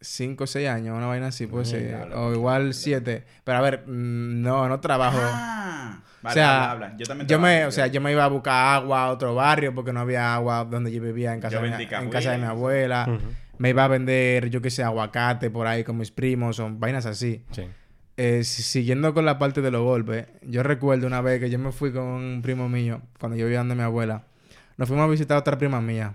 5 0.00 0.42
o 0.42 0.46
6 0.48 0.68
años, 0.68 0.96
una 0.96 1.06
vaina 1.06 1.28
así, 1.28 1.46
puede 1.46 1.64
ser. 1.64 1.86
diablo, 1.86 2.20
O 2.26 2.32
igual 2.32 2.74
7. 2.74 3.24
Pero 3.44 3.58
a 3.58 3.60
ver, 3.60 3.84
mm, 3.86 4.42
no, 4.42 4.68
no 4.68 4.80
trabajo. 4.80 5.18
Ah, 5.22 6.02
vale, 6.22 6.30
o 6.30 6.34
sea, 6.34 6.70
habla, 6.70 6.86
habla. 6.86 6.96
Yo 6.98 7.06
también 7.06 7.28
yo 7.28 7.38
me, 7.38 7.64
o 7.66 7.70
sea, 7.70 7.86
yo- 7.88 8.00
me 8.00 8.12
iba 8.12 8.24
a 8.24 8.28
buscar 8.28 8.74
agua 8.76 9.04
a 9.04 9.10
otro 9.10 9.34
barrio 9.34 9.74
porque 9.74 9.92
no 9.92 10.00
había 10.00 10.34
agua 10.34 10.64
donde 10.64 10.92
yo 10.92 11.02
vivía 11.02 11.32
en 11.34 11.40
casa, 11.40 11.60
de, 11.60 11.68
mi- 11.68 11.84
en 11.84 12.10
casa 12.10 12.30
de 12.32 12.38
mi 12.38 12.44
abuela. 12.44 13.18
Me 13.58 13.70
iba 13.70 13.84
a 13.84 13.88
vender, 13.88 14.48
yo 14.50 14.60
qué 14.62 14.70
sé, 14.70 14.82
aguacate 14.82 15.50
por 15.50 15.66
ahí 15.66 15.84
con 15.84 15.96
mis 15.98 16.10
primos 16.10 16.58
o 16.58 16.68
vainas 16.70 17.06
así. 17.06 17.44
Sí. 17.52 17.62
Eh, 18.16 18.44
si- 18.44 18.62
siguiendo 18.62 19.14
con 19.14 19.24
la 19.24 19.38
parte 19.38 19.60
de 19.62 19.70
los 19.70 19.82
golpes, 19.82 20.26
yo 20.42 20.62
recuerdo 20.62 21.06
una 21.06 21.20
vez 21.20 21.40
que 21.40 21.48
yo 21.50 21.58
me 21.58 21.72
fui 21.72 21.92
con 21.92 22.02
un 22.04 22.42
primo 22.42 22.68
mío, 22.68 23.00
cuando 23.20 23.36
yo 23.36 23.44
vivía 23.46 23.58
donde 23.58 23.74
mi 23.74 23.82
abuela. 23.82 24.24
Nos 24.76 24.88
fuimos 24.88 25.04
a 25.06 25.10
visitar 25.10 25.36
a 25.36 25.40
otra 25.40 25.58
prima 25.58 25.80
mía, 25.80 26.14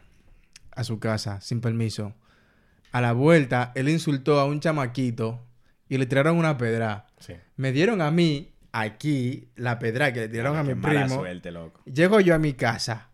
a 0.76 0.84
su 0.84 1.00
casa, 1.00 1.40
sin 1.42 1.62
permiso. 1.62 2.14
A 2.92 3.02
la 3.02 3.14
vuelta, 3.14 3.72
él 3.76 3.90
insultó 3.90 4.40
a 4.40 4.46
un 4.46 4.60
chamaquito 4.60 5.42
y 5.90 5.98
le 5.98 6.06
tiraron 6.06 6.38
una 6.38 6.58
pedra. 6.58 7.08
Sí. 7.20 7.34
Me 7.56 7.72
dieron 7.72 8.02
a 8.02 8.12
mí, 8.12 8.52
aquí, 8.72 9.50
la 9.56 9.80
pedra 9.80 10.14
que 10.14 10.22
le 10.22 10.30
tiraron 10.30 10.58
a 10.58 10.64
mi 10.64 10.76
primo. 10.76 11.10
suerte, 11.10 11.52
loco. 11.52 11.82
Llego 11.86 12.20
yo 12.20 12.36
a 12.36 12.40
mi 12.40 12.54
casa, 12.54 13.10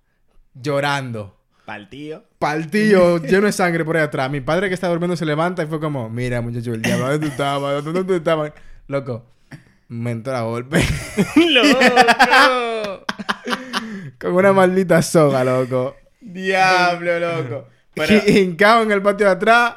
llorando. 0.54 1.38
Pa'l 1.66 1.88
tío. 1.90 2.24
Partido, 2.40 3.18
lleno 3.24 3.46
de 3.46 3.54
sangre 3.54 3.86
por 3.86 3.96
ahí 3.96 4.04
atrás. 4.04 4.30
Mi 4.30 4.42
padre 4.42 4.68
que 4.68 4.76
estaba 4.76 4.92
durmiendo 4.92 5.16
se 5.16 5.26
levanta 5.26 5.64
y 5.64 5.68
fue 5.68 5.80
como, 5.80 6.10
mira 6.10 6.42
muchacho, 6.42 6.74
el 6.74 6.82
diablo, 6.82 7.10
¿dónde 7.10 7.28
tú 7.28 7.32
estabas? 7.32 7.84
¿Dónde 7.84 8.04
tú 8.04 8.14
estabas? 8.14 8.52
Loco, 8.88 9.26
me 9.88 10.12
entró 10.12 10.36
a 10.36 10.42
golpe. 10.42 10.84
¡Loco! 11.36 11.80
Con 14.20 14.34
una 14.36 14.54
maldita 14.54 15.02
soga, 15.02 15.44
loco. 15.44 15.96
Diablo, 16.20 17.20
loco. 17.20 17.68
Pero, 17.94 18.22
hincado 18.28 18.84
en 18.84 18.92
el 18.92 19.02
patio 19.02 19.28
de 19.28 19.32
atrás, 19.34 19.76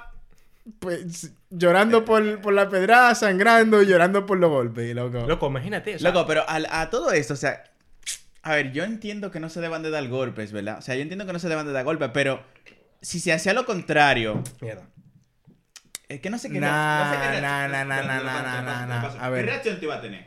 pues 0.79 1.33
llorando 1.51 2.05
por, 2.05 2.41
por 2.41 2.53
la 2.55 2.69
pedrada, 2.69 3.15
sangrando 3.15 3.83
y 3.83 3.87
llorando 3.87 4.27
por 4.27 4.39
los 4.39 4.51
golpes, 4.51 4.95
loco. 4.95 5.27
Loco, 5.27 5.47
imagínate. 5.49 5.97
o 5.97 5.99
sea, 5.99 6.11
loco, 6.11 6.27
pero 6.27 6.45
a, 6.49 6.91
todo 6.91 7.13
esto, 7.13 7.35
o 7.35 7.37
sea, 7.37 7.65
a 8.43 8.55
ver, 8.55 8.73
yo 8.73 8.85
entiendo 8.85 9.31
que 9.31 9.41
no 9.41 9.49
se 9.49 9.61
deban 9.61 9.83
de 9.83 9.91
dar 9.91 10.07
golpes, 10.09 10.53
¿verdad? 10.53 10.79
O 10.79 10.83
sea, 10.83 10.95
yo 10.95 11.03
entiendo 11.03 11.27
que 11.27 11.33
no 11.33 11.39
se 11.39 11.49
deban 11.49 11.67
de 11.67 11.73
dar 11.73 11.85
golpes, 11.85 12.11
pero 12.13 12.43
si 13.01 13.21
se 13.21 13.33
hacía 13.33 13.53
lo 13.53 13.65
contrario, 13.67 14.43
Mierda. 14.61 14.83
es 16.09 16.21
que 16.21 16.31
no 16.31 16.39
sé 16.39 16.51
qué. 16.51 16.61
Nah, 16.61 17.05
no 17.05 17.11
sé 17.13 17.17
qué 17.37 17.41
nah, 17.41 17.69
nah, 17.69 17.85
nah, 17.85 18.01
¿qué 18.01 18.07
nah, 18.07 18.63
nah, 18.63 18.87
nah. 18.87 19.25
A 19.25 19.31
ver. 19.31 19.45
¿Qué 19.45 19.51
reacción 19.51 19.79
te 19.79 19.85
iba 19.85 19.97
a 19.97 20.01
tener? 20.01 20.27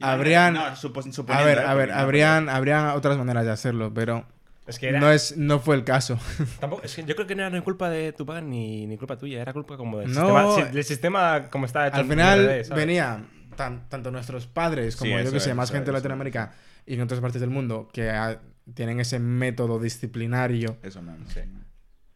Habrían- 0.00 0.54
No, 0.54 0.76
supo- 0.76 1.02
A 1.28 1.42
ver, 1.42 1.58
¿eh? 1.58 1.64
a 1.66 1.74
ver, 1.74 1.92
habrían, 1.92 2.48
habrían 2.48 2.86
otras 2.90 3.16
maneras 3.18 3.44
de 3.44 3.50
hacerlo, 3.50 3.92
pero 3.92 4.26
Es 4.68 4.78
que 4.78 4.88
era. 4.90 5.00
no, 5.00 5.10
es, 5.10 5.36
no 5.36 5.58
fue 5.58 5.74
el 5.76 5.82
caso. 5.84 6.18
Tampoco, 6.60 6.82
es 6.84 6.94
que 6.94 7.02
yo 7.04 7.14
creo 7.16 7.26
que 7.26 7.34
no 7.34 7.42
era 7.42 7.50
ni 7.50 7.60
culpa 7.62 7.88
de 7.90 8.12
tu 8.12 8.24
padre 8.26 8.42
ni, 8.42 8.86
ni 8.86 8.96
culpa 8.98 9.16
tuya, 9.16 9.40
era 9.42 9.52
culpa 9.52 9.76
como 9.76 9.98
del, 9.98 10.12
No. 10.12 10.20
sistema, 10.20 10.54
si- 10.68 10.74
del 10.74 10.84
sistema 10.84 11.48
como 11.50 11.64
está 11.66 11.88
hecho. 11.88 11.96
Al 11.96 12.06
final 12.06 12.62
venía 12.76 13.24
tan- 13.56 13.88
tanto 13.88 14.10
nuestros 14.10 14.46
padres 14.46 14.94
como 14.96 15.18
Sí, 15.18 15.24
yo 15.24 15.32
que 15.32 15.40
sé, 15.40 15.50
es, 15.50 15.56
más 15.56 15.70
gente 15.72 15.86
de 15.86 15.92
Latinoamérica 15.92 16.52
y 16.86 16.94
en 16.94 17.00
otras 17.00 17.20
partes 17.20 17.40
del 17.40 17.50
mundo 17.50 17.88
que 17.92 18.10
ah, 18.10 18.40
tienen 18.74 19.00
ese 19.00 19.18
método 19.18 19.80
disciplinario. 19.80 20.76
Eso 20.82 21.00
no, 21.02 21.16
no 21.16 21.26
sé. 21.30 21.48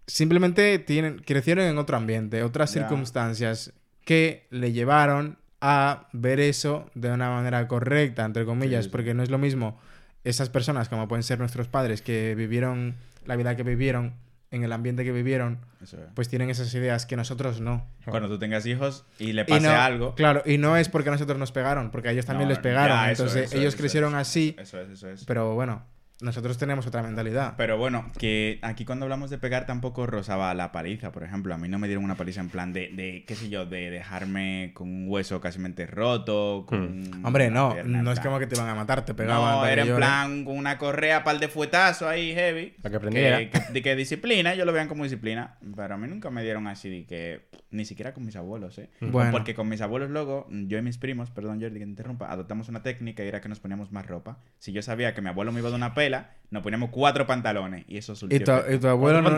Simplemente 0.07 0.79
tienen, 0.79 1.21
crecieron 1.21 1.65
en 1.65 1.79
otro 1.79 1.97
ambiente, 1.97 2.43
otras 2.43 2.71
circunstancias 2.71 3.73
que 4.05 4.47
le 4.51 4.73
llevaron 4.73 5.39
a 5.61 6.09
ver 6.13 6.41
eso 6.41 6.91
de 6.95 7.11
una 7.13 7.31
manera 7.31 7.67
correcta, 7.69 8.25
entre 8.25 8.45
comillas, 8.45 8.85
Sí, 8.85 8.89
sí. 8.89 8.93
porque 8.93 9.15
no 9.15 9.23
es 9.23 9.31
lo 9.31 9.39
mismo 9.39 9.79
esas 10.25 10.49
personas 10.49 10.89
como 10.89 11.09
pueden 11.09 11.23
ser 11.23 11.39
nuestros 11.39 11.69
padres 11.69 12.03
que 12.03 12.35
vivieron 12.35 12.95
la 13.27 13.37
vida 13.37 13.57
que 13.57 13.63
vivieron 13.63 14.15
en 14.51 14.65
el 14.65 14.73
ambiente 14.73 15.03
que 15.05 15.13
vivieron, 15.13 15.61
es. 15.83 15.97
pues 16.15 16.29
tienen 16.29 16.51
esas 16.51 16.73
ideas 16.75 17.07
que 17.07 17.17
nosotros 17.17 17.61
no. 17.63 17.87
Cuando 18.05 18.29
tú 18.29 18.39
tengas 18.39 18.67
hijos 18.67 19.07
y 19.19 19.33
le 19.33 19.43
Y 19.43 19.45
pase 19.47 19.67
no- 19.67 19.71
algo. 19.73 20.15
Claro, 20.15 20.43
y 20.45 20.59
no 20.59 20.77
es 20.77 20.91
porque 20.91 21.09
a 21.09 21.13
nosotros 21.13 21.39
nos 21.39 21.53
pegaron, 21.53 21.91
porque 21.91 22.09
a 22.09 22.13
ellos 22.13 22.27
también 22.27 22.49
No, 22.49 22.55
les 22.55 22.59
pegaron. 22.63 22.97
ya, 22.97 23.11
eso 23.13 23.23
entonces 23.23 23.47
eso 23.51 23.57
ellos 23.59 23.73
eso 23.75 23.81
crecieron 23.81 24.15
así, 24.15 24.55
Eso 24.59 24.79
es, 24.81 24.91
eso 24.91 25.09
es. 25.09 25.25
pero 25.25 25.55
bueno, 25.55 25.83
nosotros 26.23 26.57
tenemos 26.59 26.87
otra 26.87 27.03
mentalidad. 27.03 27.55
Pero 27.57 27.77
bueno, 27.77 28.11
que 28.19 28.59
aquí 28.63 28.85
cuando 28.85 29.05
hablamos 29.05 29.31
de 29.31 29.39
pegar 29.39 29.67
tampoco 29.67 30.07
rozaba 30.07 30.55
la 30.55 30.73
paliza, 30.73 31.13
por 31.13 31.23
ejemplo. 31.23 31.55
A 31.55 31.59
mí 31.59 31.69
no 31.69 31.79
me 31.79 31.89
dieron 31.89 32.05
una 32.05 32.15
paliza 32.15 32.41
en 32.41 32.49
plan 32.49 32.73
de, 32.73 32.89
de 32.89 33.25
qué 33.27 33.35
sé 33.35 33.49
yo, 33.49 33.67
de 33.67 33.91
dejarme 33.91 34.71
con 34.75 34.89
un 34.89 35.09
hueso 35.09 35.41
casi 35.41 35.59
roto, 35.87 36.65
con... 36.67 37.03
Hmm. 37.03 37.25
Hombre, 37.27 37.51
no, 37.51 37.73
pierna, 37.73 38.03
no 38.03 38.13
es 38.13 38.21
como 38.21 38.39
que 38.39 38.47
te 38.47 38.55
iban 38.57 38.69
a 38.69 38.75
matar, 38.75 39.05
te 39.05 39.15
pegaban. 39.15 39.57
No, 39.59 39.67
era 39.67 39.83
en 39.83 39.89
llores. 39.89 40.07
plan 40.07 40.45
con 40.45 40.57
una 40.57 40.79
correa, 40.79 41.25
par 41.25 41.39
de 41.39 41.49
fuetazo 41.49 42.09
ahí 42.09 42.33
heavy. 42.35 42.75
Para 42.83 42.91
que 42.91 42.97
aprendiera. 42.97 43.39
Que, 43.39 43.51
que- 43.51 43.73
de 43.73 43.83
que 43.83 43.97
disciplina, 43.97 44.55
yo 44.55 44.65
lo 44.65 44.73
vean 44.73 44.89
como 44.89 45.05
disciplina. 45.05 45.57
Pero 45.75 45.95
a 45.95 45.99
mí 45.99 46.07
nunca 46.09 46.31
me 46.31 46.43
dieron 46.43 46.67
así 46.67 46.89
de 46.91 47.05
que. 47.07 47.41
Ni 47.71 47.87
siquiera 47.87 48.13
con 48.13 48.27
mis 48.27 48.37
abuelos, 48.37 48.77
¿eh? 48.79 48.91
Bueno. 49.01 49.31
Porque 49.31 49.55
con 49.55 49.67
mis 49.67 49.81
abuelos 49.81 50.11
luego, 50.11 50.47
yo 50.51 50.77
y 50.77 50.83
mis 50.83 50.99
primos, 50.99 51.31
perdón 51.31 51.59
Jordi 51.59 51.79
que 51.79 51.85
te 51.85 51.91
interrumpa, 51.91 52.31
adoptamos 52.31 52.69
una 52.69 52.83
técnica 52.83 53.25
y 53.25 53.29
era 53.29 53.41
que 53.41 53.49
nos 53.49 53.61
poníamos 53.61 53.93
más 53.93 54.07
ropa. 54.07 54.37
Si 54.59 54.73
yo 54.73 54.83
sabía 54.83 55.15
que 55.15 55.23
mi 55.23 55.29
abuelo 55.31 55.53
me 55.53 55.61
iba 55.61 55.71
dar 55.71 55.79
una 55.79 55.95
pela, 55.95 56.12
nos 56.51 56.63
poníamos 56.63 56.91
cuatro 56.91 57.27
pantalones. 57.27 57.85
Y 57.89 57.97
eso 57.97 58.13
¿Y 58.13 58.17
surtió 58.17 58.45
tu, 58.45 58.53
efecto. 58.53 58.73
y 58.75 58.79
tu 58.79 58.89
abuelo 58.89 59.23
no, 59.23 59.31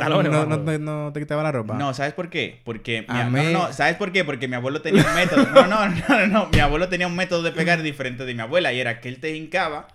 no- 0.47 0.61
te- 0.65 0.79
no 0.79 1.13
te 1.13 1.21
quitaba 1.21 1.43
la 1.45 1.53
ropa? 1.53 1.75
No, 1.75 1.95
¿sabes 1.95 2.13
por 2.13 2.29
qué? 2.31 2.61
Porque 2.65 3.05
mi 3.09 3.17
A 3.19 3.27
a- 3.27 3.31
mí- 3.31 3.53
no, 3.53 3.67
no, 3.69 3.73
¿sabes 3.73 3.95
por 3.97 4.11
qué? 4.13 4.25
Porque 4.25 4.49
mi 4.49 4.57
abuelo 4.57 4.83
tenía 4.83 5.05
un 5.07 5.15
método. 5.15 5.45
No, 5.53 5.67
no, 5.67 5.89
no, 5.89 5.97
no, 6.09 6.27
no, 6.27 6.49
mi 6.53 6.59
abuelo 6.61 6.89
tenía 6.89 7.07
un 7.07 7.15
método 7.17 7.43
de 7.43 7.53
pegar 7.53 7.83
diferente 7.83 8.25
de 8.25 8.35
mi 8.35 8.41
abuela 8.41 8.73
y 8.73 8.81
era 8.81 9.01
que 9.01 9.09
él 9.09 9.21
te 9.21 9.35
hincaba 9.37 9.87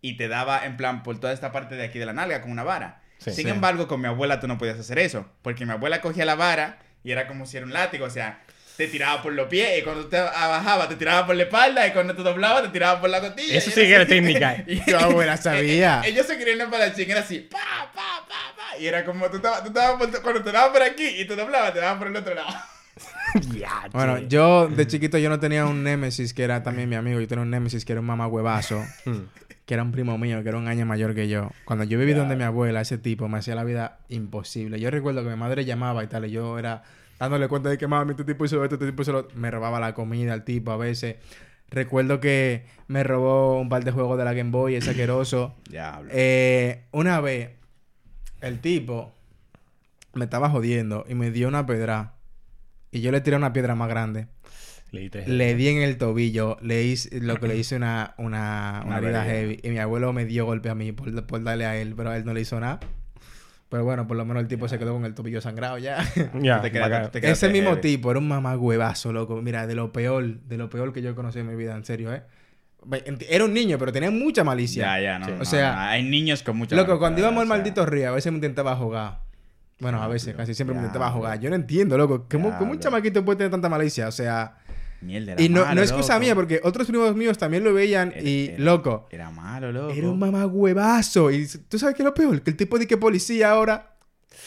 y 0.00 0.16
te 0.16 0.28
daba 0.28 0.64
en 0.64 0.76
plan 0.76 1.02
por 1.02 1.18
toda 1.20 1.32
esta 1.32 1.52
parte 1.52 1.74
de 1.76 1.84
aquí 1.84 1.98
de 1.98 2.06
la 2.06 2.12
nalga 2.14 2.40
con 2.42 2.50
una 2.50 2.62
vara. 2.64 3.02
Sí. 3.18 3.30
Sin 3.32 3.44
Sí. 3.44 3.50
embargo, 3.50 3.86
con 3.86 4.00
mi 4.00 4.08
abuela 4.08 4.40
tú 4.40 4.48
no 4.48 4.58
podías 4.58 4.78
hacer 4.80 4.98
eso, 4.98 5.26
porque 5.42 5.64
mi 5.66 5.72
abuela 5.72 6.00
cogía 6.00 6.24
la 6.24 6.34
vara 6.34 6.78
y 7.04 7.12
era 7.12 7.28
como 7.28 7.46
si 7.46 7.56
era 7.58 7.66
un 7.66 7.72
látigo, 7.72 8.06
o 8.06 8.10
sea, 8.10 8.40
te 8.76 8.88
tiraba 8.88 9.22
por 9.22 9.32
los 9.32 9.48
pies 9.48 9.78
y 9.78 9.82
cuando 9.82 10.06
te 10.06 10.18
bajaba 10.20 10.88
te 10.88 10.96
tiraba 10.96 11.26
por 11.26 11.36
la 11.36 11.42
espalda 11.44 11.86
y 11.86 11.92
cuando 11.92 12.14
te 12.14 12.22
doblaba 12.22 12.62
te 12.62 12.68
tiraba 12.68 13.00
por 13.00 13.10
la 13.10 13.20
costilla. 13.20 13.54
Eso 13.56 13.70
sí 13.70 13.80
que 13.82 13.94
era 13.94 14.06
técnica. 14.06 14.62
Y- 14.66 14.80
Tu 14.80 14.96
abuela 14.96 15.36
sabía. 15.36 16.00
Ellos 16.06 16.26
se 16.26 16.38
querían 16.38 16.70
para 16.70 16.86
el 16.86 17.00
era 17.00 17.20
así, 17.20 17.40
pa, 17.40 17.58
pa, 17.94 18.26
pa, 18.28 18.56
pa. 18.56 18.78
y 18.78 18.86
era 18.86 19.04
como 19.04 19.28
tú 19.30 19.36
estabas, 19.36 19.62
tú 19.62 19.68
estabas 19.68 19.98
por- 19.98 20.22
cuando 20.22 20.42
te 20.42 20.52
dabas 20.52 20.70
por 20.70 20.82
aquí 20.82 21.06
y 21.06 21.24
tú 21.26 21.36
doblabas, 21.36 21.72
te 21.74 21.80
dabas 21.80 21.98
por 21.98 22.06
el 22.08 22.16
otro 22.16 22.34
lado. 22.34 22.48
Ya, 23.58 23.88
Bueno, 23.92 24.18
yo 24.18 24.68
de 24.68 24.86
chiquito 24.86 25.16
yo 25.16 25.30
no 25.30 25.40
tenía 25.40 25.64
un 25.64 25.82
némesis 25.82 26.34
que 26.34 26.42
era 26.44 26.62
también 26.62 26.88
mi 26.90 26.96
amigo. 26.96 27.18
Yo 27.18 27.26
tenía 27.26 27.42
un 27.42 27.50
némesis 27.50 27.84
que 27.86 27.92
era 27.92 28.00
un 28.00 28.06
mamá 28.06 28.26
huevazo. 28.26 28.84
que 29.64 29.72
era 29.74 29.82
un 29.82 29.90
primo 29.90 30.18
mío, 30.18 30.42
que 30.42 30.50
era 30.50 30.58
un 30.58 30.68
año 30.68 30.84
mayor 30.84 31.14
que 31.14 31.28
yo. 31.28 31.50
Cuando 31.64 31.84
yo 31.84 31.98
viví 31.98 32.12
donde 32.12 32.36
mi 32.36 32.44
abuela, 32.44 32.82
ese 32.82 32.98
tipo 32.98 33.28
me 33.28 33.38
hacía 33.38 33.54
la 33.54 33.64
vida 33.64 33.98
imposible. 34.08 34.78
Yo 34.80 34.90
recuerdo 34.90 35.22
que 35.24 35.30
mi 35.30 35.36
madre 35.36 35.64
llamaba 35.64 36.04
y 36.04 36.08
tal, 36.08 36.26
y 36.26 36.30
yo 36.30 36.58
era 36.58 36.82
dándole 37.18 37.48
cuenta 37.48 37.68
de 37.68 37.78
que 37.78 37.86
mami, 37.86 38.12
este 38.12 38.24
tipo 38.24 38.44
hizo 38.44 38.62
esto, 38.62 38.74
este 38.76 38.86
tipo 38.86 39.02
hizo 39.02 39.12
lo 39.12 39.18
otro. 39.20 39.38
Me 39.38 39.50
robaba 39.50 39.78
la 39.80 39.94
comida 39.94 40.32
al 40.32 40.44
tipo 40.44 40.70
a 40.70 40.76
veces. 40.76 41.16
Recuerdo 41.70 42.20
que 42.20 42.66
me 42.88 43.02
robó 43.02 43.58
un 43.60 43.68
par 43.68 43.82
de 43.84 43.92
juegos 43.92 44.18
de 44.18 44.24
la 44.24 44.34
Game 44.34 44.50
Boy, 44.50 44.74
ese 44.74 44.90
asqueroso. 44.90 45.54
Diablo. 45.70 46.10
Eh, 46.12 46.84
una 46.92 47.20
vez, 47.20 47.50
el 48.40 48.60
tipo 48.60 49.14
me 50.14 50.24
estaba 50.24 50.50
jodiendo 50.50 51.04
y 51.08 51.14
me 51.14 51.30
dio 51.30 51.48
una 51.48 51.64
pedra. 51.64 52.14
Y 52.90 53.00
yo 53.00 53.10
le 53.10 53.22
tiré 53.22 53.36
una 53.36 53.52
piedra 53.54 53.74
más 53.74 53.88
grande. 53.88 54.26
Le 54.90 55.00
di 55.00 55.08
tres. 55.08 55.26
Le 55.26 55.54
di 55.54 55.68
en 55.68 55.78
el 55.80 55.96
tobillo, 55.96 56.58
le 56.60 56.82
hice, 56.82 57.18
lo 57.22 57.36
que 57.40 57.48
le 57.48 57.56
hice 57.56 57.76
una, 57.76 58.14
una, 58.18 58.82
una 58.86 58.98
Una 58.98 59.08
herida. 59.08 59.24
heavy. 59.24 59.60
Y 59.62 59.70
mi 59.70 59.78
abuelo 59.78 60.12
me 60.12 60.26
dio 60.26 60.44
golpe 60.44 60.68
a 60.68 60.74
mí 60.74 60.92
por, 60.92 61.26
por 61.26 61.42
darle 61.42 61.64
a 61.64 61.78
él, 61.78 61.94
pero 61.96 62.10
a 62.10 62.16
él 62.18 62.26
no 62.26 62.34
le 62.34 62.42
hizo 62.42 62.60
nada. 62.60 62.80
Pero 63.72 63.84
bueno, 63.84 64.06
por 64.06 64.18
lo 64.18 64.24
menos 64.26 64.42
el 64.42 64.48
tipo 64.48 64.68
se 64.68 64.78
quedó 64.78 64.92
con 64.92 65.04
el 65.06 65.14
tobillo 65.14 65.40
sangrado 65.40 65.78
ya. 65.78 65.96
Ya, 66.40 66.60
Te 66.62 66.70
quedaste- 66.70 66.80
bacán. 66.80 67.10
te 67.10 67.20
quedaste 67.22 67.46
Ese 67.46 67.48
mismo 67.48 67.78
tipo 67.78 68.10
era 68.10 68.20
un 68.20 68.28
mamá 68.28 68.54
huevazo, 68.56 69.12
loco. 69.14 69.40
Mira, 69.40 69.66
de 69.66 69.74
lo 69.74 69.92
peor, 69.92 70.40
de 70.40 70.58
lo 70.58 70.68
peor 70.68 70.92
que 70.92 71.00
yo 71.00 71.10
he 71.10 71.14
conocido 71.14 71.40
en 71.40 71.48
mi 71.48 71.56
vida, 71.56 71.74
en 71.74 71.84
serio, 71.84 72.12
¿eh? 72.12 72.22
Era 73.30 73.44
un 73.46 73.54
niño, 73.54 73.78
pero 73.78 73.90
tenía 73.90 74.10
mucha 74.10 74.44
malicia. 74.44 74.98
Ya, 74.98 75.00
ya, 75.00 75.18
no, 75.18 75.24
Sí. 75.26 75.32
no, 75.36 75.40
O 75.40 75.44
sea, 75.46 75.72
no, 75.74 75.80
hay 75.80 76.02
niños 76.02 76.42
con 76.42 76.56
mucha 76.56 76.76
Loco, 76.76 76.88
malicia, 76.88 76.98
cuando 77.00 77.20
íbamos 77.20 77.40
al 77.40 77.46
o 77.46 77.48
sea, 77.48 77.56
maldito 77.56 77.86
río, 77.86 78.08
a 78.08 78.12
veces 78.12 78.30
me 78.30 78.36
intentaba 78.36 78.76
jugar. 78.76 79.20
Bueno, 79.80 79.96
a 79.96 80.00
Diablo, 80.02 80.12
veces, 80.12 80.34
casi 80.36 80.54
siempre 80.54 80.74
me 80.74 80.80
intentaba 80.82 81.10
jugar. 81.10 81.40
Yo 81.40 81.48
no 81.48 81.56
entiendo, 81.56 81.96
loco. 81.96 82.26
¿Cómo, 82.30 82.56
cómo 82.58 82.72
un 82.72 82.78
chamaquito 82.78 83.24
puede 83.24 83.38
tener 83.38 83.50
tanta 83.50 83.68
malicia? 83.68 84.06
O 84.06 84.12
sea... 84.12 84.58
Mierda, 85.02 85.32
era 85.32 85.42
Y 85.42 85.48
no, 85.48 85.62
malo, 85.62 85.74
no 85.74 85.82
es 85.82 85.92
cosa 85.92 86.14
loco. 86.14 86.20
mía, 86.24 86.34
porque 86.34 86.60
otros 86.62 86.86
primos 86.86 87.14
míos 87.16 87.36
también 87.38 87.64
lo 87.64 87.74
veían 87.74 88.12
Era- 88.12 88.22
y, 88.22 88.48
era- 88.48 88.58
loco, 88.64 89.06
Era 89.10 89.30
malo, 89.30 89.72
loco. 89.72 89.92
era 89.92 90.08
un 90.08 90.18
mamá 90.18 90.46
huevazo. 90.46 91.30
Y 91.30 91.46
tú 91.68 91.78
sabes 91.78 91.94
qué 91.94 92.02
es 92.02 92.06
lo 92.06 92.14
peor, 92.14 92.40
que 92.42 92.50
el 92.50 92.56
tipo 92.56 92.78
de 92.78 92.86
que 92.86 92.96
policía 92.96 93.50
ahora... 93.50 93.96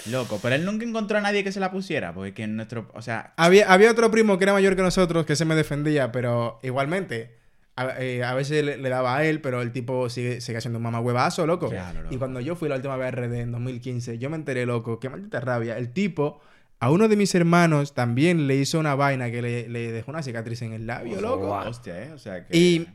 Loco, 0.10 0.40
pero 0.42 0.56
él 0.56 0.66
nunca 0.66 0.86
encontró 0.86 1.18
a 1.18 1.22
nadie 1.22 1.44
que 1.44 1.52
se 1.52 1.60
la 1.60 1.72
pusiera, 1.72 2.14
porque 2.14 2.34
que 2.34 2.44
en 2.44 2.56
nuestro, 2.56 2.90
o 2.94 3.02
sea, 3.02 3.34
Había, 3.38 3.72
había 3.72 3.90
otro 3.92 4.10
primo 4.12 4.38
que 4.38 4.44
era 4.46 4.54
mayor 4.54 4.76
que 4.76 4.82
nosotros 4.82 5.26
que 5.26 5.36
se 5.36 5.46
me 5.46 5.56
defendía, 5.56 6.12
pero 6.12 6.60
igualmente... 6.64 7.44
A, 7.78 8.02
eh, 8.02 8.24
a 8.24 8.34
veces 8.34 8.64
le, 8.64 8.78
le 8.78 8.88
daba 8.88 9.18
a 9.18 9.26
él, 9.26 9.42
pero 9.42 9.62
el 9.62 9.74
tipo 9.74 10.10
sigue, 10.10 10.40
sigue 10.40 10.62
siendo 10.62 10.78
un 10.80 10.84
mamá 10.84 11.02
huevazo, 11.02 11.46
loco. 11.46 11.70
Claro, 11.70 12.04
loco. 12.04 12.16
Y 12.16 12.18
cuando 12.18 12.40
yo 12.40 12.56
fui 12.56 12.70
la 12.70 12.76
última 12.76 12.96
vez 12.96 13.08
a 13.08 13.12
RD 13.12 13.34
en 13.42 13.52
2015, 13.52 14.18
yo 14.18 14.30
me 14.30 14.38
enteré, 14.38 14.66
loco, 14.66 14.98
qué 14.98 15.10
maldita 15.10 15.42
rabia. 15.42 15.78
El 15.78 15.92
tipo, 15.92 16.40
a 16.80 16.92
uno 16.92 17.08
de 17.08 17.16
mis 17.16 17.34
hermanos 17.36 17.94
también 17.94 18.48
le 18.48 18.56
hizo 18.58 18.80
una 18.80 18.96
vaina 18.96 19.32
que 19.32 19.42
le, 19.42 19.70
le 19.70 19.92
dejó 19.92 20.12
una 20.12 20.22
cicatriz 20.24 20.62
en 20.62 20.74
el 20.74 20.86
labio, 20.88 21.22
loco. 21.22 21.52
hostia, 21.52 22.04
eh, 22.04 22.12
o 22.12 22.18
sea 22.18 22.46
que 22.46 22.58
Y, 22.58 22.88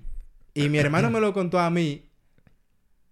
y 0.54 0.68
mi 0.68 0.78
hermano 0.78 1.10
me 1.10 1.20
lo 1.20 1.32
contó 1.32 1.58
a 1.58 1.70
mí 1.70 2.06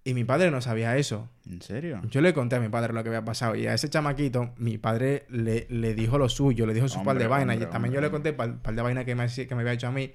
y 0.05 0.15
mi 0.15 0.25
padre 0.25 0.51
no 0.51 0.61
sabía 0.63 0.97
eso. 0.97 1.29
¿En 1.51 1.61
serio? 1.63 2.01
Yo 2.11 2.21
le 2.21 2.33
conté 2.33 2.57
a 2.57 2.61
mi 2.61 2.69
padre 2.69 2.93
lo 2.93 3.03
que 3.03 3.09
había 3.09 3.25
pasado 3.25 3.55
y 3.57 3.67
a 3.67 3.75
ese 3.75 3.89
chamaquito 3.91 4.55
mi 4.57 4.79
padre 4.79 5.27
le, 5.29 5.67
le 5.71 5.95
dijo 5.95 6.19
lo 6.19 6.29
suyo, 6.29 6.67
le 6.67 6.75
dijo 6.75 6.89
su 6.89 7.03
par 7.03 7.19
de 7.19 7.25
Hombre, 7.25 7.29
vainas 7.29 7.55
y 7.57 7.59
hombre, 7.59 7.73
también 7.73 7.95
yo 7.95 8.01
le 8.01 8.07
hombre. 8.07 8.19
conté 8.19 8.33
par, 8.33 8.63
par 8.63 8.75
de 8.75 8.83
vainas 8.83 9.05
que 9.05 9.15
me, 9.15 9.27
que 9.29 9.55
me 9.55 9.61
había 9.63 9.73
hecho 9.75 9.89
a 9.89 9.93
mí. 9.93 10.13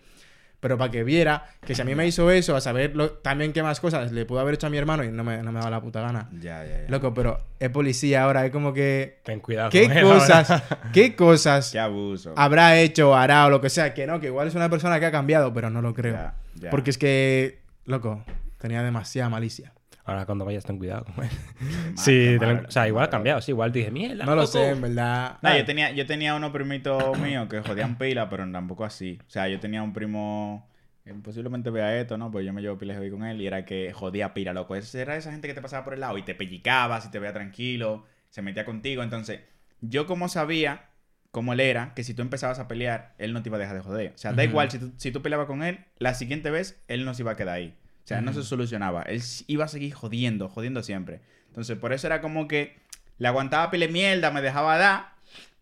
Pero 0.64 0.78
para 0.78 0.90
que 0.90 1.04
viera 1.04 1.46
que 1.66 1.76
si 1.76 1.82
a 1.82 1.86
mí 1.86 1.94
me 1.94 2.08
hizo 2.08 2.32
eso, 2.32 2.56
a 2.56 2.62
saber 2.62 2.96
lo- 2.96 3.12
también 3.12 3.52
qué 3.52 3.62
más 3.62 3.82
cosas 3.82 4.14
le 4.14 4.26
pudo 4.26 4.40
haber 4.40 4.54
hecho 4.56 4.68
a 4.68 4.70
mi 4.70 4.78
hermano 4.78 5.04
y 5.04 5.12
no 5.12 5.22
me, 5.26 5.44
no 5.44 5.52
me 5.52 5.60
daba 5.60 5.70
la 5.70 5.82
puta 5.82 6.00
gana. 6.00 6.30
Ya, 6.40 6.66
ya, 6.66 6.84
ya. 6.84 6.86
Loco, 6.88 7.14
pero 7.14 7.42
es 7.60 7.70
policía 7.70 8.24
ahora, 8.24 8.46
es 8.46 8.52
como 8.54 8.74
que... 8.74 9.20
Ten 9.26 9.42
cuidado 9.42 9.70
¿Qué 9.70 9.84
con 9.90 9.98
él 9.98 10.04
cosas, 10.06 10.50
ahora. 10.50 10.80
qué 10.94 11.16
cosas 11.18 11.70
Qué 11.74 11.80
abuso. 11.80 12.34
habrá 12.38 12.80
hecho 12.80 13.12
o 13.12 13.14
hará 13.14 13.46
o 13.46 13.50
lo 13.50 13.60
que 13.60 13.70
sea? 13.70 13.94
Que 13.94 14.08
no, 14.08 14.22
que 14.22 14.28
igual 14.28 14.48
es 14.48 14.56
una 14.56 14.70
persona 14.70 15.00
que 15.02 15.06
ha 15.06 15.12
cambiado, 15.12 15.54
pero 15.54 15.70
no 15.70 15.82
lo 15.82 15.94
creo. 15.94 16.14
Ya, 16.14 16.34
ya. 16.56 16.70
Porque 16.70 16.92
es 16.92 16.98
que, 16.98 17.60
loco, 17.86 18.24
tenía 18.58 18.82
demasiada 18.84 19.28
malicia. 19.30 19.74
Ahora 20.06 20.26
cuando 20.26 20.44
vayas 20.44 20.66
ten 20.66 20.78
cuidado 20.78 21.06
con 21.06 21.24
él. 21.24 21.32
Mal, 21.62 21.98
sí, 21.98 22.36
te 22.38 22.46
lo- 22.46 22.68
o 22.68 22.72
sea, 22.72 22.88
igual 22.88 23.06
ha 23.06 23.10
cambiado. 23.10 23.42
Sí, 23.42 23.52
igual 23.52 23.72
te 23.72 23.80
dije, 23.80 23.92
mierda. 23.92 24.26
No 24.26 24.36
lo 24.36 24.42
loco". 24.42 24.52
sé, 24.52 24.70
en 24.70 24.82
verdad. 24.82 25.38
No, 25.42 25.58
yo 25.58 25.64
tenía, 25.66 25.92
yo 25.92 26.06
tenía 26.06 26.36
unos 26.36 26.52
primitos 26.52 27.18
míos 27.20 27.48
que 27.50 27.62
jodían 27.62 27.98
pila, 27.98 28.30
pero 28.30 28.50
tampoco 28.52 28.84
así. 28.84 29.20
O 29.26 29.30
sea, 29.30 29.48
yo 29.48 29.60
tenía 29.60 29.82
un 29.82 29.94
primo, 29.94 30.70
que 31.06 31.14
posiblemente 31.14 31.70
vea 31.70 31.98
esto, 32.00 32.18
¿no? 32.18 32.32
Pues 32.32 32.46
yo 32.46 32.52
me 32.52 32.62
llevo 32.62 32.78
pila 32.78 32.94
heavy 32.96 33.12
con 33.12 33.24
él 33.24 33.42
y 33.42 33.48
era 33.48 33.64
que 33.66 33.94
jodía 33.94 34.34
pila, 34.34 34.52
loco. 34.54 34.76
Era 34.76 35.16
esa 35.16 35.32
gente 35.32 35.48
que 35.48 35.54
te 35.54 35.62
pasaba 35.62 35.86
por 35.86 35.94
el 35.94 36.02
lado 36.02 36.18
y 36.18 36.24
te 36.24 36.36
pellicaba, 36.36 37.00
si 37.00 37.10
te 37.10 37.20
veía 37.20 37.34
tranquilo, 37.34 38.06
se 38.30 38.42
metía 38.42 38.66
contigo. 38.66 39.04
Entonces, 39.04 39.40
yo 39.80 40.06
como 40.06 40.28
sabía 40.28 40.90
cómo 41.32 41.54
él 41.54 41.62
era, 41.62 41.94
que 41.96 42.04
si 42.04 42.14
tú 42.14 42.22
empezabas 42.22 42.60
a 42.60 42.68
pelear, 42.68 43.16
él 43.18 43.34
no 43.34 43.42
te 43.42 43.50
iba 43.50 43.58
a 43.58 43.60
dejar 43.60 43.76
de 43.76 43.82
joder. 43.82 44.12
O 44.16 44.18
sea, 44.18 44.34
da 44.34 44.44
igual, 44.44 44.70
si 44.70 44.80
tú, 44.80 44.92
si 44.98 45.12
tú 45.12 45.22
peleabas 45.22 45.48
con 45.48 45.64
él, 45.64 45.80
la 45.98 46.14
siguiente 46.14 46.52
vez, 46.52 46.84
él 46.88 47.06
no 47.06 47.14
se 47.14 47.24
iba 47.24 47.32
a 47.32 47.36
quedar 47.36 47.56
ahí. 47.56 47.76
O 48.04 48.08
sea, 48.08 48.22
no 48.22 48.34
se 48.34 48.44
solucionaba. 48.44 49.04
Él 49.04 49.22
iba 49.48 49.66
a 49.66 49.68
seguir 49.70 49.94
jodiendo, 49.94 50.50
jodiendo 50.50 50.84
siempre. 50.84 51.22
Entonces, 51.48 51.78
por 51.78 51.94
eso 51.94 52.08
era 52.08 52.20
como 52.20 52.48
que 52.48 52.76
le 53.18 53.28
aguantaba 53.28 53.72
pile 53.72 53.88
mierda, 53.88 54.32
me 54.32 54.42
dejaba 54.42 54.78
dar. 54.78 55.14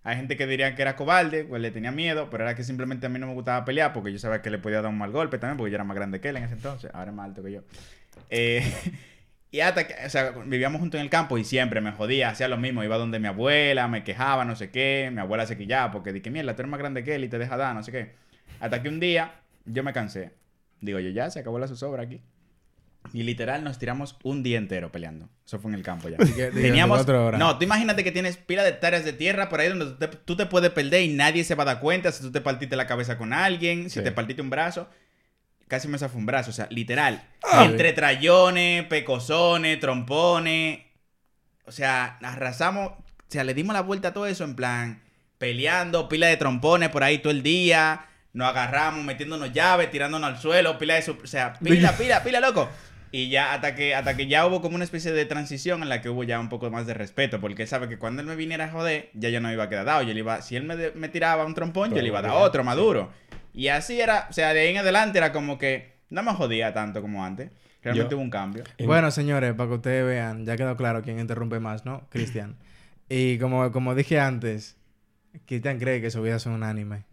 Hay 0.04 0.16
gente 0.16 0.36
que 0.36 0.48
diría 0.48 0.74
que 0.74 0.82
era 0.82 0.96
cobarde, 0.96 1.44
pues 1.44 1.62
le 1.62 1.70
tenía 1.70 1.92
miedo, 1.92 2.30
pero 2.32 2.44
era 2.44 2.56
que 2.56 2.64
simplemente 2.64 3.06
a 3.06 3.10
mí 3.10 3.20
no 3.20 3.28
me 3.28 3.34
gustaba 3.34 3.64
pelear 3.66 3.94
porque 3.94 4.12
yo 4.12 4.18
sabía 4.18 4.42
que 4.42 4.50
le 4.50 4.58
podía 4.58 4.82
dar 4.82 4.90
un 4.90 4.98
mal 4.98 5.12
golpe 5.12 5.38
también, 5.38 5.58
porque 5.58 5.70
yo 5.70 5.76
era 5.76 5.84
más 5.84 5.96
grande 5.96 6.20
que 6.20 6.30
él 6.30 6.38
en 6.38 6.46
ese 6.46 6.56
entonces, 6.56 6.90
ahora 6.94 7.12
es 7.12 7.16
más 7.16 7.26
alto 7.28 7.44
que 7.44 7.52
yo. 7.52 7.62
Eh, 8.32 8.64
y 9.52 9.60
hasta 9.60 9.86
que, 9.86 9.94
o 10.04 10.10
sea, 10.10 10.32
vivíamos 10.46 10.82
juntos 10.82 10.98
en 10.98 11.04
el 11.04 11.12
campo 11.12 11.38
y 11.38 11.44
siempre 11.44 11.82
me 11.82 11.92
jodía, 11.92 12.30
hacía 12.30 12.48
lo 12.48 12.58
mismo, 12.58 12.84
iba 12.84 12.98
donde 12.98 13.20
mi 13.20 13.28
abuela, 13.28 13.88
me 13.88 14.04
quejaba, 14.04 14.44
no 14.44 14.56
sé 14.56 14.72
qué, 14.72 15.12
mi 15.14 15.20
abuela 15.20 15.46
se 15.46 15.56
quillaba 15.56 15.92
porque 15.92 16.12
dije, 16.12 16.32
mierda, 16.32 16.56
tú 16.56 16.64
eres 16.64 16.72
más 16.72 16.80
grande 16.80 17.04
que 17.04 17.14
él 17.14 17.24
y 17.24 17.30
te 17.30 17.38
deja 17.38 17.56
dar, 17.56 17.76
no 17.76 17.84
sé 17.84 17.92
qué. 17.92 18.14
Hasta 18.60 18.82
que 18.82 18.90
un 18.90 19.00
día 19.00 19.36
yo 19.66 19.84
me 19.84 19.94
cansé. 19.94 20.32
Digo 20.80 21.00
yo, 21.00 21.12
ya, 21.12 21.30
se 21.30 21.42
acabó 21.42 21.60
la 21.60 21.68
zozobra 21.68 22.02
aquí. 22.04 22.22
Y 23.14 23.24
literal 23.24 23.64
nos 23.64 23.78
tiramos 23.78 24.16
un 24.24 24.42
día 24.44 24.58
entero 24.58 24.92
peleando. 24.92 25.28
Eso 25.46 25.60
fue 25.60 25.70
en 25.72 25.76
el 25.76 25.84
campo 25.84 26.08
ya. 26.08 26.18
Teníamos... 26.52 27.06
No, 27.08 27.58
tú 27.58 27.64
imagínate 27.66 28.04
que 28.04 28.12
tienes 28.12 28.38
pila 28.38 28.64
de 28.64 28.70
hectáreas 28.70 29.04
de 29.04 29.12
tierra 29.14 29.50
por 29.50 29.60
ahí 29.60 29.70
donde 29.70 29.86
tú 29.86 29.96
te, 29.98 30.08
tú 30.08 30.36
te 30.38 30.46
puedes 30.46 30.70
perder 30.72 31.02
y 31.02 31.10
nadie 31.10 31.44
se 31.44 31.56
va 31.56 31.64
a 31.64 31.66
dar 31.66 31.80
cuenta 31.82 32.12
si 32.12 32.22
tú 32.24 32.32
te 32.32 32.40
partiste 32.42 32.76
la 32.76 32.88
cabeza 32.88 33.18
con 33.18 33.34
alguien, 33.34 33.90
si 33.90 34.00
Sí. 34.00 34.04
te 34.04 34.12
partiste 34.12 34.42
un 34.42 34.50
brazo. 34.50 34.88
Casi 35.68 35.88
me 35.88 35.98
zafó 35.98 36.18
un 36.18 36.26
brazo, 36.26 36.52
o 36.52 36.54
sea, 36.54 36.68
literal. 36.70 37.24
Ah. 37.44 37.66
Entre 37.66 37.92
trayones, 37.94 38.86
pecosones, 38.86 39.80
trompones. 39.80 40.80
O 41.66 41.72
sea, 41.72 42.18
arrasamos. 42.22 42.92
O 42.92 43.04
sea, 43.28 43.44
le 43.44 43.54
dimos 43.54 43.74
la 43.74 43.82
vuelta 43.82 44.10
a 44.10 44.14
todo 44.14 44.28
eso 44.28 44.44
en 44.44 44.56
plan 44.56 45.02
peleando, 45.38 46.08
pila 46.08 46.28
de 46.28 46.38
trompones 46.38 46.90
por 46.90 47.04
ahí 47.04 47.18
todo 47.18 47.32
el 47.32 47.42
día. 47.44 48.06
Nos 48.34 48.48
agarramos, 48.48 49.04
metiéndonos 49.04 49.52
llaves, 49.52 49.90
tirándonos 49.92 50.30
al 50.30 50.38
suelo, 50.40 50.78
pila 50.78 50.94
de... 50.96 51.02
su- 51.02 51.18
O 51.22 51.28
sea, 51.28 51.54
pila, 51.54 51.92
pila, 51.98 52.24
pila, 52.24 52.40
loco. 52.40 52.70
Y 53.14 53.30
ya 53.30 53.54
hasta 53.54 53.76
que, 53.76 53.94
hasta 53.94 54.16
que 54.16 54.28
ya 54.28 54.46
hubo 54.46 54.62
como 54.62 54.76
una 54.76 54.86
especie 54.86 55.12
de 55.12 55.26
transición 55.26 55.84
en 55.84 55.90
la 55.90 56.02
que 56.02 56.10
hubo 56.10 56.24
ya 56.24 56.40
un 56.40 56.48
poco 56.48 56.70
más 56.72 56.88
de 56.88 56.94
respeto, 56.94 57.42
porque 57.42 57.64
él 57.64 57.68
sabe 57.68 57.90
que 57.90 57.98
cuando 57.98 58.22
él 58.22 58.28
me 58.28 58.36
viniera 58.38 58.66
a 58.66 58.70
joder, 58.70 59.10
ya 59.14 59.28
yo 59.30 59.42
no 59.42 59.50
me 59.50 59.54
iba 59.54 59.66
a 59.66 59.70
quedar 59.70 59.86
dado. 59.86 60.04
Yo 60.04 60.14
le 60.14 60.20
iba, 60.20 60.42
si 60.42 60.56
él 60.56 60.64
me, 60.64 60.78
de- 60.78 60.92
me 60.94 61.10
tiraba 61.10 61.46
un 61.46 61.54
trompón, 61.54 61.90
yo 61.94 62.02
le 62.02 62.08
iba 62.08 62.20
a 62.20 62.22
dar 62.22 62.32
otro 62.34 62.64
maduro. 62.64 63.12
Y 63.54 63.68
así 63.68 64.00
era, 64.00 64.28
o 64.30 64.34
sea, 64.34 64.54
de 64.54 64.62
ahí 64.62 64.70
en 64.70 64.78
adelante 64.78 65.18
era 65.18 65.34
como 65.34 65.58
que 65.58 65.92
no 66.10 66.24
me 66.24 66.32
jodía 66.34 66.74
tanto 66.74 67.02
como 67.02 67.26
antes. 67.26 67.52
Realmente 67.84 68.12
Yo- 68.12 68.18
hubo 68.18 68.24
un 68.24 68.30
cambio. 68.30 68.64
Bueno, 68.80 69.12
señores, 69.12 69.54
para 69.56 69.68
que 69.70 69.76
ustedes 69.76 70.06
vean, 70.06 70.46
ya 70.46 70.56
quedó 70.56 70.78
claro 70.78 71.02
quién 71.02 71.20
interrumpe 71.20 71.60
más, 71.60 71.86
¿no? 71.86 72.08
Cristian. 72.10 72.56
Y 73.14 73.40
como, 73.40 73.74
como 73.74 73.94
dije 73.94 74.22
antes, 74.22 74.78
Cristian 75.46 75.80
cree 75.80 76.00
que 76.00 76.10
su 76.12 76.22
vida 76.22 76.38
es 76.38 76.46
un 76.46 76.64
anime. 76.64 77.04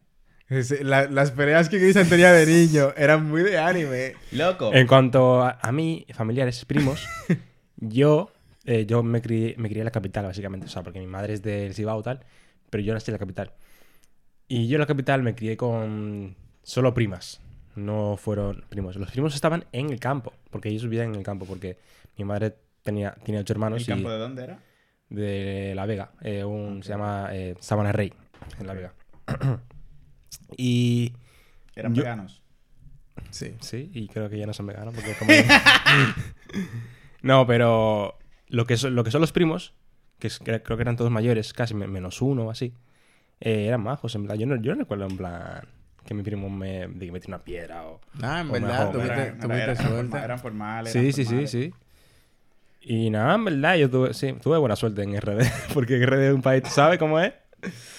La- 0.82 1.08
las 1.08 1.30
peleas 1.32 1.68
que 1.68 1.78
Cristian 1.78 2.08
tenía 2.08 2.32
de 2.32 2.46
niño 2.46 2.92
eran 2.96 3.28
muy 3.28 3.42
de 3.42 3.58
anime. 3.58 4.14
Loco. 4.32 4.72
En 4.72 4.86
cuanto 4.86 5.42
a, 5.42 5.58
a 5.60 5.72
mí, 5.72 6.06
familiares, 6.14 6.64
primos, 6.64 7.06
yo, 7.76 8.32
eh, 8.64 8.86
yo 8.86 9.02
me 9.02 9.20
crié, 9.20 9.54
me 9.58 9.68
crié 9.68 9.82
en 9.82 9.84
la 9.86 9.90
capital, 9.90 10.24
básicamente. 10.24 10.66
O 10.66 10.70
sea, 10.70 10.82
porque 10.82 11.00
mi 11.00 11.06
madre 11.06 11.34
es 11.34 11.42
del 11.42 11.74
Cibao 11.74 12.02
tal, 12.02 12.20
pero 12.70 12.82
yo 12.82 12.94
nací 12.94 13.10
en 13.10 13.14
la 13.14 13.18
capital. 13.18 13.52
Y 14.48 14.68
yo 14.68 14.76
en 14.76 14.80
la 14.80 14.86
capital 14.86 15.22
me 15.22 15.34
crié 15.34 15.56
con 15.58 16.34
solo 16.62 16.94
primas. 16.94 17.40
No 17.76 18.16
fueron 18.16 18.64
primos. 18.70 18.96
Los 18.96 19.10
primos 19.10 19.34
estaban 19.34 19.66
en 19.72 19.90
el 19.90 20.00
campo, 20.00 20.32
porque 20.50 20.70
ellos 20.70 20.84
vivían 20.84 21.10
en 21.10 21.16
el 21.16 21.22
campo, 21.22 21.44
porque 21.44 21.76
mi 22.16 22.24
madre 22.24 22.54
tenía, 22.82 23.14
tenía 23.22 23.42
ocho 23.42 23.52
hermanos 23.52 23.82
¿El 23.82 23.82
y 23.82 23.86
campo 23.86 24.10
de 24.10 24.18
dónde 24.18 24.44
era? 24.44 24.58
de 25.10 25.74
La 25.76 25.84
Vega. 25.86 26.12
eh, 26.22 26.42
un, 26.44 26.82
Se 26.82 26.88
llama 26.88 27.28
eh, 27.32 27.54
Sabana 27.60 27.92
Rey, 27.92 28.12
en 28.58 28.66
La 28.66 28.72
Vega. 28.72 28.94
y 30.56 31.12
Eran 31.74 31.94
Yo- 31.94 32.02
veganos. 32.02 32.42
Sí. 33.30 33.54
Sí, 33.60 33.90
y 33.92 34.08
creo 34.08 34.28
que 34.30 34.38
ya 34.38 34.46
no 34.46 34.52
son 34.54 34.66
veganos 34.66 34.94
porque 34.94 35.12
como... 35.18 35.30
no, 37.22 37.46
pero 37.46 38.16
lo 38.48 38.64
que, 38.66 38.76
son, 38.76 38.94
lo 38.94 39.04
que 39.04 39.10
son 39.10 39.20
los 39.20 39.32
primos, 39.32 39.74
que 40.18 40.28
es- 40.28 40.38
que 40.38 40.62
creo 40.62 40.76
que 40.76 40.82
eran 40.82 40.96
todos 40.96 41.10
mayores, 41.10 41.52
casi 41.52 41.74
me- 41.74 41.86
menos 41.88 42.22
uno 42.22 42.46
o 42.46 42.50
así, 42.50 42.72
eh, 43.40 43.66
eran 43.66 43.82
majos, 43.82 44.14
en 44.14 44.24
plan. 44.26 44.38
Yo 44.38 44.46
no, 44.46 44.56
yo 44.56 44.72
no 44.74 44.80
recuerdo 44.80 45.06
en 45.06 45.16
plan 45.16 45.62
que 46.06 46.14
mi 46.14 46.22
primo 46.22 46.48
me, 46.48 46.88
de 46.88 47.10
que 47.10 47.22
una 47.28 47.38
piedra 47.44 47.86
o... 47.86 48.00
Ah, 48.22 48.40
en 48.40 48.48
O 48.48 48.52
verdad, 48.52 48.90
tuviste, 48.90 49.76
suerte. 49.76 50.16
eran 50.18 50.38
formales. 50.38 50.92
Sí, 50.92 50.98
eran 51.00 51.12
sí, 51.12 51.22
sí, 51.22 51.24
formales. 51.24 51.50
sí. 51.50 51.72
Y 52.80 53.10
nada, 53.10 53.34
en 53.34 53.44
verdad, 53.44 53.76
yo 53.76 53.90
tuve, 53.90 54.14
sí, 54.14 54.32
tuve 54.42 54.56
buena 54.58 54.74
suerte 54.76 55.02
en 55.02 55.14
RD. 55.20 55.42
Porque 55.74 56.04
RD 56.06 56.28
es 56.28 56.34
un 56.34 56.42
país, 56.42 56.62
¿tú 56.62 56.70
sabes 56.70 56.98
cómo 56.98 57.20
es? 57.20 57.34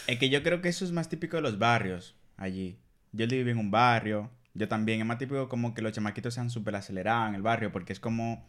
Es 0.08 0.18
que 0.18 0.30
yo 0.30 0.42
creo 0.42 0.62
que 0.62 0.70
eso 0.70 0.86
es 0.86 0.92
más 0.92 1.10
típico 1.10 1.36
de 1.38 1.44
los 1.44 1.60
barrios 1.60 2.16
allí. 2.40 2.80
Yo 3.12 3.28
viví 3.28 3.52
en 3.52 3.58
un 3.58 3.72
barrio. 3.72 4.30
Yo 4.54 4.68
también. 4.68 5.00
Es 5.00 5.06
más 5.06 5.18
típico 5.18 5.48
como 5.50 5.74
que 5.74 5.82
los 5.82 5.92
chamaquitos 5.94 6.34
sean 6.34 6.50
súper 6.50 6.76
acelerados 6.76 7.30
en 7.30 7.36
el 7.36 7.42
barrio. 7.42 7.72
Porque 7.72 7.94
es 7.94 8.00
como 8.00 8.48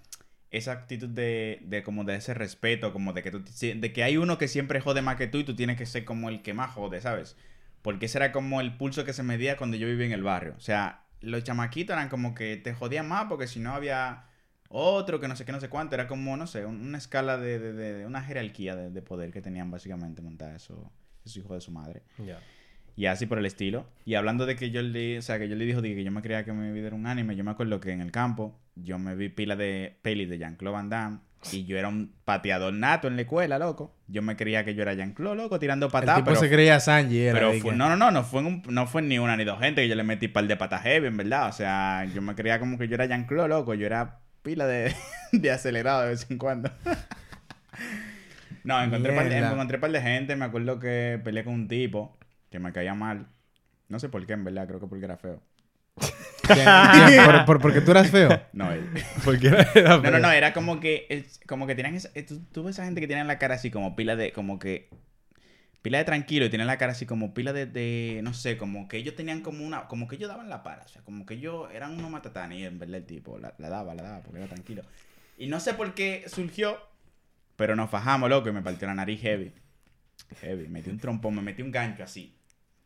esa 0.50 0.72
actitud 0.72 1.08
de, 1.08 1.60
de 1.66 1.82
como 1.82 2.04
de 2.04 2.16
ese 2.16 2.34
respeto. 2.34 2.92
Como 2.92 3.12
de 3.12 3.22
que, 3.22 3.30
tú, 3.30 3.42
de 3.42 3.92
que 3.92 4.02
hay 4.02 4.16
uno 4.16 4.38
que 4.38 4.48
siempre 4.48 4.80
jode 4.80 5.02
más 5.02 5.16
que 5.16 5.26
tú 5.26 5.38
y 5.38 5.44
tú 5.44 5.54
tienes 5.54 5.76
que 5.76 5.86
ser 5.86 6.04
como 6.04 6.28
el 6.28 6.42
que 6.42 6.54
más 6.54 6.70
jode, 6.72 7.00
¿sabes? 7.00 7.36
Porque 7.82 8.06
ese 8.06 8.18
era 8.18 8.32
como 8.32 8.60
el 8.60 8.76
pulso 8.76 9.04
que 9.04 9.12
se 9.12 9.22
medía 9.22 9.56
cuando 9.56 9.76
yo 9.76 9.86
vivía 9.86 10.06
en 10.06 10.12
el 10.12 10.22
barrio. 10.22 10.54
O 10.56 10.60
sea, 10.60 11.04
los 11.20 11.44
chamaquitos 11.44 11.94
eran 11.94 12.08
como 12.08 12.34
que 12.34 12.56
te 12.56 12.74
jodían 12.74 13.08
más 13.08 13.26
porque 13.26 13.46
si 13.46 13.60
no 13.60 13.72
había 13.74 14.24
otro 14.68 15.18
que 15.20 15.28
no 15.28 15.34
sé 15.36 15.44
qué, 15.44 15.52
no 15.52 15.60
sé 15.60 15.68
cuánto. 15.68 15.94
Era 15.94 16.06
como, 16.06 16.36
no 16.36 16.46
sé, 16.46 16.66
un- 16.66 16.80
una 16.80 16.98
escala 16.98 17.38
de, 17.38 17.58
de, 17.58 17.72
de- 17.72 18.06
una 18.06 18.22
jerarquía 18.22 18.76
de, 18.76 18.90
de 18.90 19.02
poder 19.02 19.30
que 19.32 19.40
tenían 19.40 19.70
básicamente 19.70 20.20
montada 20.22 20.54
eso, 20.56 20.92
esos 21.24 21.36
hijos 21.38 21.52
de 21.56 21.60
su 21.60 21.70
madre. 21.72 22.02
Ya. 22.18 22.38
Y 23.00 23.06
así 23.06 23.24
por 23.24 23.38
el 23.38 23.46
estilo. 23.46 23.86
Y 24.04 24.14
hablando 24.16 24.44
de 24.44 24.56
que 24.56 24.70
yo 24.70 24.82
le, 24.82 25.16
o 25.18 25.22
sea, 25.22 25.38
que 25.38 25.48
yo 25.48 25.56
le 25.56 25.64
dijo 25.64 25.80
de 25.80 25.94
que 25.94 26.04
yo 26.04 26.10
me 26.10 26.20
creía 26.20 26.44
que 26.44 26.52
mi 26.52 26.70
vida 26.70 26.88
era 26.88 26.96
un 26.96 27.06
anime, 27.06 27.34
yo 27.34 27.42
me 27.44 27.50
acuerdo 27.50 27.80
que 27.80 27.92
en 27.92 28.02
el 28.02 28.10
campo 28.10 28.60
yo 28.74 28.98
me 28.98 29.14
vi 29.16 29.30
pila 29.30 29.56
de 29.56 29.96
pelis 30.02 30.28
de 30.28 30.36
Jean-Claude 30.36 30.74
Van 30.76 30.90
Damme 30.90 31.18
y 31.50 31.64
yo 31.64 31.78
era 31.78 31.88
un 31.88 32.12
pateador 32.26 32.74
nato 32.74 33.08
en 33.08 33.16
la 33.16 33.22
escuela, 33.22 33.58
loco. 33.58 33.96
Yo 34.06 34.20
me 34.20 34.36
creía 34.36 34.66
que 34.66 34.74
yo 34.74 34.82
era 34.82 34.92
Jean-Claude, 34.92 35.34
loco, 35.34 35.58
tirando 35.58 35.86
El 35.86 35.92
patadas. 35.92 36.16
tipo 36.16 36.26
pero 36.26 36.40
se 36.40 36.50
creía 36.50 36.78
Sanji, 36.78 37.20
era. 37.22 37.32
pero 37.38 37.52
fue- 37.54 37.70
que- 37.70 37.76
no, 37.78 37.88
no, 37.88 37.96
no, 37.96 38.10
no 38.10 38.22
fue, 38.22 38.42
un- 38.42 38.62
no 38.68 38.86
fue 38.86 39.00
ni 39.00 39.18
una 39.18 39.34
ni 39.34 39.44
dos 39.44 39.58
gente 39.60 39.80
que 39.80 39.88
yo 39.88 39.94
le 39.94 40.02
metí 40.02 40.28
par 40.28 40.46
de 40.46 40.58
patas 40.58 40.82
heavy, 40.82 41.06
en 41.06 41.16
verdad. 41.16 41.48
O 41.48 41.52
sea, 41.52 42.04
yo 42.14 42.20
me 42.20 42.34
creía 42.34 42.58
como 42.60 42.76
que 42.76 42.86
yo 42.86 42.96
era 42.96 43.06
Jean-Claude, 43.06 43.48
loco. 43.48 43.72
Yo 43.72 43.86
era 43.86 44.18
pila 44.42 44.66
de, 44.66 44.94
de 45.32 45.50
acelerado 45.50 46.02
de 46.02 46.08
vez 46.08 46.26
en 46.30 46.36
cuando. 46.36 46.70
no, 48.64 48.82
encontré 48.82 49.14
par, 49.16 49.26
de, 49.28 49.38
encontré 49.38 49.78
par 49.78 49.90
de 49.90 50.02
gente. 50.02 50.36
Me 50.36 50.44
acuerdo 50.44 50.78
que 50.78 51.18
peleé 51.24 51.44
con 51.44 51.54
un 51.54 51.66
tipo 51.68 52.18
que 52.50 52.58
me 52.58 52.72
caía 52.72 52.94
mal. 52.94 53.28
No 53.88 53.98
sé 54.00 54.08
por 54.08 54.26
qué, 54.26 54.34
en 54.34 54.44
verdad. 54.44 54.66
Creo 54.68 54.80
que 54.80 54.86
porque 54.86 55.04
era 55.04 55.16
feo. 55.16 55.42
¿Por, 57.24 57.44
por- 57.44 57.60
porque 57.60 57.80
tú 57.80 57.90
eras 57.90 58.10
feo? 58.10 58.40
No, 58.52 58.72
él. 58.72 58.90
Porque 59.24 59.48
era 59.48 59.98
No, 59.98 60.10
no, 60.10 60.18
no, 60.18 60.30
era 60.30 60.52
como 60.52 60.80
que, 60.80 61.24
como 61.46 61.66
que 61.66 61.74
tenían 61.74 61.94
esa, 61.94 62.10
eh, 62.14 62.22
tú, 62.22 62.40
tú 62.52 62.62
ves 62.64 62.76
esa 62.76 62.84
gente 62.84 63.00
que 63.00 63.06
tiene 63.06 63.24
la 63.24 63.38
cara 63.38 63.54
así 63.54 63.70
como 63.70 63.94
pila 63.96 64.16
de, 64.16 64.32
como 64.32 64.58
que, 64.58 64.88
pila 65.82 65.98
de 65.98 66.04
tranquilo 66.04 66.46
y 66.46 66.50
tienen 66.50 66.66
la 66.66 66.78
cara 66.78 66.92
así 66.92 67.06
como 67.06 67.34
pila 67.34 67.52
de, 67.52 67.66
de, 67.66 68.20
no 68.22 68.34
sé, 68.34 68.56
como 68.58 68.88
que 68.88 68.98
ellos 68.98 69.16
tenían 69.16 69.42
como 69.42 69.64
una, 69.66 69.88
como 69.88 70.08
que 70.08 70.16
ellos 70.16 70.28
daban 70.28 70.48
la 70.50 70.62
para, 70.62 70.84
o 70.84 70.88
sea, 70.88 71.02
como 71.02 71.26
que 71.26 71.34
ellos 71.34 71.68
eran 71.72 71.92
unos 71.98 72.10
matatanes 72.10 72.58
y 72.58 72.64
en 72.66 72.78
verdad 72.78 72.96
el 72.96 73.06
tipo 73.06 73.38
la, 73.38 73.54
la 73.58 73.68
daba, 73.68 73.94
la 73.94 74.02
daba, 74.02 74.22
porque 74.22 74.38
era 74.40 74.48
tranquilo. 74.48 74.82
Y 75.38 75.48
no 75.48 75.60
sé 75.60 75.74
por 75.74 75.94
qué 75.94 76.24
surgió, 76.28 76.78
pero 77.56 77.76
nos 77.76 77.90
fajamos, 77.90 78.30
loco, 78.30 78.48
y 78.48 78.52
me 78.52 78.62
partió 78.62 78.88
la 78.88 78.94
nariz 78.94 79.20
heavy. 79.22 79.52
Heavy, 80.40 80.68
metí 80.68 80.90
un 80.90 80.98
trompón, 80.98 81.34
me 81.36 81.42
metí 81.42 81.62
un 81.62 81.70
gancho 81.72 82.04
así. 82.04 82.36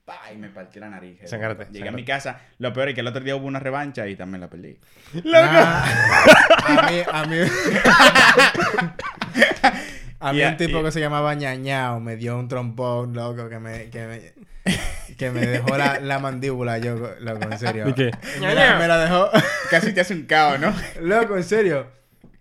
Pa, 0.05 0.21
y 0.33 0.37
me 0.37 0.51
partió 0.51 0.83
la 0.83 0.91
nariz. 0.91 1.19
Sangrate, 1.25 1.67
Llegué 1.73 1.89
a 1.89 1.93
mi 1.93 2.05
casa. 2.05 2.39
Lo 2.59 2.75
peor 2.75 2.91
es 2.91 2.95
que 2.95 3.01
el 3.01 3.07
otro 3.07 3.23
día 3.25 3.37
hubo 3.37 3.47
una 3.47 3.59
revancha 3.59 4.07
y 4.07 4.17
también 4.17 4.43
la 4.43 4.49
perdí. 4.51 4.77
Nah. 5.25 5.83
a 6.67 6.91
mí, 6.91 7.01
a 7.11 7.25
mí. 7.25 7.37
a 10.21 10.33
mí 10.33 10.39
Y 10.39 10.43
a- 10.43 10.49
un 10.51 10.57
tipo 10.59 10.81
y- 10.81 10.83
que 10.85 10.93
se 10.93 11.01
llamaba 11.01 11.33
Ñañao 11.35 12.01
me 12.01 12.17
dio 12.17 12.39
un 12.39 12.49
trompón, 12.49 13.15
loco, 13.15 13.49
que 13.49 13.59
me, 13.59 13.89
que 13.89 14.07
me, 14.07 15.15
que 15.17 15.31
me 15.31 15.47
dejó 15.47 15.77
la, 15.79 15.99
la 16.01 16.19
mandíbula, 16.19 16.77
yo, 16.79 16.97
loco, 17.21 17.49
en 17.51 17.59
serio. 17.59 17.89
¿Y 17.89 17.95
qué? 17.95 18.11
Me 18.41 18.55
la, 18.55 18.79
me 18.79 18.89
la 18.89 18.99
dejó, 18.99 19.31
Casi 19.71 19.93
te 19.95 20.03
hace 20.03 20.13
un 20.15 20.25
caos, 20.27 20.61
¿no? 20.61 20.73
loco, 21.01 21.37
en 21.37 21.45
serio. 21.45 21.87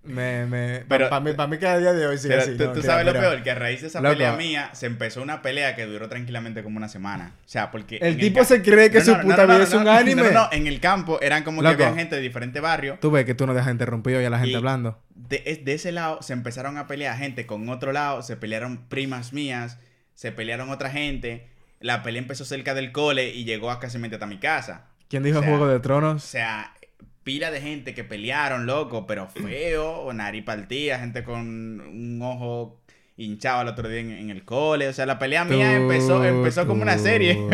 Me, 0.06 0.45
me, 0.47 0.84
Pero- 0.89 1.10
para 1.10 1.22
mí, 1.22 1.32
pa' 1.32 1.47
mí 1.47 1.58
cada 1.58 1.80
día 1.80 1.93
de 1.93 2.06
hoy 2.06 2.18
sigue 2.18 2.34
Pero 2.36 2.41
así. 2.43 2.58
tú, 2.58 2.66
no, 2.66 2.74
tú 2.74 2.82
sabes 2.82 3.06
lo 3.06 3.14
peor, 3.14 3.41
que 3.41 3.51
a 3.51 3.56
raíz 3.56 3.80
de 3.82 3.88
esa 3.88 4.01
Loco. 4.01 4.14
pelea 4.16 4.34
mía 4.36 4.70
se 4.74 4.86
empezó 4.86 5.22
una 5.22 5.41
pelea 5.41 5.76
que 5.78 5.86
duró 5.86 6.10
tranquilamente 6.10 6.62
como 6.62 6.76
una 6.76 6.89
semana. 6.89 7.36
O 7.45 7.47
sea, 7.49 7.72
porque. 7.72 7.99
El 8.01 8.18
tipo 8.18 8.43
se 8.43 8.62
cree 8.62 8.91
que 8.91 8.99
su 9.01 9.18
puta 9.18 9.45
vida 9.45 9.64
es 9.64 9.74
un 9.74 9.88
anime. 9.88 10.24
No, 10.24 10.32
no, 10.32 10.34
no, 10.34 10.49
en 10.51 10.68
el 10.68 10.82
campo 10.82 11.20
eran 11.22 11.43
como 11.43 11.62
Loco. 11.62 11.78
que 11.78 11.86
había 11.86 11.95
gente 11.97 12.16
de 12.18 12.22
diferentes 12.22 12.62
barrios. 12.62 12.99
Tú 12.99 13.12
ves 13.12 13.24
que 13.24 13.34
tú 13.34 13.47
no 13.47 13.54
dejas 13.54 13.72
interrumpido 13.72 14.22
y 14.22 14.26
a 14.26 14.30
la 14.30 14.39
gente 14.39 14.51
Y- 14.51 14.56
hablando. 14.56 15.01
De, 15.16 15.41
es- 15.45 15.64
de 15.64 15.74
ese 15.74 15.93
lado 15.93 16.22
se 16.22 16.34
empezaron 16.34 16.78
a 16.78 16.86
pelear 16.86 17.18
gente 17.18 17.45
con 17.45 17.70
otro 17.70 17.93
lado, 17.93 18.24
se 18.24 18.36
pelearon 18.36 18.89
primas 18.89 19.32
mías, 19.32 19.78
se 20.16 20.34
pelearon 20.34 20.70
otra 20.70 20.89
gente. 20.89 21.47
La 21.80 22.04
pelea 22.04 22.22
empezó 22.22 22.43
cerca 22.43 22.74
del 22.74 22.91
cole 22.91 23.30
y 23.30 23.45
llegó 23.45 23.72
a 23.72 23.80
casi 23.80 24.04
hasta 24.04 24.26
mi 24.26 24.38
casa. 24.38 24.88
¿Quién 25.08 25.24
dijo 25.24 25.39
o 25.39 25.41
sea, 25.41 25.49
Juego 25.49 25.68
de 25.68 25.76
O 25.76 25.82
Tronos? 25.82 26.24
sea, 26.24 26.74
pila 27.24 27.51
de 27.51 27.61
gente 27.61 27.93
que 27.93 28.03
pelearon, 28.03 28.65
loco, 28.65 29.05
pero 29.07 29.28
feo, 29.28 30.11
nariz 30.13 30.43
partida, 30.43 30.99
gente 30.99 31.24
con 31.24 31.39
un 31.82 32.19
ojo 32.21 32.80
hinchado 33.15 33.61
el 33.61 33.67
otro 33.67 33.88
día 33.88 33.99
en, 33.99 34.11
en 34.11 34.30
el 34.30 34.43
cole. 34.43 34.88
O 34.88 34.93
sea, 34.93 35.05
la 35.05 35.19
pelea 35.19 35.45
mía 35.45 35.76
empezó, 35.76 36.24
empezó 36.26 36.65
como 36.67 36.82
una 36.82 36.97
serie. 36.97 37.36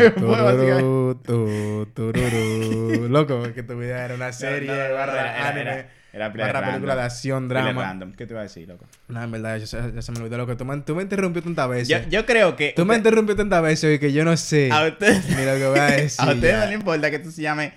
Loco, 3.08 3.42
que 3.54 3.62
tu 3.62 3.78
vida 3.78 4.04
era 4.04 4.14
una 4.14 4.32
serie, 4.32 4.68
No, 4.68 4.74
no, 4.74 4.82
no, 4.82 4.88
no, 4.88 4.94
barra 4.94 5.20
era- 5.20 5.48
anime, 5.48 5.86
era- 6.12 6.32
película 6.32 6.96
de 6.96 7.02
acción, 7.02 7.48
drama. 7.48 7.82
random. 7.82 8.12
¿Qué 8.12 8.26
te 8.26 8.32
iba 8.32 8.40
a 8.40 8.44
decir, 8.44 8.66
loco? 8.68 8.86
No, 9.08 9.22
en 9.22 9.30
verdad, 9.30 9.58
ya, 9.58 9.66
se- 9.66 9.92
ya 9.94 10.02
se 10.02 10.12
me 10.12 10.18
olvidó, 10.20 10.36
loco. 10.38 10.56
Tú 10.56 10.64
me, 10.64 10.76
tú 10.78 10.94
me 10.94 11.02
interrumpió 11.02 11.42
tantas 11.42 11.68
veces. 11.68 11.88
Yo, 11.88 11.98
yo 12.08 12.26
creo 12.26 12.56
que. 12.56 12.72
Tú 12.74 12.84
me 12.84 12.94
usted- 12.94 12.98
interrumpió 12.98 13.36
tantas 13.36 13.62
veces 13.62 13.96
y 13.96 13.98
que 13.98 14.12
yo 14.12 14.24
no 14.24 14.36
sé 14.36 14.70
a 14.72 14.86
ustedes, 14.86 15.28
ni 15.36 15.44
lo 15.44 15.54
que 15.56 15.66
voy 15.68 15.78
a 15.78 15.84
decir. 15.90 16.20
a 16.24 16.32
ustedes 16.32 16.52
ya. 16.54 16.60
no 16.60 16.66
les 16.66 16.74
importa 16.74 17.10
que 17.10 17.16
esto 17.16 17.30
se 17.30 17.42
llame 17.42 17.72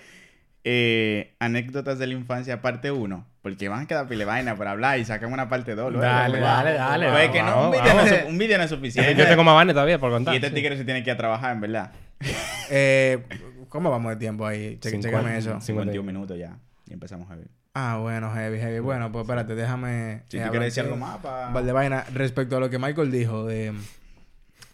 eh, 0.64 1.36
Anécdotas 1.40 2.00
de 2.00 2.08
la 2.08 2.14
Infancia, 2.14 2.62
parte 2.62 2.92
1. 2.92 3.28
Porque 3.42 3.68
van 3.68 3.82
a 3.84 3.88
quedar 3.88 4.08
pile 4.08 4.24
vaina 4.24 4.56
por 4.56 4.68
hablar 4.68 5.00
y 5.00 5.06
sacan 5.06 5.34
una 5.34 5.50
parte 5.50 5.76
2. 5.76 5.94
Dale, 6.00 6.40
dale, 6.40 6.74
dale. 6.74 7.10
Pues 7.12 7.30
que 7.30 7.44
no, 7.44 7.66
un 7.66 7.72
video 7.72 7.94
no, 7.94 8.02
es, 8.02 8.26
un 8.26 8.38
video 8.38 8.58
no 8.58 8.64
es 8.64 8.70
suficiente. 8.70 9.16
Yo 9.16 9.28
tengo 9.28 9.44
más 9.44 9.56
vanes 9.56 9.74
todavía 9.74 10.00
por 10.00 10.12
contar. 10.12 10.34
Y 10.34 10.38
este 10.38 10.50
sí. 10.50 10.56
tigre 10.56 10.78
se 10.78 10.86
tiene 10.86 11.04
que 11.04 11.10
ir 11.10 11.14
a 11.16 11.18
trabajar, 11.18 11.54
en 11.54 11.62
verdad. 11.62 11.92
Eh, 12.70 13.22
¿Cómo 13.68 13.92
vamos 13.92 14.12
de 14.12 14.16
tiempo 14.16 14.48
ahí? 14.48 14.78
Che- 14.80 14.90
Cincuenta. 14.90 15.20
Chécame 15.20 15.38
eso. 15.38 15.60
51 15.60 16.04
minutos 16.06 16.38
ya. 16.38 16.58
Y 16.88 16.94
empezamos 16.94 17.30
a 17.30 17.36
ver. 17.36 17.48
Ah, 17.74 17.98
bueno, 18.02 18.32
heavy, 18.34 18.58
heavy. 18.58 18.80
Bueno, 18.80 19.12
pues 19.12 19.24
espérate, 19.24 19.54
déjame... 19.54 20.24
Si 20.30 20.38
eh, 20.38 20.44
tú 20.46 20.52
quieres 20.52 20.68
decir 20.68 20.84
de- 20.84 20.94
algo 20.94 21.06
más, 21.06 21.18
pa... 21.18 21.50
Val 21.50 21.66
de 21.66 21.72
vaina 21.72 22.06
respecto 22.14 22.58
a 22.58 22.60
lo 22.60 22.70
que 22.70 22.80
Michael 22.80 23.12
dijo 23.12 23.46
de, 23.46 23.74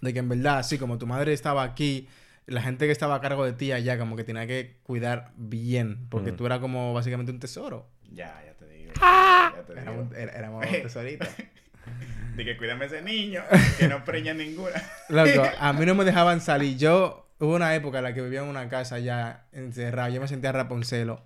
de 0.01 0.13
que 0.13 0.19
en 0.19 0.29
verdad, 0.29 0.63
sí, 0.63 0.77
como 0.77 0.97
tu 0.97 1.07
madre 1.07 1.33
estaba 1.33 1.63
aquí, 1.63 2.07
la 2.49 2.61
gente 2.61 2.85
que 2.85 2.91
estaba 2.91 3.15
a 3.15 3.21
cargo 3.21 3.45
de 3.45 3.53
ti 3.53 3.71
allá 3.71 3.97
como 3.97 4.15
que 4.15 4.23
tenía 4.23 4.45
que 4.47 4.79
cuidar 4.83 5.31
bien, 5.37 6.07
porque 6.09 6.31
Mm. 6.31 6.35
tú 6.35 6.45
eras 6.45 6.59
como 6.59 6.93
básicamente 6.93 7.31
un 7.31 7.39
tesoro. 7.39 7.87
Ya, 8.11 8.41
ya 8.45 8.53
te 8.53 8.67
digo. 8.67 8.91
Ya 8.95 9.63
te 9.65 9.73
digo. 9.73 9.81
Éramos, 9.81 10.13
era- 10.15 10.31
éramos 10.33 10.65
tesoritos. 10.83 11.27
De 12.35 12.45
que 12.45 12.57
cuídame 12.57 12.85
ese 12.85 13.01
niño, 13.01 13.41
que 13.77 13.87
no 13.87 14.03
preña 14.05 14.33
ninguna. 14.33 14.81
Loco, 15.09 15.43
a 15.59 15.73
mí 15.73 15.85
no 15.85 15.95
me 15.95 16.05
dejaban 16.05 16.39
salir. 16.41 16.77
Yo, 16.77 17.27
hubo 17.39 17.55
una 17.55 17.73
época 17.75 17.97
en 17.99 18.03
la 18.05 18.13
que 18.13 18.21
vivía 18.21 18.41
en 18.41 18.47
una 18.47 18.69
casa 18.69 18.99
ya 18.99 19.45
encerrado, 19.51 20.09
yo 20.13 20.21
me 20.21 20.27
sentía 20.27 20.51
raponcelo. 20.51 21.23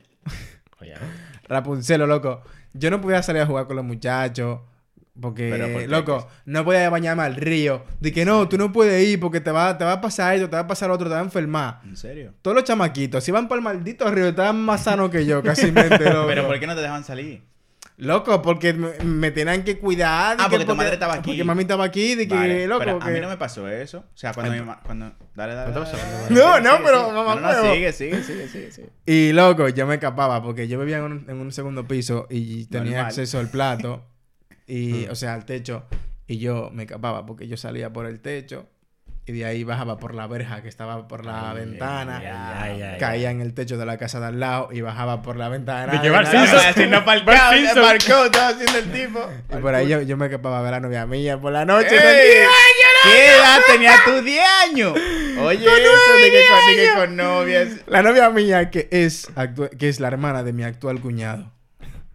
Oye, 0.80 0.94
Rapunzelo, 1.48 2.08
loco. 2.08 2.42
Yo 2.74 2.90
no 2.90 3.00
podía 3.02 3.22
salir 3.22 3.42
a 3.42 3.46
jugar 3.46 3.68
con 3.68 3.76
los 3.76 3.86
muchachos. 3.86 4.62
Porque, 5.20 5.86
loco, 5.88 6.28
no 6.46 6.66
podía 6.66 6.90
bañarme 6.90 7.24
al 7.24 7.36
río. 7.36 7.84
De 8.00 8.12
que 8.12 8.26
no, 8.26 8.50
tú 8.50 8.58
no 8.58 8.72
puedes 8.72 9.08
ir 9.08 9.20
porque 9.20 9.40
te 9.42 9.52
va, 9.52 9.78
te 9.78 9.86
va 9.86 9.94
a 9.94 10.02
pasar 10.02 10.34
esto, 10.36 10.50
te 10.50 10.56
va 10.56 10.64
a 10.64 10.68
pasar 10.68 10.90
otro, 10.90 11.08
te 11.08 11.14
va 11.14 11.20
a 11.22 11.24
enfermar. 11.24 11.82
¿En 11.86 11.96
serio? 11.96 12.34
Todos 12.42 12.56
los 12.56 12.64
chamaquitos, 12.64 13.24
si 13.24 13.32
van 13.32 13.48
por 13.48 13.58
el 13.58 13.64
maldito 13.64 14.10
río, 14.10 14.28
estaban 14.28 14.60
más 14.62 14.84
sanos 14.84 15.12
que 15.12 15.26
yo, 15.26 15.44
casi 15.44 15.72
mente, 15.72 15.98
loco. 16.12 16.28
Pero 16.28 16.48
¿por 16.48 16.60
qué 16.60 16.66
no 16.66 16.76
te 16.76 16.82
dejan 16.82 17.04
salir? 17.04 17.44
Loco, 17.98 18.42
porque 18.42 18.74
me, 18.74 18.90
me 19.04 19.30
tenían 19.30 19.64
que 19.64 19.78
cuidar. 19.78 20.36
Ah, 20.40 20.46
que 20.46 20.50
porque 20.58 20.66
tu 20.66 20.76
madre 20.76 20.94
estaba 20.94 21.14
aquí. 21.14 21.30
Porque 21.30 21.44
mami 21.44 21.62
estaba 21.62 21.84
aquí, 21.84 22.16
de 22.16 22.28
que, 22.28 22.34
Vale, 22.34 22.66
loco, 22.68 22.80
pero 22.84 22.98
a 23.00 23.06
que... 23.06 23.12
mí 23.12 23.20
no 23.20 23.30
me 23.30 23.38
pasó 23.38 23.68
eso. 23.70 24.00
O 24.00 24.18
sea, 24.18 24.34
cuando 24.34 24.52
mi 24.52 24.62
ma- 24.62 24.82
cuando 24.84 25.12
Dale, 25.36 25.54
dale. 25.54 25.74
¿No 25.74 25.82
dale, 25.82 25.92
dale, 25.92 26.34
No, 26.36 26.42
dale. 26.42 26.64
no, 26.64 26.72
Sigue, 26.72 26.86
pero, 26.86 27.00
sigue. 27.04 27.14
mamá, 27.14 27.36
No, 27.36 27.42
no, 27.64 27.72
sigue, 27.74 27.94
sigue, 27.94 28.24
sigue, 28.24 28.48
sigue, 28.48 28.72
sigue. 28.72 28.90
Y 29.06 29.32
loco, 29.34 29.70
yo 29.70 29.86
me 29.86 29.94
escapaba 29.94 30.42
porque 30.42 30.68
yo 30.68 30.80
vivía 30.80 30.98
en 30.98 31.04
un, 31.04 31.26
en 31.30 31.38
un 31.38 31.52
segundo 31.52 31.88
piso 31.88 32.26
y 32.32 32.66
tenía 32.66 32.92
Normal. 32.94 33.06
acceso 33.06 33.38
al 33.40 33.50
plato 33.50 34.04
y, 34.68 35.06
Mm. 35.08 35.12
o 35.12 35.16
sea, 35.16 35.34
al 35.34 35.46
techo. 35.46 35.86
Y 36.28 36.38
yo 36.40 36.70
me 36.74 36.84
escapaba 36.84 37.26
porque 37.26 37.48
yo 37.48 37.58
salía 37.58 37.92
por 37.92 38.06
el 38.06 38.20
techo 38.22 38.68
y 39.26 39.32
de 39.32 39.46
ahí 39.46 39.64
bajaba 39.64 39.98
por 40.00 40.14
la 40.16 40.28
verja 40.28 40.62
que 40.62 40.68
estaba 40.68 41.08
por 41.08 41.26
la 41.26 41.52
Ay, 41.52 41.58
ventana. 41.58 42.18
ay, 42.18 42.28
ay, 42.28 42.82
ay, 42.82 42.98
caía 43.00 43.32
en 43.32 43.40
el 43.40 43.54
techo 43.54 43.78
de 43.78 43.86
la 43.86 43.98
casa 43.98 44.20
de 44.20 44.26
al 44.26 44.40
lado 44.40 44.68
y 44.72 44.82
bajaba 44.82 45.22
por 45.22 45.38
la 45.38 45.48
ventana. 45.48 45.94
De 46.02 46.10
Simpson. 46.26 46.60
Así 46.66 46.88
no 46.88 47.06
parcado, 47.06 47.54
Simpson. 47.54 47.84
parcó, 47.84 48.26
estaba 48.26 48.48
haciendo 48.50 48.80
el 48.80 48.92
tipo. 48.92 49.20
Y 49.58 49.62
por 49.62 49.76
ahí 49.76 49.88
yo, 49.88 50.02
yo 50.02 50.18
me 50.18 50.26
escapaba 50.26 50.60
a 50.60 50.62
ver 50.62 50.74
a 50.74 50.78
la 50.78 50.88
novia 50.88 51.06
mía 51.06 51.40
por 51.40 51.54
la 51.54 51.64
noche. 51.66 51.96
¡Ey! 51.96 52.46
¿Qué 53.04 53.26
edad 53.28 53.60
tenía 53.68 53.94
tú 54.06 54.22
10 54.22 54.44
años? 54.70 54.94
Oye, 55.40 55.66
eso 55.66 56.18
de 56.22 56.32
que, 56.32 56.44
con, 56.50 56.76
de 56.76 56.84
que 56.84 56.94
con 56.96 57.16
novias. 57.16 57.68
La 57.88 58.02
novia 58.02 58.30
mía 58.30 58.70
que 58.72 58.88
es, 58.92 59.28
que 59.78 59.88
es 59.90 60.00
la 60.02 60.08
hermana 60.10 60.44
de 60.44 60.52
mi 60.54 60.64
actual 60.64 61.00
cuñado. 61.00 61.52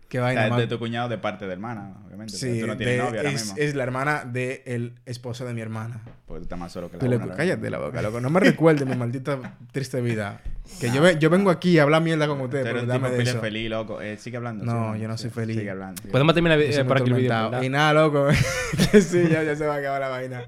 Que 0.08 0.20
O 0.20 0.22
vaina 0.22 0.40
sea, 0.42 0.50
más- 0.50 0.58
de 0.58 0.66
tu 0.66 0.78
cuñado 0.78 1.08
de 1.10 1.18
parte 1.18 1.46
de 1.46 1.52
hermana, 1.52 1.92
obviamente. 2.06 2.34
Sí, 2.34 2.60
tú 2.60 2.66
no 2.66 2.78
tienes 2.78 2.96
de- 2.96 3.02
novia 3.02 3.20
ahora 3.20 3.30
es, 3.30 3.42
mismo. 3.42 3.54
es 3.58 3.74
la 3.74 3.82
hermana 3.82 4.24
del 4.24 4.94
esposo 5.04 5.44
de 5.44 5.52
mi 5.52 5.60
hermana. 5.60 6.00
Porque 6.26 6.38
tú 6.40 6.42
estás 6.44 6.58
más 6.58 6.72
solo 6.72 6.90
que 6.90 6.96
la 6.96 7.00
Tú 7.00 7.08
le- 7.08 7.36
cállate 7.36 7.68
la 7.68 7.78
boca, 7.78 8.00
loco. 8.00 8.18
No 8.20 8.30
me 8.30 8.40
recuerdes 8.40 8.86
mi 8.88 8.96
maldita 8.96 9.38
triste 9.70 10.00
vida. 10.00 10.40
Que 10.80 10.90
yo, 10.90 11.02
ve- 11.02 11.18
yo 11.18 11.28
vengo 11.28 11.50
aquí 11.50 11.78
a 11.78 11.82
hablar 11.82 12.02
mierda 12.02 12.26
con 12.26 12.40
ustedes, 12.40 12.64
pero 12.64 12.86
dame 12.86 13.10
de 13.10 13.22
eso. 13.22 13.38
feliz, 13.40 13.68
loco. 13.70 14.00
Eh, 14.00 14.16
sigue 14.16 14.38
hablando. 14.38 14.64
No, 14.64 14.92
sigue 14.92 15.02
yo 15.02 15.08
no 15.08 15.18
soy 15.18 15.30
sigue- 15.30 15.40
feliz. 15.42 15.56
Sigue 15.58 15.70
hablando. 15.70 16.02
Podemos 16.10 16.34
terminar 16.34 16.58
Yo 16.58 16.64
eh, 16.64 16.72
soy 16.72 16.84
por 16.84 16.96
aquí 17.02 17.10
el. 17.10 17.28
¿verdad? 17.28 17.62
Y 17.62 17.68
nada, 17.68 17.92
loco. 17.92 18.28
que 18.92 19.02
sí, 19.02 19.28
ya, 19.30 19.42
ya 19.42 19.56
se 19.56 19.66
va 19.66 19.74
a 19.74 19.78
acabar 19.78 20.00
la 20.00 20.08
vaina. 20.08 20.42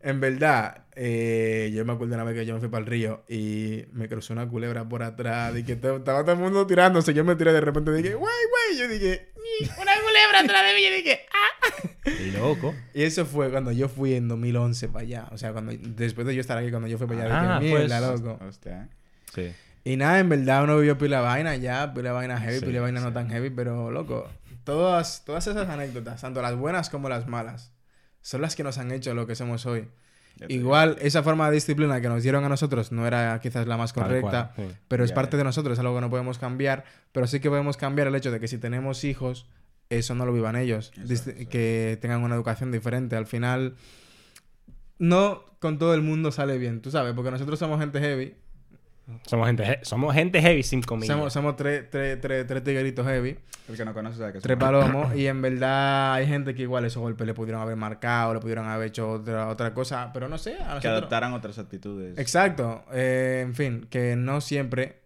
En 0.00 0.20
verdad, 0.20 0.84
eh, 0.98 1.70
yo 1.74 1.84
me 1.84 1.92
acuerdo 1.92 2.14
una 2.14 2.24
vez 2.24 2.34
que 2.34 2.46
yo 2.46 2.54
me 2.54 2.60
fui 2.60 2.68
para 2.68 2.80
el 2.80 2.86
río 2.86 3.22
y 3.28 3.84
me 3.92 4.08
cruzó 4.08 4.32
una 4.32 4.48
culebra 4.48 4.88
por 4.88 5.02
atrás 5.02 5.54
y 5.56 5.62
que 5.62 5.76
to- 5.76 5.96
estaba 5.98 6.22
todo 6.22 6.32
el 6.32 6.38
mundo 6.40 6.66
tirándose. 6.66 7.12
Yo 7.14 7.24
me 7.24 7.36
tiré 7.36 7.52
de 7.52 7.60
repente 7.60 7.90
y 7.92 8.02
dije, 8.02 8.14
güey, 8.14 8.34
güey. 8.50 8.78
Yo 8.80 8.88
dije, 8.88 9.28
"Ni, 9.36 9.66
una 9.82 9.92
culebra 10.02 10.40
atrás 10.40 10.62
de 10.66 10.74
mí. 10.74 10.82
Yo 10.84 10.94
dije, 10.96 11.20
ah. 11.32 12.10
Y 12.20 12.30
loco. 12.30 12.74
Y 12.94 13.02
eso 13.02 13.26
fue 13.26 13.50
cuando 13.50 13.72
yo 13.72 13.88
fui 13.88 14.14
en 14.14 14.26
2011 14.28 14.88
para 14.88 15.02
allá. 15.04 15.28
O 15.32 15.38
sea, 15.38 15.52
cuando 15.52 15.72
después 15.76 16.26
de 16.26 16.34
yo 16.34 16.40
estar 16.40 16.56
aquí, 16.56 16.70
cuando 16.70 16.88
yo 16.88 16.96
fui 16.98 17.06
para 17.06 17.24
allá, 17.24 17.56
Ah, 17.56 17.60
dije, 17.60 17.72
pues, 17.72 17.88
mierda, 17.88 18.12
loco. 18.12 18.38
Hostia. 18.46 18.88
Sí. 19.34 19.52
Y 19.84 19.96
nada, 19.96 20.18
en 20.18 20.28
verdad 20.28 20.64
uno 20.64 20.78
vivió 20.78 20.96
pila 20.98 21.20
vaina 21.20 21.54
ya, 21.56 21.92
pila 21.94 22.08
de 22.10 22.14
vaina 22.14 22.40
heavy, 22.40 22.54
Sí, 22.58 22.64
pila 22.64 22.72
de 22.74 22.80
vaina 22.80 23.00
no 23.00 23.12
tan 23.12 23.28
heavy, 23.30 23.50
pero 23.50 23.90
loco, 23.92 24.28
todas, 24.64 25.24
todas 25.24 25.46
esas 25.46 25.68
anécdotas, 25.68 26.20
tanto 26.20 26.42
las 26.42 26.56
buenas 26.56 26.90
como 26.90 27.08
las 27.08 27.28
malas, 27.28 27.72
son 28.20 28.40
las 28.40 28.56
que 28.56 28.64
nos 28.64 28.78
han 28.78 28.90
hecho 28.90 29.14
lo 29.14 29.28
que 29.28 29.36
somos 29.36 29.64
hoy. 29.66 29.88
Igual, 30.48 30.96
esa 31.00 31.22
forma 31.22 31.48
de 31.48 31.54
disciplina 31.54 32.00
que 32.00 32.08
nos 32.08 32.22
dieron 32.22 32.44
a 32.44 32.48
nosotros 32.48 32.92
no 32.92 33.06
era 33.06 33.38
quizás 33.40 33.66
la 33.66 33.76
más 33.76 33.92
correcta, 33.92 34.52
cual, 34.54 34.68
sí. 34.68 34.74
pero 34.88 35.04
es 35.04 35.12
parte 35.12 35.36
de 35.36 35.44
nosotros, 35.44 35.74
es 35.74 35.78
algo 35.78 35.94
que 35.94 36.00
no 36.02 36.10
podemos 36.10 36.38
cambiar, 36.38 36.84
pero 37.12 37.26
sí 37.26 37.40
que 37.40 37.48
podemos 37.48 37.76
cambiar 37.76 38.08
el 38.08 38.14
hecho 38.14 38.30
de 38.30 38.38
que 38.38 38.48
si 38.48 38.58
tenemos 38.58 39.04
hijos, 39.04 39.46
eso 39.88 40.14
no 40.14 40.26
lo 40.26 40.32
vivan 40.32 40.56
ellos, 40.56 40.92
que 41.50 41.98
tengan 42.00 42.22
una 42.22 42.34
educación 42.34 42.70
diferente. 42.70 43.16
Al 43.16 43.26
final, 43.26 43.76
no 44.98 45.44
con 45.58 45.78
todo 45.78 45.94
el 45.94 46.02
mundo 46.02 46.32
sale 46.32 46.58
bien, 46.58 46.82
tú 46.82 46.90
sabes, 46.90 47.14
porque 47.14 47.30
nosotros 47.30 47.58
somos 47.58 47.80
gente 47.80 47.98
heavy, 48.00 48.34
Somos 49.24 49.46
gente, 49.46 49.78
somos 49.82 50.14
gente 50.14 50.40
heavy 50.42 50.62
sin 50.62 50.82
comida. 50.82 51.12
somos, 51.12 51.32
somos 51.32 51.56
tres, 51.56 51.88
tres, 51.90 52.20
tres, 52.20 52.46
tres 52.46 52.64
tigueritos 52.64 53.06
heavy. 53.06 53.38
El 53.68 53.76
que 53.76 53.84
no 53.84 53.94
conoce 53.94 54.18
sabe 54.18 54.32
que 54.32 54.40
Tres 54.40 54.56
palomos 54.56 55.14
y 55.16 55.26
en 55.26 55.42
verdad 55.42 56.14
hay 56.14 56.26
gente 56.26 56.54
que 56.54 56.62
igual 56.62 56.84
esos 56.84 57.00
golpes 57.00 57.26
le 57.26 57.34
pudieron 57.34 57.62
haber 57.62 57.76
marcado, 57.76 58.34
le 58.34 58.40
pudieron 58.40 58.66
haber 58.66 58.88
hecho 58.88 59.10
otra, 59.10 59.48
otra 59.48 59.74
cosa, 59.74 60.10
pero 60.12 60.28
no 60.28 60.38
sé, 60.38 60.56
a 60.60 60.80
Que 60.80 60.88
adoptaran 60.88 61.32
otras 61.34 61.58
actitudes. 61.58 62.18
Exacto, 62.18 62.84
eh, 62.92 63.42
en 63.44 63.54
fin, 63.54 63.86
que 63.90 64.16
no 64.16 64.40
siempre 64.40 65.02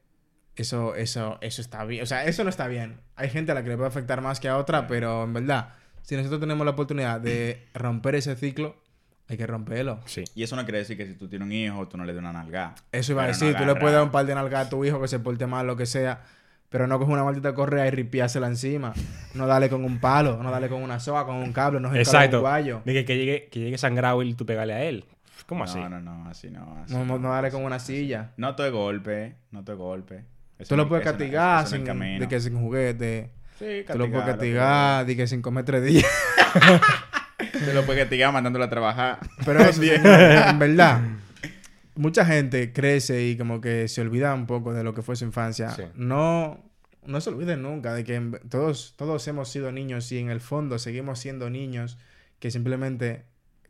eso, 0.56 0.94
eso, 0.94 1.38
eso 1.40 1.60
está 1.60 1.84
bien, 1.84 2.02
o 2.02 2.06
sea, 2.06 2.24
eso 2.24 2.42
no 2.42 2.50
está 2.50 2.68
bien. 2.68 3.00
Hay 3.16 3.28
gente 3.28 3.52
a 3.52 3.54
la 3.54 3.62
que 3.62 3.68
le 3.68 3.76
puede 3.76 3.88
afectar 3.88 4.20
más 4.22 4.40
que 4.40 4.48
a 4.48 4.56
otra, 4.56 4.86
pero 4.86 5.24
en 5.24 5.32
verdad, 5.34 5.74
si 6.02 6.16
nosotros 6.16 6.40
tenemos 6.40 6.64
la 6.64 6.72
oportunidad 6.72 7.20
de 7.20 7.66
romper 7.74 8.14
ese 8.14 8.34
ciclo, 8.36 8.76
hay 9.30 9.36
que 9.38 9.46
romperlo. 9.46 10.00
Sí. 10.06 10.24
Y 10.34 10.42
eso 10.42 10.56
no 10.56 10.64
quiere 10.64 10.78
decir 10.78 10.96
que 10.96 11.06
si 11.06 11.14
tú 11.14 11.28
tienes 11.28 11.46
un 11.46 11.52
hijo, 11.52 11.86
tú 11.88 11.96
no 11.96 12.04
le 12.04 12.12
des 12.12 12.20
una 12.20 12.32
nalga. 12.32 12.74
Eso 12.92 13.12
iba 13.12 13.22
a 13.24 13.26
decir, 13.28 13.52
no 13.52 13.58
tú 13.58 13.64
le 13.64 13.74
puedes 13.76 13.94
dar 13.94 14.02
un 14.04 14.10
par 14.10 14.26
de 14.26 14.34
nalgas 14.34 14.66
a 14.66 14.70
tu 14.70 14.84
hijo 14.84 15.00
que 15.00 15.08
se 15.08 15.18
porte 15.20 15.46
mal, 15.46 15.66
lo 15.66 15.76
que 15.76 15.86
sea, 15.86 16.22
pero 16.68 16.86
no 16.86 16.98
coge 16.98 17.12
una 17.12 17.24
maldita 17.24 17.54
correa 17.54 17.86
y 17.86 17.90
ripiársela 17.90 18.46
encima. 18.48 18.92
No 19.34 19.46
dale 19.46 19.68
con 19.68 19.84
un 19.84 19.98
palo, 20.00 20.42
no 20.42 20.50
dale 20.50 20.68
con 20.68 20.82
una 20.82 21.00
soga, 21.00 21.24
con 21.24 21.36
un 21.36 21.52
cable, 21.52 21.80
no 21.80 21.92
se 21.92 21.98
Exacto. 21.98 22.38
un 22.38 22.42
guayo. 22.42 22.82
De 22.84 22.92
que, 22.92 23.04
que 23.04 23.16
llegue, 23.16 23.48
que 23.50 23.60
llegue 23.60 23.78
sangrado 23.78 24.22
y 24.22 24.34
tú 24.34 24.44
pegarle 24.44 24.74
a 24.74 24.82
él. 24.84 25.04
¿Cómo 25.46 25.64
así? 25.64 25.78
No, 25.78 25.88
no, 25.88 26.00
no, 26.00 26.28
así 26.28 26.50
no. 26.50 26.76
Así 26.84 26.94
No, 26.94 27.04
no, 27.04 27.18
no 27.18 27.30
dale 27.30 27.50
con 27.50 27.64
una 27.64 27.78
silla. 27.80 28.30
No 28.36 28.54
te 28.54 28.70
golpe, 28.70 29.34
no 29.50 29.64
te 29.64 29.72
golpe. 29.74 30.24
Eso 30.58 30.68
Tú 30.70 30.76
lo 30.76 30.82
no- 30.84 30.88
puedes 30.88 31.04
no- 31.06 31.10
castigar 31.12 31.64
eso 31.64 31.76
no 31.78 31.82
es 31.92 31.98
sin, 32.10 32.18
de 32.20 32.28
que 32.28 32.40
sin 32.40 32.60
juguete. 32.60 33.30
Sí, 33.58 33.84
Tú 33.90 33.98
lo 33.98 34.10
puedes 34.10 34.26
castigar, 34.26 35.04
de 35.06 35.16
que 35.16 35.26
sin 35.26 35.42
comer 35.42 35.64
tres 35.64 35.82
días. 35.84 36.06
Tú 37.64 37.72
lo 37.72 37.84
puedes 37.84 38.32
mandándolo 38.32 38.64
a 38.64 38.70
trabajar. 38.70 39.18
Pero 39.44 39.60
eso, 39.60 39.82
en 39.82 40.58
verdad, 40.58 41.00
mucha 41.94 42.24
gente 42.24 42.72
crece 42.72 43.26
y 43.26 43.36
como 43.36 43.60
que 43.60 43.88
se 43.88 44.00
olvida 44.00 44.34
un 44.34 44.46
poco 44.46 44.72
de 44.72 44.82
lo 44.82 44.94
que 44.94 45.02
fue 45.02 45.16
su 45.16 45.24
infancia. 45.24 45.70
Sí. 45.70 45.82
No, 45.94 46.62
no 47.04 47.20
se 47.20 47.30
olviden 47.30 47.62
nunca 47.62 47.94
de 47.94 48.04
que 48.04 48.20
todos, 48.48 48.94
todos 48.96 49.26
hemos 49.28 49.50
sido 49.50 49.72
niños 49.72 50.10
y 50.12 50.18
en 50.18 50.30
el 50.30 50.40
fondo 50.40 50.78
seguimos 50.78 51.18
siendo 51.18 51.50
niños 51.50 51.98
que 52.38 52.50
simplemente 52.50 53.24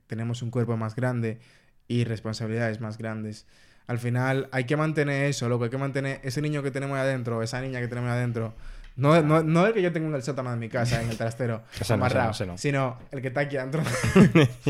tenemos 0.06 0.42
un 0.42 0.50
cuerpo 0.50 0.76
más 0.76 0.94
grande 0.94 1.40
y 1.88 2.04
responsabilidades 2.04 2.80
más 2.80 2.98
grandes. 2.98 3.46
Al 3.86 3.98
final 3.98 4.48
hay 4.52 4.64
que 4.64 4.76
mantener 4.76 5.24
eso, 5.24 5.48
loco, 5.48 5.64
hay 5.64 5.70
que 5.70 5.78
mantener 5.78 6.20
ese 6.22 6.40
niño 6.40 6.62
que 6.62 6.70
tenemos 6.70 6.96
adentro, 6.98 7.42
esa 7.42 7.60
niña 7.60 7.80
que 7.80 7.88
tenemos 7.88 8.10
adentro. 8.10 8.54
No, 9.00 9.20
no, 9.22 9.42
no 9.42 9.66
el 9.66 9.72
que 9.72 9.82
yo 9.82 9.92
tengo 9.92 10.08
en 10.08 10.14
el 10.14 10.22
sótano 10.22 10.50
de 10.50 10.56
mi 10.56 10.68
casa, 10.68 11.02
en 11.02 11.08
el 11.10 11.16
trastero, 11.16 11.62
Ese 11.80 11.92
no, 11.96 12.04
amarrado, 12.04 12.30
ese 12.32 12.46
no, 12.46 12.54
ese 12.54 12.70
no. 12.72 12.98
sino 12.98 12.98
el 13.10 13.20
que 13.22 13.28
está 13.28 13.40
aquí 13.40 13.56
adentro. 13.56 13.82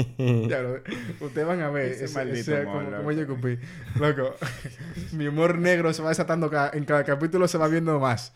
Ustedes 1.21 1.47
van 1.47 1.61
a 1.63 1.71
ver 1.71 1.93
Ese 1.93 2.05
ese, 2.07 2.15
maldito 2.15 2.39
ese- 2.57 2.63
humor, 2.67 2.75
como, 2.85 2.91
loco. 2.91 2.97
como 2.99 3.13
yo 3.13 3.27
cupí. 3.27 3.59
Loco, 3.99 4.35
mi 5.13 5.27
humor 5.27 5.59
negro 5.59 5.93
se 5.93 6.03
va 6.03 6.09
desatando 6.11 6.51
ca- 6.51 6.71
en 6.73 6.85
cada 6.85 7.05
capítulo, 7.05 7.49
se 7.49 7.59
va 7.59 7.69
viendo 7.69 7.99
más. 8.01 8.33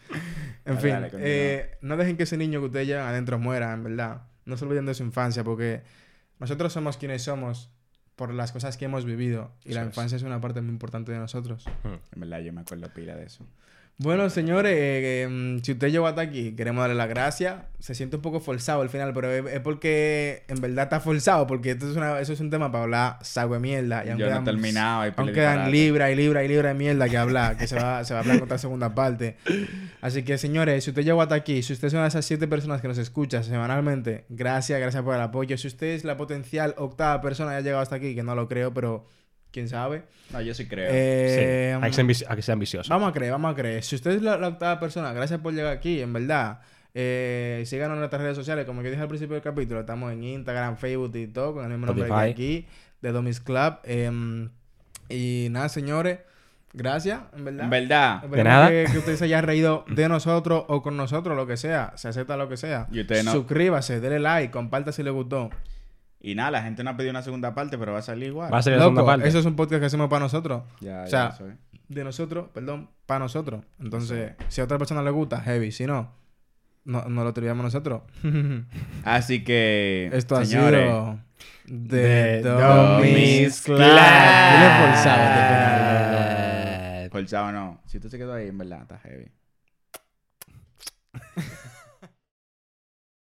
En 0.65 0.77
Dale, 0.77 0.81
fin, 0.81 0.91
dale, 0.91 1.11
eh, 1.19 1.71
no 1.83 1.97
dejen 1.97 2.17
que 2.17 2.23
ese 2.25 2.37
niño 2.37 2.61
que 2.61 2.67
ustedes 2.67 2.87
llevan 2.87 3.07
adentro 3.07 3.39
muera, 3.39 3.73
en 3.73 3.85
verdad. 3.85 4.23
No 4.47 4.57
se 4.57 4.65
olviden 4.65 4.87
de 4.87 4.95
su 4.95 5.03
infancia, 5.03 5.45
porque 5.45 5.83
nosotros 6.39 6.73
somos 6.73 6.97
quienes 6.97 7.23
somos 7.23 7.71
por 8.17 8.33
las 8.33 8.53
cosas 8.53 8.77
que 8.77 8.85
hemos 8.87 9.05
vivido. 9.05 9.53
Y 9.65 9.75
la 9.75 9.83
infancia 9.85 10.17
es 10.17 10.23
una 10.23 10.41
parte 10.41 10.61
muy 10.61 10.71
importante 10.71 11.13
de 11.13 11.19
nosotros. 11.19 11.67
En 11.85 12.21
verdad, 12.21 12.41
yo 12.41 12.53
me 12.53 12.61
acuerdo 12.63 12.89
pila 12.93 13.17
de 13.17 13.25
eso. 13.27 13.47
Bueno, 13.97 14.29
señores, 14.29 14.73
eh, 14.73 15.23
eh, 15.23 15.29
mm, 15.29 15.63
si 15.63 15.71
usted 15.71 15.89
llegó 15.89 16.09
hasta 16.09 16.21
aquí, 16.23 16.51
queremos 16.57 16.83
darle 16.83 16.97
las 16.97 17.09
gracias. 17.09 17.63
Se 17.79 17.95
siente 17.95 18.17
un 18.17 18.23
poco 18.23 18.41
forzado 18.41 18.83
al 18.83 18.89
final, 18.91 19.13
pero 19.15 19.31
es, 19.31 19.47
es 19.55 19.61
porque 19.61 20.43
en 20.49 20.61
verdad 20.61 20.85
está 20.87 20.99
forzado, 20.99 21.47
porque 21.47 21.71
esto 21.71 21.89
es 21.89 21.97
una, 21.97 22.19
eso 22.19 22.33
es 22.33 22.41
un 22.41 22.51
tema 22.51 22.73
para 22.73 22.83
hablar 22.85 23.19
sagüe 23.23 23.61
mierda. 23.61 24.05
Y 24.05 24.09
aún 24.11 24.19
Yo 24.19 24.25
no 24.27 24.31
quedan- 24.33 24.49
hay 24.49 25.11
pila 25.13 25.23
Aún 25.23 25.27
de 25.29 25.33
quedan 25.33 25.53
disparate. 25.53 25.71
libra 25.71 26.11
y 26.11 26.17
libra 26.17 26.45
y 26.45 26.49
libra 26.49 26.69
de 26.71 26.75
mierda 26.75 27.09
que 27.09 27.17
hablar, 27.17 27.57
que 27.57 27.69
se 27.69 27.77
va, 27.77 28.03
se 28.03 28.15
va 28.15 28.19
a 28.19 28.23
hablar 28.23 28.39
en 28.39 28.43
otra 28.43 28.59
segunda 28.59 28.97
parte. 28.97 29.37
Así 30.01 30.25
que, 30.25 30.39
señores, 30.39 30.83
si 30.83 30.91
usted 30.91 31.05
llegó 31.05 31.23
hasta 31.23 31.37
aquí, 31.37 31.63
si 31.63 31.73
usted 31.73 31.87
es 31.87 31.93
una 31.95 32.03
de 32.03 32.09
esas 32.09 32.25
siete 32.25 32.49
personas 32.49 32.81
que 32.81 32.89
nos 32.89 32.99
escucha 32.99 33.45
semanalmente, 33.45 34.25
gracias, 34.29 34.81
gracias 34.81 35.05
por 35.05 35.15
el 35.15 35.21
apoyo. 35.21 35.57
Si 35.57 35.69
usted 35.69 35.87
es 35.95 36.03
la 36.03 36.17
potencial 36.17 36.75
octava 36.79 37.21
persona 37.21 37.53
que 37.53 37.57
ha 37.59 37.61
llegado 37.61 37.81
hasta 37.83 37.95
aquí, 37.95 38.17
que 38.17 38.25
no 38.25 38.35
lo 38.35 38.49
creo, 38.49 38.75
pero 38.75 39.07
quién 39.55 39.69
sabe. 39.69 40.03
No, 40.33 40.41
yo 40.43 40.53
sí 40.53 40.67
creo. 40.69 40.91
Eh, 40.93 41.75
Sí, 41.79 41.83
hay 41.85 41.91
que 41.91 41.95
ser, 41.97 42.05
ambici- 42.05 42.27
hay 42.29 42.37
que 42.37 42.43
ser 42.43 42.53
ambicioso. 42.53 42.91
Vamos 42.93 43.09
a 43.09 43.13
creer, 43.13 43.33
vamos 43.33 43.51
a 43.53 43.55
creer. 43.55 43.83
Si 43.83 43.95
usted 43.97 44.11
es 44.11 44.23
la, 44.23 44.37
la 44.37 44.49
octava 44.49 44.79
persona, 44.81 45.13
gracias 45.15 45.41
por 45.41 45.55
llegar 45.55 45.73
aquí, 45.73 46.01
en 46.03 46.13
verdad. 46.13 46.61
Eh, 46.93 47.63
síganos 47.67 47.95
en 47.95 48.01
nuestras 48.01 48.21
redes 48.23 48.37
sociales, 48.37 48.67
como 48.67 48.83
yo 48.83 48.91
dije 48.91 49.01
al 49.03 49.09
principio 49.09 49.35
del 49.35 49.43
capítulo, 49.43 49.81
estamos 49.81 50.13
en 50.13 50.23
Instagram, 50.23 50.77
Facebook 50.77 51.17
y 51.17 51.27
todo, 51.29 51.55
con 51.55 51.65
el 51.65 51.71
mismo 51.71 51.87
nombre 51.87 52.05
que 52.27 52.31
aquí, 52.31 52.67
de 53.01 53.13
Domis 53.13 53.41
Club. 53.41 53.79
Em, 53.85 54.51
y 55.09 55.49
nada, 55.51 55.69
señores, 55.69 56.19
gracias, 56.73 57.21
en 57.37 57.45
verdad. 57.45 57.65
en 57.65 57.71
verdad. 57.71 58.21
Esperemos 58.25 58.45
nada. 58.45 58.69
Que, 58.71 58.87
que 58.93 58.99
usted 58.99 59.17
se 59.17 59.25
haya 59.25 59.41
reído 59.41 59.85
de 59.89 60.09
nosotros 60.09 60.65
o 60.69 60.83
con 60.83 60.97
nosotros, 60.97 61.37
lo 61.37 61.47
que 61.47 61.57
sea. 61.57 61.93
Se 61.97 62.09
acepta 62.09 62.37
lo 62.37 62.49
que 62.49 62.57
sea. 62.57 62.87
Y 62.93 63.01
usted 63.01 63.25
no- 63.25 63.33
Suscríbase, 63.33 64.01
dele 64.01 64.21
like, 64.21 64.51
comparta 64.53 64.93
si 64.93 65.03
le 65.03 65.11
gustó. 65.11 65.51
Y 66.27 66.35
nada, 66.35 66.51
la 66.53 66.62
gente 66.62 66.83
no 66.83 66.89
ha 66.89 66.97
pedido 66.97 67.11
una 67.11 67.20
segunda 67.20 67.55
parte, 67.55 67.77
pero 67.77 67.93
va 67.93 67.99
a 67.99 68.03
salir 68.03 68.29
igual. 68.29 68.51
Va 68.51 68.57
a 68.57 68.62
ser 68.62 68.72
la 68.72 68.79
segunda 68.79 69.03
Loco, 69.03 69.12
parte. 69.12 69.29
eso 69.29 69.41
es 69.41 69.45
un 69.45 69.57
podcast 69.57 69.81
que 69.81 69.87
hacemos 69.87 70.09
para 70.09 70.20
nosotros. 70.20 70.62
Ya, 70.81 71.03
o 71.03 71.07
sea, 71.07 71.37
de 71.87 72.03
nosotros, 72.03 72.49
perdón, 72.55 72.89
para 73.05 73.18
nosotros. 73.18 73.62
Entonces, 73.79 74.33
si 74.49 74.62
a 74.62 74.64
otra 74.64 74.79
persona 74.79 75.03
le 75.03 75.11
gusta, 75.11 75.43
heavy. 75.43 75.70
Si 75.70 75.85
no, 75.85 76.14
no, 76.87 77.03
no 77.11 77.25
lo 77.25 77.35
teníamos 77.35 77.62
nosotros. 77.62 78.05
Así 79.05 79.45
que, 79.45 80.09
Esto 80.14 80.37
ha 80.37 80.47
señores, 80.47 80.89
sido 80.89 81.18
de 81.66 82.41
Domis 82.41 83.61
Club. 83.61 83.81
Forzado 87.11 87.53
no. 87.53 87.83
Si 87.85 87.99
usted 87.99 88.09
se 88.09 88.16
quedó 88.16 88.33
ahí, 88.33 88.49
en 88.49 88.57
verdad, 88.57 88.81
está 88.81 88.99
heavy. 89.01 89.31